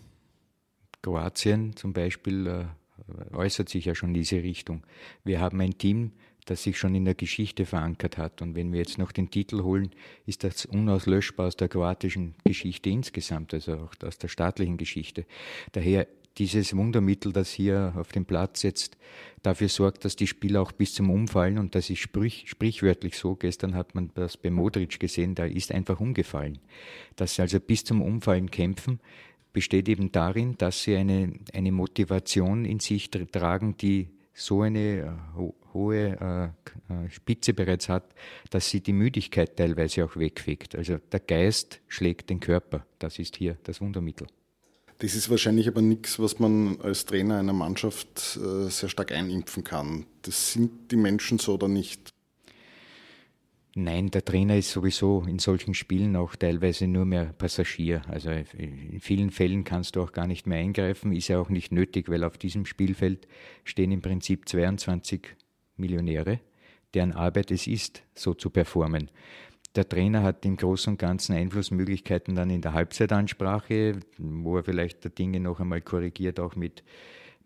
Kroatien 1.04 1.76
zum 1.76 1.94
Beispiel 1.94 2.48
äh, 2.48 3.36
äußert 3.36 3.70
sich 3.70 3.86
ja 3.86 3.94
schon 3.94 4.10
in 4.10 4.16
diese 4.16 4.42
Richtung. 4.42 4.84
Wir 5.24 5.42
haben 5.42 5.62
ein 5.62 5.78
Team, 5.78 6.14
das 6.46 6.64
sich 6.64 6.78
schon 6.78 6.96
in 6.96 7.06
der 7.06 7.16
Geschichte 7.16 7.66
verankert 7.66 8.18
hat. 8.18 8.42
Und 8.42 8.56
wenn 8.56 8.72
wir 8.72 8.80
jetzt 8.80 8.98
noch 8.98 9.12
den 9.12 9.30
Titel 9.30 9.62
holen, 9.62 9.92
ist 10.26 10.44
das 10.44 10.66
unauslöschbar 10.66 11.48
aus 11.48 11.56
der 11.56 11.70
kroatischen 11.70 12.36
Geschichte 12.46 12.90
insgesamt, 12.90 13.54
also 13.54 13.76
auch 13.76 13.94
aus 14.04 14.18
der 14.18 14.28
staatlichen 14.28 14.78
Geschichte. 14.78 15.26
Daher 15.72 16.08
dieses 16.38 16.76
Wundermittel, 16.76 17.32
das 17.32 17.52
hier 17.52 17.94
auf 17.96 18.12
dem 18.12 18.26
Platz 18.26 18.64
jetzt 18.64 18.98
dafür 19.44 19.70
sorgt, 19.70 20.06
dass 20.06 20.16
die 20.16 20.28
Spieler 20.28 20.62
auch 20.62 20.72
bis 20.72 20.94
zum 20.94 21.10
Umfallen, 21.10 21.58
und 21.58 21.76
das 21.76 21.90
ist 21.90 22.00
sprich, 22.00 22.46
sprichwörtlich 22.48 23.18
so, 23.18 23.36
gestern 23.36 23.76
hat 23.76 23.94
man 23.94 24.12
das 24.16 24.38
bei 24.38 24.50
Modric 24.50 25.00
gesehen, 25.00 25.36
da 25.36 25.46
ist 25.46 25.72
einfach 25.72 26.00
umgefallen. 26.00 26.60
Dass 27.16 27.36
sie 27.36 27.42
also 27.42 27.60
bis 27.60 27.84
zum 27.84 28.02
Umfallen 28.02 28.50
kämpfen, 28.50 29.00
besteht 29.52 29.88
eben 29.88 30.12
darin, 30.12 30.58
dass 30.58 30.84
sie 30.84 30.96
eine, 30.96 31.34
eine 31.54 31.72
Motivation 31.72 32.66
in 32.66 32.80
sich 32.80 33.12
tragen, 33.12 33.78
die 33.78 34.10
so 34.34 34.62
eine 34.62 34.80
äh, 34.80 35.36
ho 35.36 35.56
hohe 35.74 36.54
äh, 36.90 36.94
äh, 36.94 37.10
Spitze 37.10 37.54
bereits 37.54 37.90
hat, 37.90 38.14
dass 38.52 38.70
sie 38.70 38.82
die 38.82 38.94
Müdigkeit 38.94 39.58
teilweise 39.58 40.06
auch 40.06 40.16
wegfegt. 40.16 40.76
Also 40.76 41.00
der 41.12 41.20
Geist 41.20 41.82
schlägt 41.88 42.30
den 42.30 42.40
Körper. 42.40 42.86
Das 43.00 43.18
ist 43.18 43.38
hier 43.38 43.58
das 43.64 43.82
Wundermittel. 43.82 44.28
Das 45.04 45.16
ist 45.16 45.30
wahrscheinlich 45.30 45.68
aber 45.68 45.82
nichts, 45.82 46.18
was 46.18 46.40
man 46.40 46.80
als 46.80 47.04
Trainer 47.04 47.38
einer 47.38 47.52
Mannschaft 47.52 48.40
äh, 48.42 48.70
sehr 48.70 48.88
stark 48.88 49.12
einimpfen 49.12 49.66
kann. 49.66 50.06
Das 50.22 50.54
sind 50.54 50.92
die 50.92 50.96
Menschen 50.96 51.40
so 51.40 51.56
oder 51.56 51.68
nicht? 51.68 52.14
Nein, 53.76 54.12
der 54.12 54.24
Trainer 54.24 54.56
ist 54.56 54.72
sowieso 54.72 55.26
in 55.28 55.40
solchen 55.40 55.74
Spielen 55.74 56.16
auch 56.16 56.38
teilweise 56.38 56.88
nur 56.88 57.04
mehr 57.04 57.34
Passagier. 57.38 58.02
Also 58.08 58.30
in 58.32 59.02
vielen 59.02 59.30
Fällen 59.32 59.66
kannst 59.66 59.98
du 59.98 60.02
auch 60.02 60.14
gar 60.14 60.26
nicht 60.26 60.48
mehr 60.48 60.60
eingreifen, 60.60 61.12
ist 61.12 61.28
ja 61.28 61.38
auch 61.38 61.50
nicht 61.50 61.74
nötig, 61.74 62.08
weil 62.08 62.24
auf 62.24 62.38
diesem 62.38 62.66
Spielfeld 62.66 63.28
stehen 63.66 63.92
im 63.92 64.02
Prinzip 64.02 64.48
22 64.48 65.36
Millionäre, 65.76 66.40
deren 66.94 67.12
Arbeit 67.12 67.52
es 67.52 67.68
ist, 67.68 68.04
so 68.16 68.34
zu 68.36 68.50
performen. 68.50 69.10
Der 69.76 69.90
Trainer 69.90 70.22
hat 70.22 70.46
im 70.46 70.56
Großen 70.56 70.94
und 70.94 70.98
Ganzen 70.98 71.36
Einflussmöglichkeiten 71.36 72.36
dann 72.36 72.52
in 72.52 72.62
der 72.62 72.74
Halbzeitansprache, 72.74 74.00
wo 74.18 74.58
er 74.58 74.64
vielleicht 74.64 75.04
der 75.04 75.12
Dinge 75.12 75.40
noch 75.40 75.60
einmal 75.60 75.82
korrigiert, 75.82 76.40
auch 76.40 76.56
mit 76.56 76.84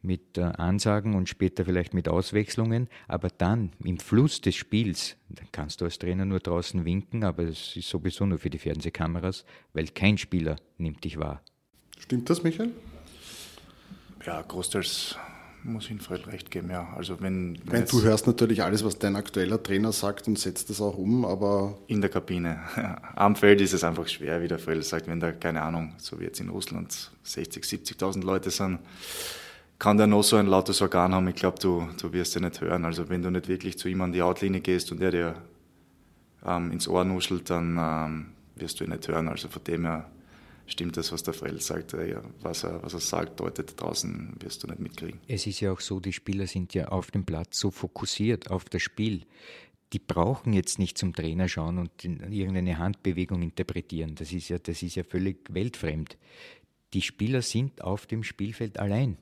mit 0.01 0.37
äh, 0.37 0.41
Ansagen 0.41 1.15
und 1.15 1.29
später 1.29 1.65
vielleicht 1.65 1.93
mit 1.93 2.07
Auswechslungen, 2.07 2.87
aber 3.07 3.29
dann 3.29 3.71
im 3.83 3.99
Fluss 3.99 4.41
des 4.41 4.55
Spiels, 4.55 5.17
dann 5.29 5.47
kannst 5.51 5.81
du 5.81 5.85
als 5.85 5.99
Trainer 5.99 6.25
nur 6.25 6.39
draußen 6.39 6.85
winken, 6.85 7.23
aber 7.23 7.43
es 7.43 7.75
ist 7.75 7.89
sowieso 7.89 8.25
nur 8.25 8.39
für 8.39 8.49
die 8.49 8.59
Fernsehkameras, 8.59 9.45
weil 9.73 9.87
kein 9.87 10.17
Spieler 10.17 10.57
nimmt 10.77 11.03
dich 11.03 11.17
wahr. 11.17 11.41
Stimmt 11.99 12.29
das, 12.29 12.43
Michael? 12.43 12.71
Ja, 14.25 14.41
großteils 14.41 15.17
muss 15.67 15.89
ich 15.89 16.01
Fred 16.01 16.27
recht 16.27 16.49
geben, 16.49 16.69
ja. 16.69 16.93
Also 16.95 17.19
wenn, 17.21 17.59
wenn 17.65 17.85
du 17.85 18.01
hörst 18.01 18.27
natürlich 18.27 18.63
alles, 18.63 18.83
was 18.83 18.97
dein 18.97 19.15
aktueller 19.15 19.61
Trainer 19.61 19.91
sagt 19.91 20.27
und 20.27 20.39
setzt 20.39 20.69
das 20.69 20.81
auch 20.81 20.97
um, 20.97 21.25
aber... 21.25 21.77
In 21.87 22.01
der 22.01 22.09
Kabine. 22.09 22.59
Am 23.15 23.35
Feld 23.35 23.61
ist 23.61 23.73
es 23.73 23.83
einfach 23.83 24.07
schwer, 24.07 24.41
wie 24.41 24.47
der 24.47 24.59
Fred 24.59 24.83
sagt, 24.83 25.07
wenn 25.07 25.19
da, 25.19 25.31
keine 25.31 25.61
Ahnung, 25.61 25.93
so 25.97 26.19
wie 26.19 26.23
jetzt 26.23 26.39
in 26.39 26.49
Russland 26.49 27.11
60, 27.23 27.63
70.000 27.63 28.23
Leute 28.23 28.49
sind, 28.49 28.79
kann 29.79 29.97
der 29.97 30.07
noch 30.07 30.23
so 30.23 30.37
ein 30.37 30.47
lautes 30.47 30.81
Organ 30.81 31.13
haben, 31.13 31.27
ich 31.27 31.35
glaube, 31.35 31.59
du, 31.59 31.87
du 32.01 32.11
wirst 32.13 32.33
ja 32.35 32.41
nicht 32.41 32.61
hören. 32.61 32.85
Also 32.85 33.09
wenn 33.09 33.21
du 33.21 33.29
nicht 33.29 33.47
wirklich 33.47 33.77
zu 33.77 33.89
ihm 33.89 34.01
an 34.01 34.11
die 34.11 34.21
Outlinie 34.21 34.61
gehst 34.61 34.91
und 34.91 35.01
er 35.01 35.11
dir 35.11 35.35
ähm, 36.45 36.71
ins 36.71 36.87
Ohr 36.87 37.03
nuschelt, 37.03 37.49
dann 37.49 37.77
ähm, 37.79 38.25
wirst 38.55 38.79
du 38.79 38.85
ihn 38.85 38.89
nicht 38.89 39.07
hören. 39.07 39.27
Also 39.27 39.49
von 39.49 39.63
dem 39.63 39.85
her 39.85 40.05
stimmt 40.67 40.97
das, 40.97 41.11
was 41.11 41.23
der 41.23 41.33
Frell 41.33 41.59
sagt. 41.61 41.93
Ja, 41.93 42.21
was, 42.41 42.63
er, 42.63 42.83
was 42.83 42.93
er 42.93 42.99
sagt, 42.99 43.39
deutet 43.39 43.79
draußen, 43.79 44.35
wirst 44.39 44.63
du 44.63 44.67
nicht 44.67 44.79
mitkriegen. 44.79 45.19
Es 45.27 45.47
ist 45.47 45.59
ja 45.59 45.71
auch 45.71 45.79
so, 45.79 45.99
die 45.99 46.13
Spieler 46.13 46.47
sind 46.47 46.73
ja 46.73 46.89
auf 46.89 47.11
dem 47.11 47.25
Platz 47.25 47.59
so 47.59 47.71
fokussiert 47.71 48.51
auf 48.51 48.65
das 48.65 48.81
Spiel. 48.81 49.23
Die 49.93 49.99
brauchen 49.99 50.53
jetzt 50.53 50.79
nicht 50.79 50.97
zum 50.97 51.13
Trainer 51.13 51.47
schauen 51.47 51.77
und 51.77 52.03
irgendeine 52.03 52.77
Handbewegung 52.77 53.41
interpretieren. 53.41 54.15
Das 54.15 54.33
ist 54.33 54.49
ja, 54.49 54.59
das 54.59 54.83
ist 54.83 54.95
ja 54.95 55.03
völlig 55.03 55.37
weltfremd. 55.49 56.17
Die 56.93 57.01
Spieler 57.01 57.41
sind 57.41 57.81
auf 57.81 58.05
dem 58.05 58.23
Spielfeld 58.23 58.79
allein. 58.79 59.17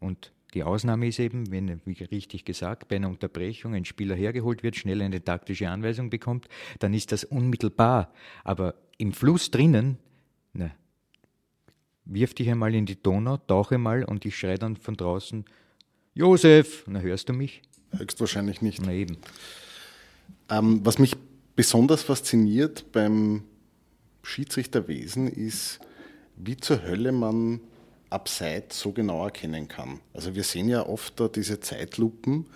Und 0.00 0.32
die 0.54 0.62
Ausnahme 0.62 1.08
ist 1.08 1.18
eben, 1.18 1.50
wenn, 1.50 1.80
wie 1.84 2.04
richtig 2.04 2.44
gesagt, 2.44 2.88
bei 2.88 2.96
einer 2.96 3.08
Unterbrechung 3.08 3.74
ein 3.74 3.84
Spieler 3.84 4.14
hergeholt 4.14 4.62
wird, 4.62 4.76
schnell 4.76 5.02
eine 5.02 5.22
taktische 5.22 5.68
Anweisung 5.68 6.10
bekommt, 6.10 6.48
dann 6.78 6.94
ist 6.94 7.10
das 7.10 7.24
unmittelbar. 7.24 8.12
Aber 8.44 8.76
im 8.96 9.12
Fluss 9.12 9.50
drinnen, 9.50 9.98
na, 10.54 10.70
wirf 12.04 12.34
dich 12.34 12.50
einmal 12.50 12.74
in 12.74 12.86
die 12.86 13.00
Donau, 13.00 13.36
tauche 13.36 13.78
mal 13.78 14.04
und 14.04 14.24
ich 14.24 14.38
schreie 14.38 14.58
dann 14.58 14.76
von 14.76 14.96
draußen, 14.96 15.44
Josef, 16.14 16.84
na 16.86 17.00
hörst 17.00 17.28
du 17.28 17.32
mich? 17.32 17.62
Höchstwahrscheinlich 17.90 18.62
nicht. 18.62 18.80
Na 18.80 18.92
eben. 18.92 19.16
Ähm, 20.48 20.80
was 20.84 20.98
mich 20.98 21.16
besonders 21.56 22.02
fasziniert 22.02 22.92
beim 22.92 23.42
Schiedsrichterwesen 24.22 25.28
ist, 25.28 25.80
wie 26.36 26.56
zur 26.56 26.82
Hölle 26.82 27.12
man 27.12 27.60
abseits 28.10 28.80
so 28.80 28.92
genau 28.92 29.24
erkennen 29.24 29.68
kann. 29.68 30.00
Also 30.12 30.34
wir 30.34 30.44
sehen 30.44 30.68
ja 30.68 30.86
oft 30.86 31.18
da 31.18 31.28
diese 31.28 31.60
Zeitlupen 31.60 32.46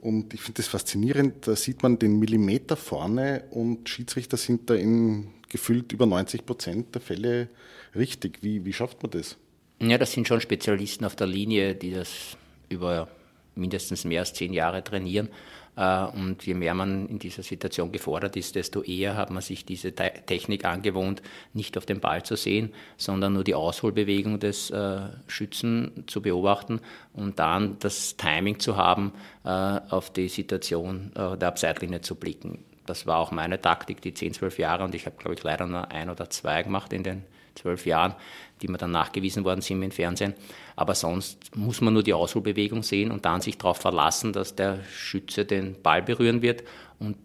und 0.00 0.34
ich 0.34 0.40
finde 0.40 0.58
das 0.58 0.66
faszinierend, 0.66 1.46
da 1.46 1.56
sieht 1.56 1.82
man 1.82 1.98
den 1.98 2.18
Millimeter 2.18 2.76
vorne 2.76 3.44
und 3.50 3.88
Schiedsrichter 3.88 4.36
sind 4.36 4.68
da 4.68 4.74
in 4.74 5.28
gefühlt 5.54 5.92
über 5.92 6.04
90 6.04 6.46
Prozent 6.46 6.96
der 6.96 7.00
Fälle 7.00 7.48
richtig. 7.94 8.42
Wie, 8.42 8.64
wie 8.64 8.72
schafft 8.72 9.04
man 9.04 9.12
das? 9.12 9.36
Ja, 9.80 9.98
das 9.98 10.10
sind 10.10 10.26
schon 10.26 10.40
Spezialisten 10.40 11.04
auf 11.04 11.14
der 11.14 11.28
Linie, 11.28 11.76
die 11.76 11.92
das 11.92 12.36
über 12.68 13.06
mindestens 13.54 14.04
mehr 14.04 14.22
als 14.22 14.34
zehn 14.34 14.52
Jahre 14.52 14.82
trainieren. 14.82 15.28
Äh, 15.76 16.06
und 16.06 16.44
je 16.44 16.54
mehr 16.54 16.74
man 16.74 17.08
in 17.08 17.20
dieser 17.20 17.44
Situation 17.44 17.92
gefordert 17.92 18.34
ist, 18.34 18.56
desto 18.56 18.82
eher 18.82 19.16
hat 19.16 19.30
man 19.30 19.42
sich 19.42 19.64
diese 19.64 19.92
Technik 19.94 20.64
angewohnt, 20.64 21.22
nicht 21.52 21.78
auf 21.78 21.86
den 21.86 22.00
Ball 22.00 22.24
zu 22.24 22.34
sehen, 22.34 22.72
sondern 22.96 23.34
nur 23.34 23.44
die 23.44 23.54
Ausholbewegung 23.54 24.40
des 24.40 24.70
äh, 24.70 25.02
Schützen 25.28 26.02
zu 26.08 26.20
beobachten 26.20 26.80
und 27.12 27.38
dann 27.38 27.76
das 27.78 28.16
Timing 28.16 28.58
zu 28.58 28.76
haben, 28.76 29.12
äh, 29.44 29.48
auf 29.48 30.12
die 30.12 30.28
Situation 30.28 31.12
der 31.14 31.46
Abseitlinie 31.46 32.00
zu 32.00 32.16
blicken. 32.16 32.64
Das 32.86 33.06
war 33.06 33.18
auch 33.18 33.30
meine 33.30 33.60
Taktik, 33.60 34.00
die 34.00 34.14
10, 34.14 34.34
12 34.34 34.58
Jahre 34.58 34.84
und 34.84 34.94
ich 34.94 35.06
habe, 35.06 35.16
glaube 35.16 35.34
ich, 35.34 35.42
leider 35.42 35.66
nur 35.66 35.90
ein 35.90 36.10
oder 36.10 36.28
zwei 36.30 36.62
gemacht 36.62 36.92
in 36.92 37.02
den 37.02 37.24
zwölf 37.54 37.86
Jahren, 37.86 38.14
die 38.62 38.68
mir 38.68 38.78
dann 38.78 38.90
nachgewiesen 38.90 39.44
worden 39.44 39.60
sind 39.60 39.82
im 39.82 39.90
Fernsehen. 39.90 40.34
Aber 40.76 40.94
sonst 40.94 41.56
muss 41.56 41.80
man 41.80 41.94
nur 41.94 42.02
die 42.02 42.12
Ausholbewegung 42.12 42.82
sehen 42.82 43.10
und 43.10 43.24
dann 43.24 43.40
sich 43.40 43.58
darauf 43.58 43.78
verlassen, 43.78 44.32
dass 44.32 44.54
der 44.54 44.80
Schütze 44.84 45.44
den 45.44 45.80
Ball 45.82 46.02
berühren 46.02 46.42
wird. 46.42 46.64
Und 46.98 47.16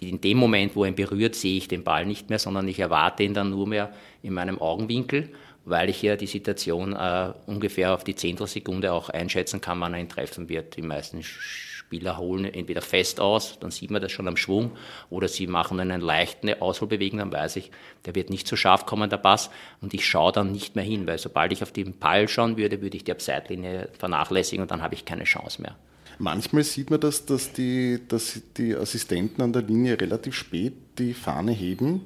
in 0.00 0.20
dem 0.20 0.38
Moment, 0.38 0.76
wo 0.76 0.84
er 0.84 0.90
ihn 0.90 0.94
berührt, 0.94 1.34
sehe 1.34 1.56
ich 1.56 1.68
den 1.68 1.84
Ball 1.84 2.06
nicht 2.06 2.30
mehr, 2.30 2.38
sondern 2.38 2.68
ich 2.68 2.78
erwarte 2.78 3.22
ihn 3.22 3.34
dann 3.34 3.50
nur 3.50 3.66
mehr 3.66 3.92
in 4.22 4.32
meinem 4.34 4.60
Augenwinkel, 4.60 5.30
weil 5.64 5.88
ich 5.88 6.02
ja 6.02 6.16
die 6.16 6.26
Situation 6.26 6.94
äh, 6.94 7.32
ungefähr 7.46 7.94
auf 7.94 8.04
die 8.04 8.14
Zehntelsekunde 8.14 8.92
auch 8.92 9.08
einschätzen 9.08 9.60
kann, 9.60 9.80
wann 9.80 9.94
er 9.94 10.00
ihn 10.00 10.08
treffen 10.08 10.48
wird. 10.48 10.76
Die 10.76 10.82
meisten 10.82 11.22
Spieler 11.88 12.18
holen 12.18 12.44
entweder 12.44 12.82
fest 12.82 13.18
aus, 13.18 13.58
dann 13.60 13.70
sieht 13.70 13.90
man 13.90 14.02
das 14.02 14.12
schon 14.12 14.28
am 14.28 14.36
Schwung, 14.36 14.72
oder 15.08 15.26
sie 15.26 15.46
machen 15.46 15.80
einen 15.80 16.02
leichten 16.02 16.52
Ausholbewegung, 16.60 17.18
dann 17.18 17.32
weiß 17.32 17.56
ich, 17.56 17.70
der 18.04 18.14
wird 18.14 18.28
nicht 18.28 18.46
so 18.46 18.56
scharf 18.56 18.84
kommen, 18.84 19.08
der 19.08 19.16
Pass, 19.16 19.48
und 19.80 19.94
ich 19.94 20.06
schaue 20.06 20.32
dann 20.32 20.52
nicht 20.52 20.76
mehr 20.76 20.84
hin, 20.84 21.06
weil 21.06 21.16
sobald 21.16 21.50
ich 21.50 21.62
auf 21.62 21.72
den 21.72 21.98
Ball 21.98 22.28
schauen 22.28 22.58
würde, 22.58 22.82
würde 22.82 22.98
ich 22.98 23.04
die 23.04 23.12
Abseitlinie 23.12 23.88
vernachlässigen 23.98 24.60
und 24.60 24.70
dann 24.70 24.82
habe 24.82 24.96
ich 24.96 25.06
keine 25.06 25.24
Chance 25.24 25.62
mehr. 25.62 25.76
Manchmal 26.18 26.62
sieht 26.62 26.90
man 26.90 27.00
das, 27.00 27.24
dass 27.24 27.54
die, 27.54 28.00
dass 28.06 28.42
die 28.58 28.76
Assistenten 28.76 29.40
an 29.40 29.54
der 29.54 29.62
Linie 29.62 29.98
relativ 29.98 30.34
spät 30.34 30.74
die 30.98 31.14
Fahne 31.14 31.52
heben 31.52 32.02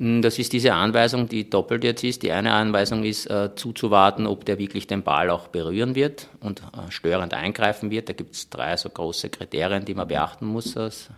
das 0.00 0.38
ist 0.38 0.52
diese 0.52 0.74
Anweisung, 0.74 1.28
die 1.28 1.50
doppelt 1.50 1.82
jetzt 1.82 2.04
ist. 2.04 2.22
Die 2.22 2.30
eine 2.30 2.52
Anweisung 2.52 3.02
ist, 3.02 3.26
äh, 3.26 3.54
zuzuwarten, 3.56 4.28
ob 4.28 4.44
der 4.44 4.58
wirklich 4.58 4.86
den 4.86 5.02
Ball 5.02 5.28
auch 5.28 5.48
berühren 5.48 5.96
wird 5.96 6.28
und 6.38 6.60
äh, 6.60 6.90
störend 6.90 7.34
eingreifen 7.34 7.90
wird. 7.90 8.08
Da 8.08 8.12
gibt 8.12 8.34
es 8.34 8.48
drei 8.48 8.76
so 8.76 8.88
große 8.90 9.28
Kriterien, 9.28 9.84
die 9.84 9.94
man 9.94 10.06
beachten 10.06 10.46
muss 10.46 10.76
als 10.76 11.10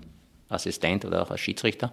Assistent 0.51 1.05
oder 1.05 1.23
auch 1.23 1.31
als 1.31 1.41
Schiedsrichter. 1.41 1.93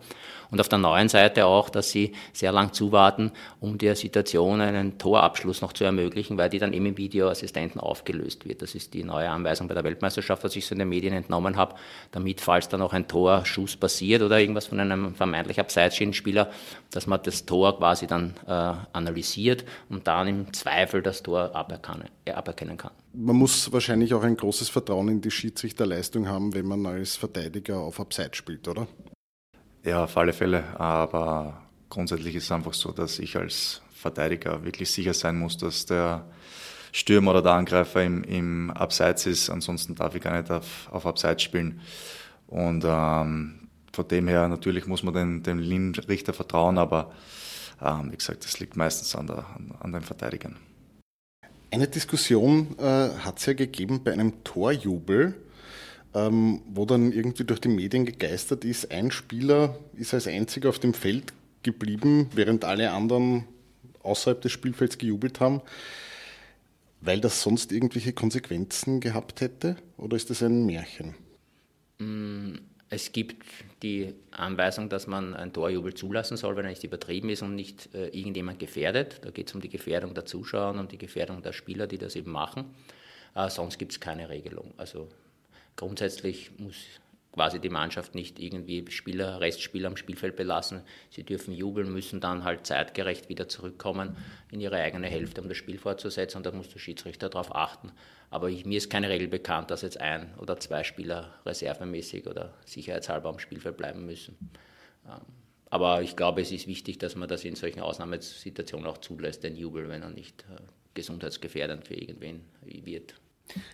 Und 0.50 0.60
auf 0.60 0.70
der 0.70 0.80
neuen 0.80 1.10
Seite 1.10 1.46
auch, 1.46 1.70
dass 1.70 1.91
sie 1.91 2.13
sehr 2.34 2.52
lang 2.52 2.74
zuwarten, 2.74 3.32
um 3.60 3.78
der 3.78 3.96
Situation 3.96 4.62
einen 4.62 4.98
Torabschluss 4.98 5.62
noch 5.62 5.74
zu 5.74 5.84
ermöglichen, 5.84 6.38
weil 6.38 6.50
die 6.50 6.60
dann 6.60 6.74
eben 6.74 6.86
im 6.86 6.98
Videoassistenten 6.98 7.82
aufgelöst 7.82 8.48
wird. 8.48 8.62
Das 8.62 8.76
ist 8.76 8.93
die 8.93 9.04
neue 9.04 9.30
Anweisung 9.30 9.67
bei 9.67 9.74
der 9.74 9.84
Weltmeisterschaft, 9.84 10.43
was 10.43 10.56
ich 10.56 10.65
so 10.65 10.74
in 10.74 10.80
den 10.80 10.89
Medien 10.89 11.13
entnommen 11.13 11.58
habe, 11.58 11.76
damit, 12.12 12.41
falls 12.41 12.70
da 12.70 12.78
noch 12.78 12.93
ein 12.93 13.08
Torschuss 13.08 13.76
passiert 13.76 14.22
oder 14.22 14.39
irgendwas 14.39 14.67
von 14.67 14.80
einem 14.80 15.15
vermeintlich 15.15 15.60
Abseitsschiedenspieler, 15.60 16.50
dass 16.91 17.08
man 17.08 17.22
das 17.24 17.46
Tor 17.46 17.78
quasi 17.78 18.08
dann 18.08 18.34
äh, 18.48 18.74
analysiert 18.93 19.65
und 19.89 20.08
dann 20.08 20.28
im 20.28 20.54
Zweifel 20.54 21.02
das 21.02 21.24
Tor 21.24 21.52
äh, 21.54 22.32
aberkennen 22.32 22.78
kann. 22.78 22.91
Man 23.20 23.36
muss 23.36 23.72
wahrscheinlich 23.72 24.14
auch 24.14 24.22
ein 24.22 24.38
großes 24.38 24.70
Vertrauen 24.70 25.08
in 25.08 25.22
die 25.22 25.32
Schiedsrichterleistung 25.32 26.28
haben, 26.28 26.54
wenn 26.54 26.68
man 26.68 26.86
als 26.86 27.16
Verteidiger 27.16 27.80
auf 27.80 28.00
Abseits 28.00 28.38
spielt, 28.38 28.68
oder? 28.68 28.88
Ja, 29.84 30.04
auf 30.04 30.16
alle 30.18 30.34
Fälle. 30.34 30.80
Aber 30.80 31.64
grundsätzlich 31.90 32.36
ist 32.36 32.44
es 32.44 32.52
einfach 32.52 32.76
so, 32.76 32.92
dass 32.92 33.18
ich 33.18 33.36
als 33.36 33.82
Verteidiger 33.92 34.64
wirklich 34.64 34.92
sicher 34.92 35.16
sein 35.16 35.40
muss, 35.40 35.58
dass 35.58 35.88
der 35.88 36.28
Stürmer 36.92 37.32
oder 37.32 37.42
der 37.42 37.54
Angreifer 37.54 38.04
im, 38.04 38.24
im 38.24 38.70
Abseits 38.70 39.26
ist. 39.26 39.50
Ansonsten 39.50 39.96
darf 39.96 40.14
ich 40.14 40.22
gar 40.22 40.40
nicht 40.40 40.52
auf, 40.52 40.88
auf 40.92 41.08
Abseits 41.08 41.42
spielen. 41.42 41.82
Und 42.46 42.84
ähm, 42.86 43.68
von 43.94 44.08
dem 44.08 44.28
her, 44.28 44.48
natürlich 44.48 44.86
muss 44.86 45.02
man 45.02 45.16
den, 45.16 45.42
dem 45.42 45.58
Linienrichter 45.58 46.34
vertrauen, 46.34 46.78
aber 46.78 47.12
ähm, 47.82 48.12
wie 48.12 48.18
gesagt, 48.18 48.46
das 48.46 48.60
liegt 48.60 48.78
meistens 48.78 49.16
an, 49.16 49.26
der, 49.26 49.40
an, 49.56 49.74
an 49.80 49.92
den 49.92 50.04
Verteidigern. 50.04 50.56
Eine 51.70 51.88
Diskussion 51.88 52.76
äh, 52.80 52.84
hat 52.84 53.40
es 53.40 53.46
ja 53.46 53.54
gegeben 53.54 54.04
bei 54.04 54.14
einem 54.14 54.44
Torjubel, 54.44 55.36
ähm, 56.14 56.62
wo 56.74 56.86
dann 56.86 57.12
irgendwie 57.12 57.44
durch 57.44 57.60
die 57.60 57.68
Medien 57.68 58.06
gegeistert 58.06 58.64
ist, 58.64 58.92
ein 58.92 59.12
Spieler 59.12 59.78
ist 59.96 60.14
als 60.14 60.28
einziger 60.28 60.70
auf 60.70 60.80
dem 60.80 60.94
Feld 60.94 61.34
geblieben, 61.64 62.30
während 62.34 62.64
alle 62.64 62.92
anderen 62.92 63.46
außerhalb 64.02 64.42
des 64.42 64.54
Spielfelds 64.54 64.98
gejubelt 64.98 65.42
haben, 65.42 65.62
weil 67.02 67.20
das 67.20 67.42
sonst 67.42 67.74
irgendwelche 67.74 68.14
Konsequenzen 68.14 69.02
gehabt 69.02 69.42
hätte? 69.42 69.76
Oder 69.98 70.16
ist 70.16 70.30
das 70.30 70.42
ein 70.42 70.66
Märchen? 70.66 71.16
Mm, 72.00 72.56
es 72.89 73.12
gibt 73.12 73.43
die 73.84 74.13
Anweisung, 74.32 74.89
dass 74.89 75.08
man 75.08 75.34
einen 75.34 75.52
Torjubel 75.52 75.93
zulassen 75.93 76.38
soll, 76.38 76.56
wenn 76.56 76.65
er 76.65 76.69
nicht 76.69 76.84
übertrieben 76.84 77.30
ist 77.30 77.41
und 77.41 77.56
nicht 77.56 77.93
äh, 77.93 78.08
irgendjemand 78.08 78.60
gefährdet. 78.60 79.19
Da 79.23 79.32
geht 79.32 79.50
es 79.50 79.56
um 79.56 79.62
die 79.62 79.69
Gefährdung 79.69 80.13
der 80.13 80.26
Zuschauer 80.26 80.71
und 80.71 80.80
um 80.80 80.88
die 80.88 80.97
Gefährdung 80.97 81.41
der 81.41 81.54
Spieler, 81.54 81.88
die 81.88 81.97
das 81.97 82.15
eben 82.15 82.32
machen. 82.32 82.73
Äh, 83.36 83.50
sonst 83.50 83.78
gibt 83.78 83.91
es 83.91 84.00
keine 84.00 84.30
Regelung. 84.30 84.73
Also 84.78 85.10
grundsätzlich 85.76 86.52
muss 86.58 86.76
quasi 87.34 87.60
die 87.60 87.69
Mannschaft 87.69 88.15
nicht 88.15 88.39
irgendwie 88.39 88.84
Spieler, 88.89 89.39
Restspieler 89.39 89.89
am 89.89 89.97
Spielfeld 89.97 90.36
belassen. 90.36 90.82
Sie 91.12 91.23
dürfen 91.23 91.54
jubeln, 91.54 91.93
müssen 91.93 92.19
dann 92.19 92.43
halt 92.43 92.65
zeitgerecht 92.65 93.30
wieder 93.30 93.47
zurückkommen 93.47 94.17
in 94.50 94.60
ihre 94.60 94.78
eigene 94.78 95.08
Hälfte, 95.08 95.41
um 95.41 95.47
das 95.47 95.58
Spiel 95.58 95.78
fortzusetzen. 95.78 96.38
Und 96.38 96.45
da 96.45 96.52
muss 96.52 96.69
der 96.69 96.80
Schiedsrichter 96.80 97.30
darauf 97.30 97.54
achten. 97.54 97.91
Aber 98.30 98.50
ich, 98.50 98.66
mir 98.66 98.78
ist 98.78 98.90
keine 98.90 99.10
Regel 99.10 99.28
bekannt, 99.28 99.72
dass 99.72 99.82
jetzt 99.82 100.00
ein 100.00 100.34
oder 100.38 100.60
zwei 100.60 100.84
Spieler 100.84 101.34
reservemäßig 101.46 102.28
oder 102.28 102.54
sicherheitshalber 102.66 103.30
am 103.30 103.40
Spielfeld 103.40 103.78
bleiben 103.78 104.06
müssen. 104.06 104.38
Ähm, 105.08 105.22
aber 105.70 106.02
ich 106.02 106.16
glaube, 106.16 106.42
es 106.42 106.52
ist 106.52 106.68
wichtig, 106.68 106.98
dass 106.98 107.16
man 107.16 107.28
das 107.28 107.44
in 107.44 107.56
solchen 107.56 107.82
Ausnahmesituationen 107.82 108.88
auch 108.88 109.00
zulässt, 109.00 109.44
den 109.44 109.56
Jubel, 109.56 109.90
wenn 109.90 110.02
er 110.02 110.10
nicht 110.10 110.46
äh, 110.50 110.62
gesundheitsgefährdend 110.94 111.88
für 111.88 111.96
irgendwen 111.96 112.42
wird. 112.62 113.16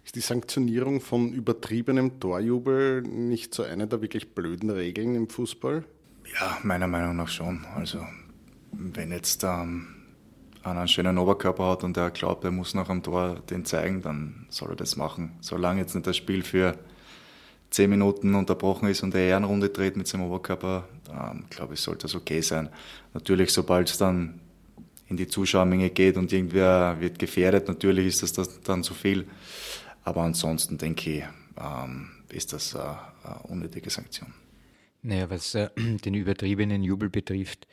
Ist 0.05 0.15
die 0.15 0.21
Sanktionierung 0.21 1.01
von 1.01 1.33
übertriebenem 1.33 2.19
Torjubel 2.19 3.01
nicht 3.01 3.53
so 3.53 3.63
eine 3.63 3.87
der 3.87 4.01
wirklich 4.01 4.35
blöden 4.35 4.69
Regeln 4.69 5.15
im 5.15 5.29
Fußball? 5.29 5.83
Ja, 6.39 6.59
meiner 6.63 6.87
Meinung 6.87 7.15
nach 7.15 7.27
schon. 7.27 7.65
Also, 7.75 8.05
wenn 8.71 9.11
jetzt 9.11 9.43
ähm, 9.43 10.02
einen 10.63 10.87
schönen 10.87 11.17
Oberkörper 11.17 11.71
hat 11.71 11.83
und 11.83 11.97
er 11.97 12.11
glaubt, 12.11 12.43
er 12.43 12.51
muss 12.51 12.73
nach 12.73 12.87
dem 12.87 13.03
Tor 13.03 13.41
den 13.49 13.65
zeigen, 13.65 14.01
dann 14.01 14.45
soll 14.49 14.71
er 14.71 14.75
das 14.75 14.95
machen. 14.95 15.33
Solange 15.41 15.81
jetzt 15.81 15.93
nicht 15.93 16.07
das 16.07 16.17
Spiel 16.17 16.43
für 16.43 16.77
zehn 17.69 17.89
Minuten 17.89 18.35
unterbrochen 18.35 18.87
ist 18.87 19.03
und 19.03 19.15
er 19.15 19.21
Ehrenrunde 19.21 19.69
dreht 19.69 19.97
mit 19.97 20.07
seinem 20.07 20.25
Oberkörper, 20.25 20.87
ähm, 21.09 21.45
glaube 21.49 21.73
ich, 21.73 21.81
sollte 21.81 22.03
das 22.03 22.15
okay 22.15 22.41
sein. 22.41 22.69
Natürlich, 23.13 23.51
sobald 23.51 23.89
es 23.89 23.97
dann 23.97 24.39
in 25.09 25.17
die 25.17 25.27
Zuschauermenge 25.27 25.89
geht 25.89 26.17
und 26.17 26.31
irgendwer 26.31 26.99
wird 26.99 27.19
gefährdet, 27.19 27.67
natürlich 27.67 28.07
ist 28.07 28.37
das, 28.37 28.61
dann 28.61 28.83
zu 28.83 28.93
viel. 28.93 29.27
Aber 30.03 30.21
ansonsten 30.21 30.77
denke 30.77 31.17
ich, 31.17 31.23
ähm, 31.59 32.09
ist 32.29 32.53
das 32.53 32.75
eine, 32.75 32.97
eine 33.23 33.39
unnötige 33.43 33.89
Sanktion. 33.89 34.33
Naja, 35.01 35.29
was 35.29 35.55
äh, 35.55 35.69
den 35.77 36.13
übertriebenen 36.13 36.83
Jubel 36.83 37.09
betrifft, 37.09 37.67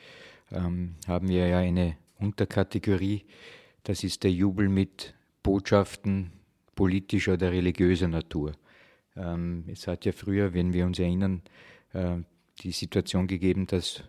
ähm, 0.51 0.97
haben 1.07 1.29
wir 1.29 1.47
ja 1.47 1.59
eine 1.59 1.97
Unterkategorie. 2.21 3.25
Das 3.83 4.05
ist 4.05 4.25
der 4.25 4.33
Jubel 4.33 4.69
mit 4.69 5.15
Botschaften 5.43 6.33
politischer 6.75 7.35
oder 7.35 7.51
religiöser 7.51 8.09
Natur. 8.09 8.53
Ähm, 9.17 9.65
es 9.69 9.87
hat 9.87 10.05
ja 10.05 10.13
früher, 10.13 10.55
wenn 10.55 10.73
wir 10.73 10.87
uns 10.87 10.99
erinnern, 10.99 11.43
äh, 11.93 12.17
die 12.63 12.73
Situation 12.73 13.27
gegeben, 13.27 13.67
dass 13.67 14.03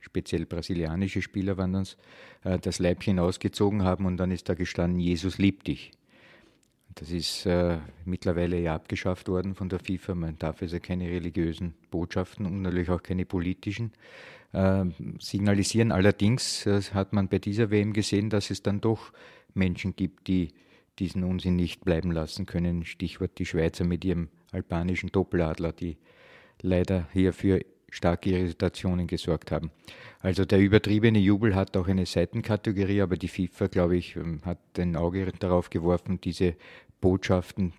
speziell 0.00 0.46
brasilianische 0.46 1.22
Spieler 1.22 1.56
waren 1.56 1.72
das, 1.72 1.96
äh, 2.44 2.58
das 2.58 2.78
Leibchen 2.78 3.18
ausgezogen 3.18 3.82
haben 3.82 4.06
und 4.06 4.16
dann 4.16 4.30
ist 4.30 4.48
da 4.48 4.54
gestanden, 4.54 5.00
Jesus 5.00 5.38
liebt 5.38 5.66
dich. 5.66 5.92
Das 6.94 7.10
ist 7.10 7.46
äh, 7.46 7.78
mittlerweile 8.04 8.60
ja 8.60 8.76
abgeschafft 8.76 9.28
worden 9.28 9.56
von 9.56 9.68
der 9.68 9.80
FIFA. 9.80 10.14
Man 10.14 10.38
darf 10.38 10.62
also 10.62 10.78
keine 10.78 11.08
religiösen 11.08 11.74
Botschaften 11.90 12.46
und 12.46 12.62
natürlich 12.62 12.90
auch 12.90 13.02
keine 13.02 13.24
politischen 13.24 13.92
signalisieren. 15.18 15.92
Allerdings 15.92 16.66
äh, 16.66 16.80
hat 16.92 17.12
man 17.12 17.28
bei 17.28 17.38
dieser 17.38 17.70
WM 17.70 17.92
gesehen, 17.92 18.30
dass 18.30 18.50
es 18.50 18.62
dann 18.62 18.80
doch 18.80 19.12
Menschen 19.54 19.96
gibt, 19.96 20.28
die 20.28 20.48
diesen 20.98 21.24
Unsinn 21.24 21.56
nicht 21.56 21.84
bleiben 21.84 22.12
lassen 22.12 22.46
können. 22.46 22.84
Stichwort 22.84 23.38
die 23.38 23.46
Schweizer 23.46 23.84
mit 23.84 24.04
ihrem 24.04 24.28
albanischen 24.52 25.10
Doppeladler, 25.10 25.72
die 25.72 25.96
leider 26.62 27.08
hier 27.12 27.32
für 27.32 27.60
starke 27.90 28.30
Irritationen 28.30 29.06
gesorgt 29.06 29.52
haben. 29.52 29.70
Also 30.20 30.44
der 30.44 30.60
übertriebene 30.60 31.18
Jubel 31.18 31.54
hat 31.54 31.76
auch 31.76 31.86
eine 31.86 32.06
Seitenkategorie, 32.06 33.02
aber 33.02 33.16
die 33.16 33.28
FIFA, 33.28 33.68
glaube 33.68 33.96
ich, 33.96 34.16
ähm, 34.16 34.40
hat 34.44 34.58
ein 34.78 34.96
Auge 34.96 35.32
darauf 35.38 35.70
geworfen, 35.70 36.20
diese 36.20 36.56
Botschaften 37.00 37.72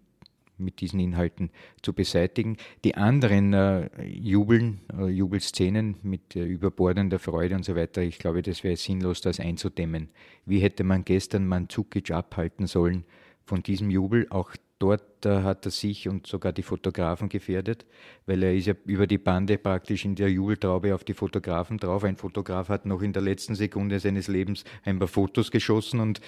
mit 0.58 0.82
diesen 0.82 1.00
Inhalten 1.00 1.52
zu 1.82 1.94
beseitigen. 1.94 2.58
Die 2.84 2.96
anderen 2.96 3.54
äh, 3.54 4.04
Jubeln, 4.04 4.82
äh, 4.98 5.08
Jubelszenen 5.08 5.98
mit 6.04 6.36
äh, 6.36 6.44
überbordender 6.44 7.20
Freude 7.20 7.56
und 7.56 7.66
so 7.66 7.76
weiter, 7.76 8.02
ich 8.02 8.20
glaube, 8.20 8.42
das 8.42 8.64
wäre 8.64 8.76
sinnlos, 8.76 9.22
das 9.22 9.40
einzudämmen. 9.40 10.10
Wie 10.46 10.60
hätte 10.60 10.84
man 10.84 11.06
gestern 11.06 11.48
Mandzukic 11.48 12.12
abhalten 12.12 12.68
sollen 12.68 13.06
von 13.46 13.64
diesem 13.64 13.90
Jubel? 13.90 14.28
Auch 14.30 14.56
Dort 14.78 15.26
äh, 15.26 15.42
hat 15.42 15.66
er 15.66 15.72
sich 15.72 16.10
und 16.10 16.28
sogar 16.28 16.52
die 16.52 16.62
Fotografen 16.62 17.30
gefährdet, 17.30 17.86
weil 18.26 18.44
er 18.44 18.54
ist 18.54 18.66
ja 18.66 18.74
über 18.86 19.08
die 19.08 19.18
Bande 19.18 19.58
praktisch 19.58 20.04
in 20.04 20.16
der 20.16 20.30
Jubeltraube 20.30 20.94
auf 20.94 21.06
die 21.06 21.14
Fotografen 21.14 21.78
drauf. 21.78 22.04
Ein 22.04 22.18
Fotograf 22.18 22.68
hat 22.68 22.86
noch 22.86 23.02
in 23.02 23.14
der 23.14 23.22
letzten 23.22 23.56
Sekunde 23.56 24.02
seines 24.02 24.28
Lebens 24.28 24.66
ein 24.84 25.00
paar 25.00 25.08
Fotos 25.08 25.50
geschossen 25.50 26.02
und 26.02 26.20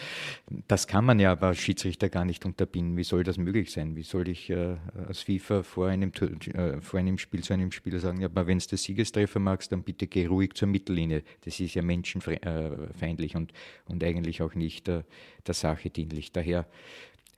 das 0.69 0.87
kann 0.87 1.03
man 1.03 1.19
ja 1.19 1.33
aber 1.33 1.47
als 1.47 1.57
Schiedsrichter 1.57 2.07
gar 2.07 2.23
nicht 2.23 2.45
unterbinden. 2.45 2.95
Wie 2.95 3.03
soll 3.03 3.25
das 3.25 3.37
möglich 3.37 3.69
sein? 3.69 3.97
Wie 3.97 4.03
soll 4.03 4.29
ich 4.29 4.49
äh, 4.49 4.77
als 5.07 5.23
FIFA 5.23 5.63
vor 5.63 5.87
einem, 5.87 6.13
äh, 6.13 6.79
vor 6.79 7.01
einem 7.01 7.17
Spiel 7.17 7.43
zu 7.43 7.53
einem 7.53 7.73
Spieler 7.73 7.99
sagen, 7.99 8.21
ja, 8.21 8.27
aber 8.27 8.47
wenn 8.47 8.59
du 8.59 8.65
den 8.65 8.77
Siegestreffer 8.77 9.41
magst, 9.41 9.73
dann 9.73 9.83
bitte 9.83 10.07
geh 10.07 10.25
ruhig 10.25 10.53
zur 10.53 10.69
Mittellinie. 10.69 11.23
Das 11.41 11.59
ist 11.59 11.75
ja 11.75 11.81
menschenfeindlich 11.81 13.35
und, 13.35 13.51
und 13.89 14.01
eigentlich 14.05 14.41
auch 14.41 14.55
nicht 14.55 14.87
äh, 14.87 15.03
der 15.45 15.53
Sache 15.53 15.89
dienlich. 15.89 16.31
Daher 16.31 16.65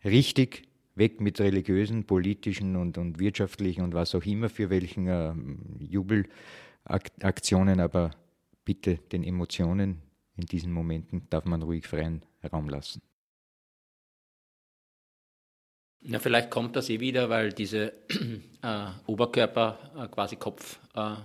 richtig 0.04 0.69
weg 1.00 1.22
mit 1.22 1.40
religiösen, 1.40 2.06
politischen 2.06 2.76
und, 2.76 3.00
und 3.00 3.20
wirtschaftlichen 3.20 3.82
und 3.82 3.96
was 3.96 4.14
auch 4.14 4.26
immer 4.26 4.50
für 4.50 4.70
welchen 4.70 5.08
äh, 5.08 5.34
Jubelaktionen, 5.80 7.80
aber 7.80 8.12
bitte 8.64 8.98
den 9.12 9.24
Emotionen 9.24 10.04
in 10.38 10.46
diesen 10.46 10.72
Momenten 10.72 11.28
darf 11.30 11.46
man 11.46 11.64
ruhig 11.64 11.88
freien 11.88 12.24
Raum 12.52 12.70
lassen. 12.70 13.02
Ja, 16.02 16.20
vielleicht 16.20 16.50
kommt 16.50 16.76
das 16.76 16.90
eh 16.90 17.00
wieder, 17.00 17.30
weil 17.30 17.52
diese 17.52 17.94
äh, 18.62 18.88
Oberkörper, 19.06 19.92
äh, 19.98 20.08
quasi 20.08 20.38
Kopf, 20.38 20.80
äh, 20.96 21.16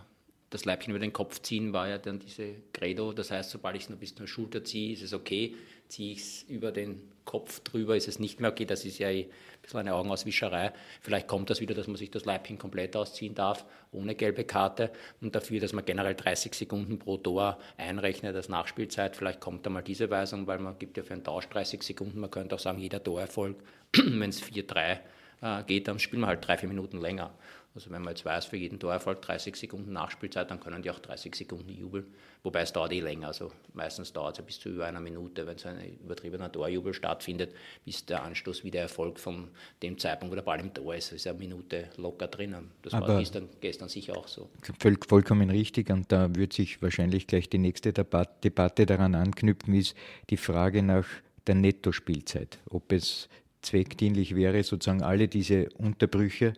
das 0.51 0.65
Leibchen 0.65 0.91
über 0.91 0.99
den 0.99 1.13
Kopf 1.13 1.41
ziehen, 1.43 1.73
war 1.73 1.89
ja 1.89 1.99
dann 1.99 2.19
diese 2.19 2.55
Credo. 2.73 3.13
Das 3.13 3.31
heißt, 3.31 3.51
sobald 3.51 3.77
ich 3.77 3.85
es 3.85 3.89
nur 3.89 3.99
bis 3.99 4.15
zur 4.15 4.27
Schulter 4.27 4.65
ziehe, 4.65 4.93
ist 4.93 5.03
es 5.03 5.13
okay. 5.13 5.55
Ziehe 5.89 6.13
ich 6.13 6.21
es 6.21 6.43
über 6.45 6.73
den 6.73 7.13
Kopf 7.25 7.61
drüber, 7.61 7.97
ist 7.97 8.09
es 8.09 8.19
nicht 8.19 8.41
mehr 8.41 8.51
okay. 8.51 8.65
Das 8.65 8.85
ist 8.85 8.99
ja 8.99 9.11
eh 9.11 9.29
bisschen 9.65 9.81
eine 9.81 9.95
Augenauswischerei. 9.95 10.73
Vielleicht 11.01 11.27
kommt 11.27 11.51
das 11.51 11.61
wieder, 11.61 11.75
dass 11.75 11.87
man 11.87 11.97
sich 11.97 12.11
das 12.11 12.25
Leibchen 12.25 12.59
komplett 12.59 12.97
ausziehen 12.97 13.35
darf, 13.35 13.65
ohne 13.93 14.15
gelbe 14.15 14.45
Karte 14.45 14.91
und 15.21 15.35
dafür, 15.35 15.61
dass 15.61 15.73
man 15.73 15.85
generell 15.85 16.15
30 16.15 16.55
Sekunden 16.55 16.99
pro 16.99 17.17
Tor 17.17 17.59
einrechnet 17.77 18.37
als 18.37 18.49
Nachspielzeit. 18.49 19.17
Vielleicht 19.17 19.41
kommt 19.41 19.67
da 19.67 19.71
mal 19.71 19.83
diese 19.83 20.11
Weisung, 20.11 20.47
weil 20.47 20.59
man 20.59 20.79
gibt 20.79 20.97
ja 20.97 21.03
für 21.03 21.15
einen 21.15 21.25
Tausch 21.25 21.49
30 21.49 21.83
Sekunden. 21.83 22.21
Man 22.21 22.31
könnte 22.31 22.55
auch 22.55 22.61
sagen, 22.61 22.79
jeder 22.79 23.03
Torerfolg, 23.03 23.57
wenn 23.97 24.31
es 24.31 24.43
4-3 24.43 24.99
äh, 25.43 25.63
geht, 25.65 25.89
dann 25.89 25.99
spielen 25.99 26.23
wir 26.23 26.29
halt 26.29 26.47
drei, 26.47 26.59
vier 26.59 26.69
Minuten 26.69 27.01
länger. 27.01 27.33
Also 27.75 27.91
wenn 27.91 28.03
man 28.03 28.11
jetzt 28.11 28.25
weiß, 28.25 28.45
für 28.45 28.57
jeden 28.57 28.79
Torerfolg 28.79 29.21
30 29.23 29.57
Sekunden 29.57 29.93
Nachspielzeit, 29.93 30.49
dann 30.49 30.61
können 30.61 30.83
die 30.83 30.91
auch 30.91 31.01
30 31.01 31.35
Sekunden 31.35 31.71
jubeln. 31.71 32.07
Wobei 32.45 32.61
es 32.61 32.73
dauert 32.73 32.93
eh 32.93 33.01
länger. 33.01 33.29
Also 33.29 33.51
meistens 33.73 34.13
dauert 34.13 34.35
es 34.35 34.39
ja 34.39 34.45
bis 34.45 34.61
zu 34.61 34.69
über 34.69 34.87
einer 34.87 35.01
Minute, 35.01 35.45
wenn 35.45 35.59
so 35.59 35.69
ein 35.69 35.99
übertriebener 36.05 36.53
Torjubel 36.53 36.95
stattfindet, 36.95 37.53
bis 37.85 38.07
der 38.07 38.23
Anstoß 38.23 38.63
wieder 38.63 38.81
erfolgt 38.81 39.19
von 39.19 39.49
dem 39.83 39.99
Zeitpunkt, 39.99 40.31
wo 40.31 40.37
der 40.37 40.43
Ball 40.43 40.61
im 40.61 40.73
Tor 40.73 40.95
ist. 40.95 41.11
Das 41.11 41.17
ist 41.17 41.27
eine 41.27 41.39
Minute 41.39 41.89
locker 41.97 42.29
drinnen. 42.29 42.71
Das 42.83 42.95
Aber 42.95 43.09
war 43.09 43.19
gestern, 43.19 43.49
gestern 43.61 43.89
sicher 43.89 44.17
auch 44.17 44.29
so. 44.29 44.49
Voll, 44.79 44.97
vollkommen 45.09 45.51
richtig. 45.51 45.91
Und 45.91 46.13
da 46.13 46.33
wird 46.37 46.53
sich 46.53 46.81
wahrscheinlich 46.81 47.27
gleich 47.27 47.49
die 47.49 47.59
nächste 47.59 47.93
Debatte 47.93 48.87
daran 48.87 49.17
anknüpfen, 49.17 49.75
ist 49.75 49.97
die 50.31 50.37
Frage 50.37 50.85
nach 50.85 51.07
der 51.49 51.57
Nettospielzeit. 51.57 52.59
Ob 52.71 52.93
es 52.93 53.29
zweckdienlich 53.63 54.37
wäre, 54.37 54.63
sozusagen 54.63 55.03
alle 55.03 55.27
diese 55.27 55.71
Unterbrüche 55.71 56.55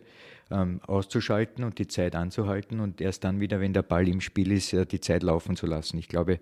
ähm, 0.51 0.79
auszuschalten 0.85 1.63
und 1.63 1.79
die 1.79 1.87
Zeit 1.87 2.15
anzuhalten 2.15 2.79
und 2.79 3.01
erst 3.01 3.23
dann 3.23 3.39
wieder, 3.39 3.59
wenn 3.59 3.73
der 3.73 3.83
Ball 3.83 4.07
im 4.07 4.21
Spiel 4.21 4.51
ist, 4.51 4.73
äh, 4.73 4.85
die 4.85 4.99
Zeit 4.99 5.23
laufen 5.23 5.55
zu 5.55 5.67
lassen. 5.67 5.97
Ich 5.97 6.07
glaube, 6.07 6.39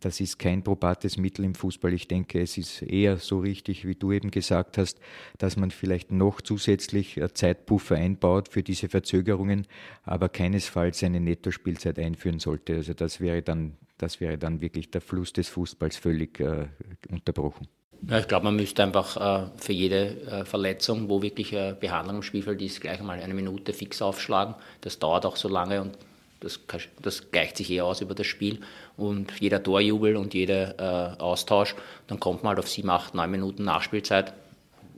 das 0.00 0.20
ist 0.20 0.38
kein 0.38 0.62
probates 0.62 1.16
Mittel 1.16 1.44
im 1.44 1.54
Fußball. 1.54 1.92
Ich 1.94 2.08
denke, 2.08 2.40
es 2.40 2.58
ist 2.58 2.82
eher 2.82 3.16
so 3.16 3.38
richtig, 3.38 3.86
wie 3.86 3.94
du 3.94 4.12
eben 4.12 4.30
gesagt 4.30 4.76
hast, 4.76 5.00
dass 5.38 5.56
man 5.56 5.70
vielleicht 5.70 6.12
noch 6.12 6.40
zusätzlich 6.40 7.16
äh, 7.16 7.32
Zeitpuffer 7.32 7.96
einbaut 7.96 8.48
für 8.48 8.62
diese 8.62 8.88
Verzögerungen, 8.88 9.66
aber 10.02 10.28
keinesfalls 10.28 11.02
eine 11.02 11.20
Nettospielzeit 11.20 11.98
einführen 11.98 12.38
sollte. 12.38 12.74
Also 12.74 12.92
das 12.92 13.20
wäre 13.20 13.42
dann, 13.42 13.76
das 13.98 14.20
wäre 14.20 14.36
dann 14.36 14.60
wirklich 14.60 14.90
der 14.90 15.00
Fluss 15.00 15.32
des 15.32 15.48
Fußballs 15.48 15.96
völlig 15.96 16.40
äh, 16.40 16.66
unterbrochen. 17.10 17.68
Ja, 18.08 18.18
ich 18.18 18.28
glaube, 18.28 18.44
man 18.44 18.56
müsste 18.56 18.82
einfach 18.82 19.16
äh, 19.16 19.46
für 19.56 19.72
jede 19.72 20.20
äh, 20.26 20.44
Verletzung, 20.44 21.08
wo 21.08 21.22
wirklich 21.22 21.52
äh, 21.52 21.74
Behandlung 21.78 22.16
im 22.16 22.22
Spielfeld 22.22 22.60
ist, 22.60 22.80
gleich 22.80 23.00
einmal 23.00 23.20
eine 23.20 23.34
Minute 23.34 23.72
fix 23.72 24.02
aufschlagen. 24.02 24.54
Das 24.82 24.98
dauert 24.98 25.24
auch 25.24 25.36
so 25.36 25.48
lange 25.48 25.80
und 25.80 25.96
das, 26.40 26.60
das 27.00 27.30
gleicht 27.30 27.56
sich 27.56 27.70
eher 27.70 27.86
aus 27.86 28.02
über 28.02 28.14
das 28.14 28.26
Spiel. 28.26 28.60
Und 28.98 29.32
jeder 29.40 29.62
Torjubel 29.62 30.16
und 30.16 30.34
jeder 30.34 31.14
äh, 31.16 31.20
Austausch, 31.20 31.74
dann 32.06 32.20
kommt 32.20 32.42
man 32.42 32.50
halt 32.50 32.58
auf 32.58 32.68
sieben, 32.68 32.90
acht, 32.90 33.14
neun 33.14 33.30
Minuten 33.30 33.64
Nachspielzeit. 33.64 34.34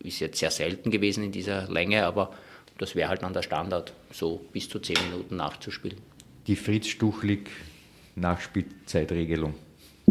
Ist 0.03 0.19
jetzt 0.19 0.39
sehr 0.39 0.51
selten 0.51 0.91
gewesen 0.91 1.23
in 1.23 1.33
dieser 1.33 1.69
Länge, 1.69 2.05
aber 2.05 2.33
das 2.79 2.97
wäre 2.97 3.09
halt 3.09 3.23
dann 3.23 3.33
der 3.33 3.43
Standard, 3.43 3.93
so 4.11 4.45
bis 4.53 4.69
zu 4.69 4.81
zehn 4.81 4.99
Minuten 5.11 5.37
nachzuspielen. 5.37 5.99
Die 6.47 6.57
Fritz 6.57 6.89
Stuchlik 6.89 7.51
Nachspielzeitregelung. 8.17 9.55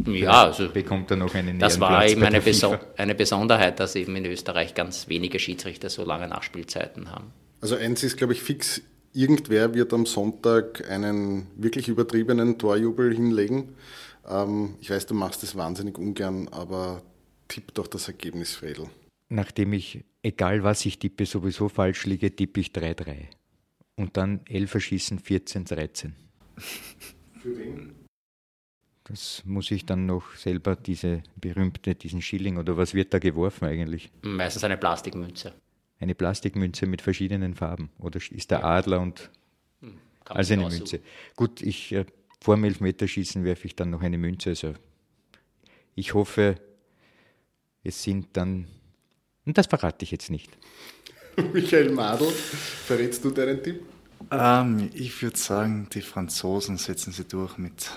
Ja, 0.05 0.45
also 0.45 0.69
bekommt 0.69 1.09
er 1.11 1.17
noch 1.17 1.33
einen 1.33 1.57
Das 1.59 1.79
war 1.79 2.05
eben 2.07 2.23
eine, 2.23 2.41
Beso 2.41 2.77
eine 2.97 3.15
Besonderheit, 3.15 3.79
dass 3.79 3.95
eben 3.95 4.15
in 4.15 4.25
Österreich 4.25 4.75
ganz 4.75 5.07
wenige 5.07 5.39
Schiedsrichter 5.39 5.89
so 5.89 6.03
lange 6.03 6.27
Nachspielzeiten 6.27 7.11
haben. 7.11 7.31
Also 7.61 7.75
eins 7.75 8.03
ist, 8.03 8.17
glaube 8.17 8.33
ich, 8.33 8.41
fix. 8.41 8.81
Irgendwer 9.13 9.73
wird 9.73 9.93
am 9.93 10.05
Sonntag 10.05 10.89
einen 10.89 11.47
wirklich 11.55 11.87
übertriebenen 11.87 12.57
Torjubel 12.57 13.15
hinlegen. 13.15 13.75
Ähm, 14.29 14.75
ich 14.81 14.89
weiß, 14.89 15.05
du 15.05 15.13
machst 15.13 15.41
das 15.43 15.55
wahnsinnig 15.55 15.97
ungern, 15.97 16.49
aber 16.49 17.01
tipp 17.47 17.73
doch 17.73 17.87
das 17.87 18.07
Ergebnis, 18.07 18.55
Fredel. 18.55 18.87
Nachdem 19.29 19.73
ich, 19.73 20.03
egal 20.21 20.63
was 20.63 20.85
ich 20.85 20.99
tippe, 20.99 21.25
sowieso 21.25 21.69
falsch 21.69 22.05
liege, 22.05 22.35
tippe 22.35 22.59
ich 22.59 22.67
3-3. 22.67 23.27
Und 23.95 24.17
dann 24.17 24.41
11 24.47 24.81
schießen, 24.81 25.19
14-13. 25.21 26.11
Für 27.41 27.57
wen? 27.57 28.04
Das 29.05 29.43
muss 29.45 29.69
ich 29.69 29.85
dann 29.85 30.07
noch 30.07 30.35
selber, 30.35 30.75
diese 30.75 31.21
berühmte, 31.35 31.93
diesen 31.93 32.23
Schilling 32.23 32.57
oder 32.57 32.75
was 32.75 32.95
wird 32.95 33.13
da 33.13 33.19
geworfen 33.19 33.65
eigentlich? 33.65 34.11
Meistens 34.23 34.63
eine 34.63 34.77
Plastikmünze. 34.77 35.53
Eine 35.99 36.15
Plastikmünze 36.15 36.87
mit 36.87 37.01
verschiedenen 37.03 37.53
Farben. 37.53 37.91
Oder 37.99 38.19
ist 38.31 38.49
der 38.49 38.65
Adler 38.65 38.99
und 38.99 39.29
hm, 39.81 39.97
also 40.25 40.53
eine 40.53 40.67
Münze. 40.67 41.01
Gut, 41.35 41.61
ich 41.61 41.91
äh, 41.91 42.05
vor 42.41 42.55
dem 42.55 42.63
Elfmeterschießen 42.63 43.43
werfe 43.45 43.67
ich 43.67 43.75
dann 43.75 43.91
noch 43.91 44.01
eine 44.01 44.17
Münze. 44.17 44.49
Also 44.49 44.73
ich 45.93 46.15
hoffe, 46.15 46.55
es 47.83 48.01
sind 48.01 48.27
dann. 48.33 48.67
Und 49.45 49.57
das 49.57 49.67
verrate 49.67 50.03
ich 50.03 50.11
jetzt 50.11 50.31
nicht. 50.31 50.49
Michael 51.53 51.91
Madl, 51.91 52.27
verrätst 52.27 53.23
du 53.23 53.29
deinen 53.29 53.61
Tipp? 53.61 53.83
Ähm, 54.31 54.89
ich 54.95 55.21
würde 55.21 55.37
sagen, 55.37 55.89
die 55.93 56.01
Franzosen 56.01 56.77
setzen 56.77 57.13
sie 57.13 57.25
durch 57.25 57.59
mit 57.59 57.91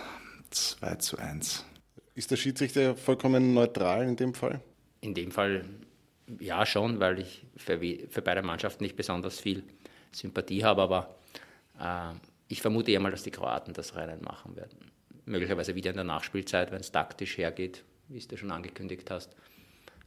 2 0.58 0.94
zu 0.96 1.18
1. 1.18 1.64
Ist 2.14 2.30
der 2.30 2.36
Schiedsrichter 2.36 2.96
vollkommen 2.96 3.54
neutral 3.54 4.08
in 4.08 4.16
dem 4.16 4.34
Fall? 4.34 4.60
In 5.00 5.14
dem 5.14 5.30
Fall 5.30 5.64
ja 6.40 6.66
schon, 6.66 7.00
weil 7.00 7.20
ich 7.20 7.44
für, 7.56 7.78
für 7.78 8.22
beide 8.22 8.42
Mannschaften 8.42 8.84
nicht 8.84 8.96
besonders 8.96 9.40
viel 9.40 9.62
Sympathie 10.12 10.64
habe, 10.64 10.82
aber 10.82 11.16
äh, 11.80 12.14
ich 12.48 12.60
vermute 12.60 12.90
eher 12.90 13.00
mal, 13.00 13.10
dass 13.10 13.22
die 13.22 13.30
Kroaten 13.30 13.72
das 13.74 13.94
Rennen 13.94 14.22
machen 14.22 14.56
werden. 14.56 14.90
Möglicherweise 15.26 15.74
wieder 15.74 15.90
in 15.90 15.96
der 15.96 16.04
Nachspielzeit, 16.04 16.72
wenn 16.72 16.80
es 16.80 16.90
taktisch 16.90 17.36
hergeht, 17.38 17.84
wie 18.08 18.18
du 18.18 18.36
schon 18.36 18.50
angekündigt 18.50 19.10
hast. 19.10 19.36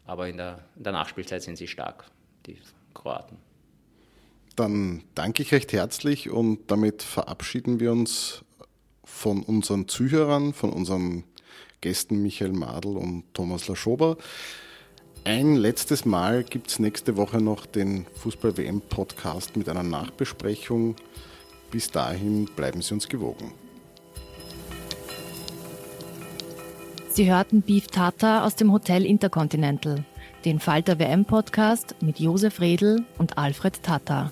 Aber 0.05 0.27
in 0.27 0.37
der, 0.37 0.65
in 0.75 0.83
der 0.83 0.93
Nachspielzeit 0.93 1.43
sind 1.43 1.57
sie 1.57 1.67
stark, 1.67 2.05
die 2.45 2.57
Kroaten. 2.93 3.37
Dann 4.55 5.03
danke 5.15 5.43
ich 5.43 5.51
recht 5.53 5.71
herzlich 5.71 6.29
und 6.29 6.69
damit 6.69 7.03
verabschieden 7.03 7.79
wir 7.79 7.91
uns 7.91 8.43
von 9.11 9.43
unseren 9.43 9.87
Zuhörern, 9.87 10.53
von 10.53 10.71
unseren 10.71 11.23
Gästen 11.81 12.21
Michael 12.21 12.53
Madl 12.53 12.97
und 12.97 13.23
Thomas 13.33 13.67
Laschober. 13.67 14.17
Ein 15.23 15.55
letztes 15.55 16.05
Mal 16.05 16.43
gibt 16.43 16.69
es 16.69 16.79
nächste 16.79 17.17
Woche 17.17 17.39
noch 17.41 17.65
den 17.65 18.07
Fußball-WM-Podcast 18.15 19.55
mit 19.57 19.69
einer 19.69 19.83
Nachbesprechung. 19.83 20.95
Bis 21.69 21.91
dahin 21.91 22.45
bleiben 22.55 22.81
Sie 22.81 22.93
uns 22.93 23.07
gewogen. 23.07 23.51
Sie 27.09 27.29
hörten 27.29 27.61
Beef 27.61 27.87
Tata 27.87 28.45
aus 28.45 28.55
dem 28.55 28.71
Hotel 28.71 29.05
Intercontinental, 29.05 30.05
den 30.45 30.59
Falter 30.59 30.97
WM-Podcast 30.97 31.95
mit 32.01 32.19
Josef 32.19 32.61
Redl 32.61 33.05
und 33.17 33.37
Alfred 33.37 33.83
Tata. 33.83 34.31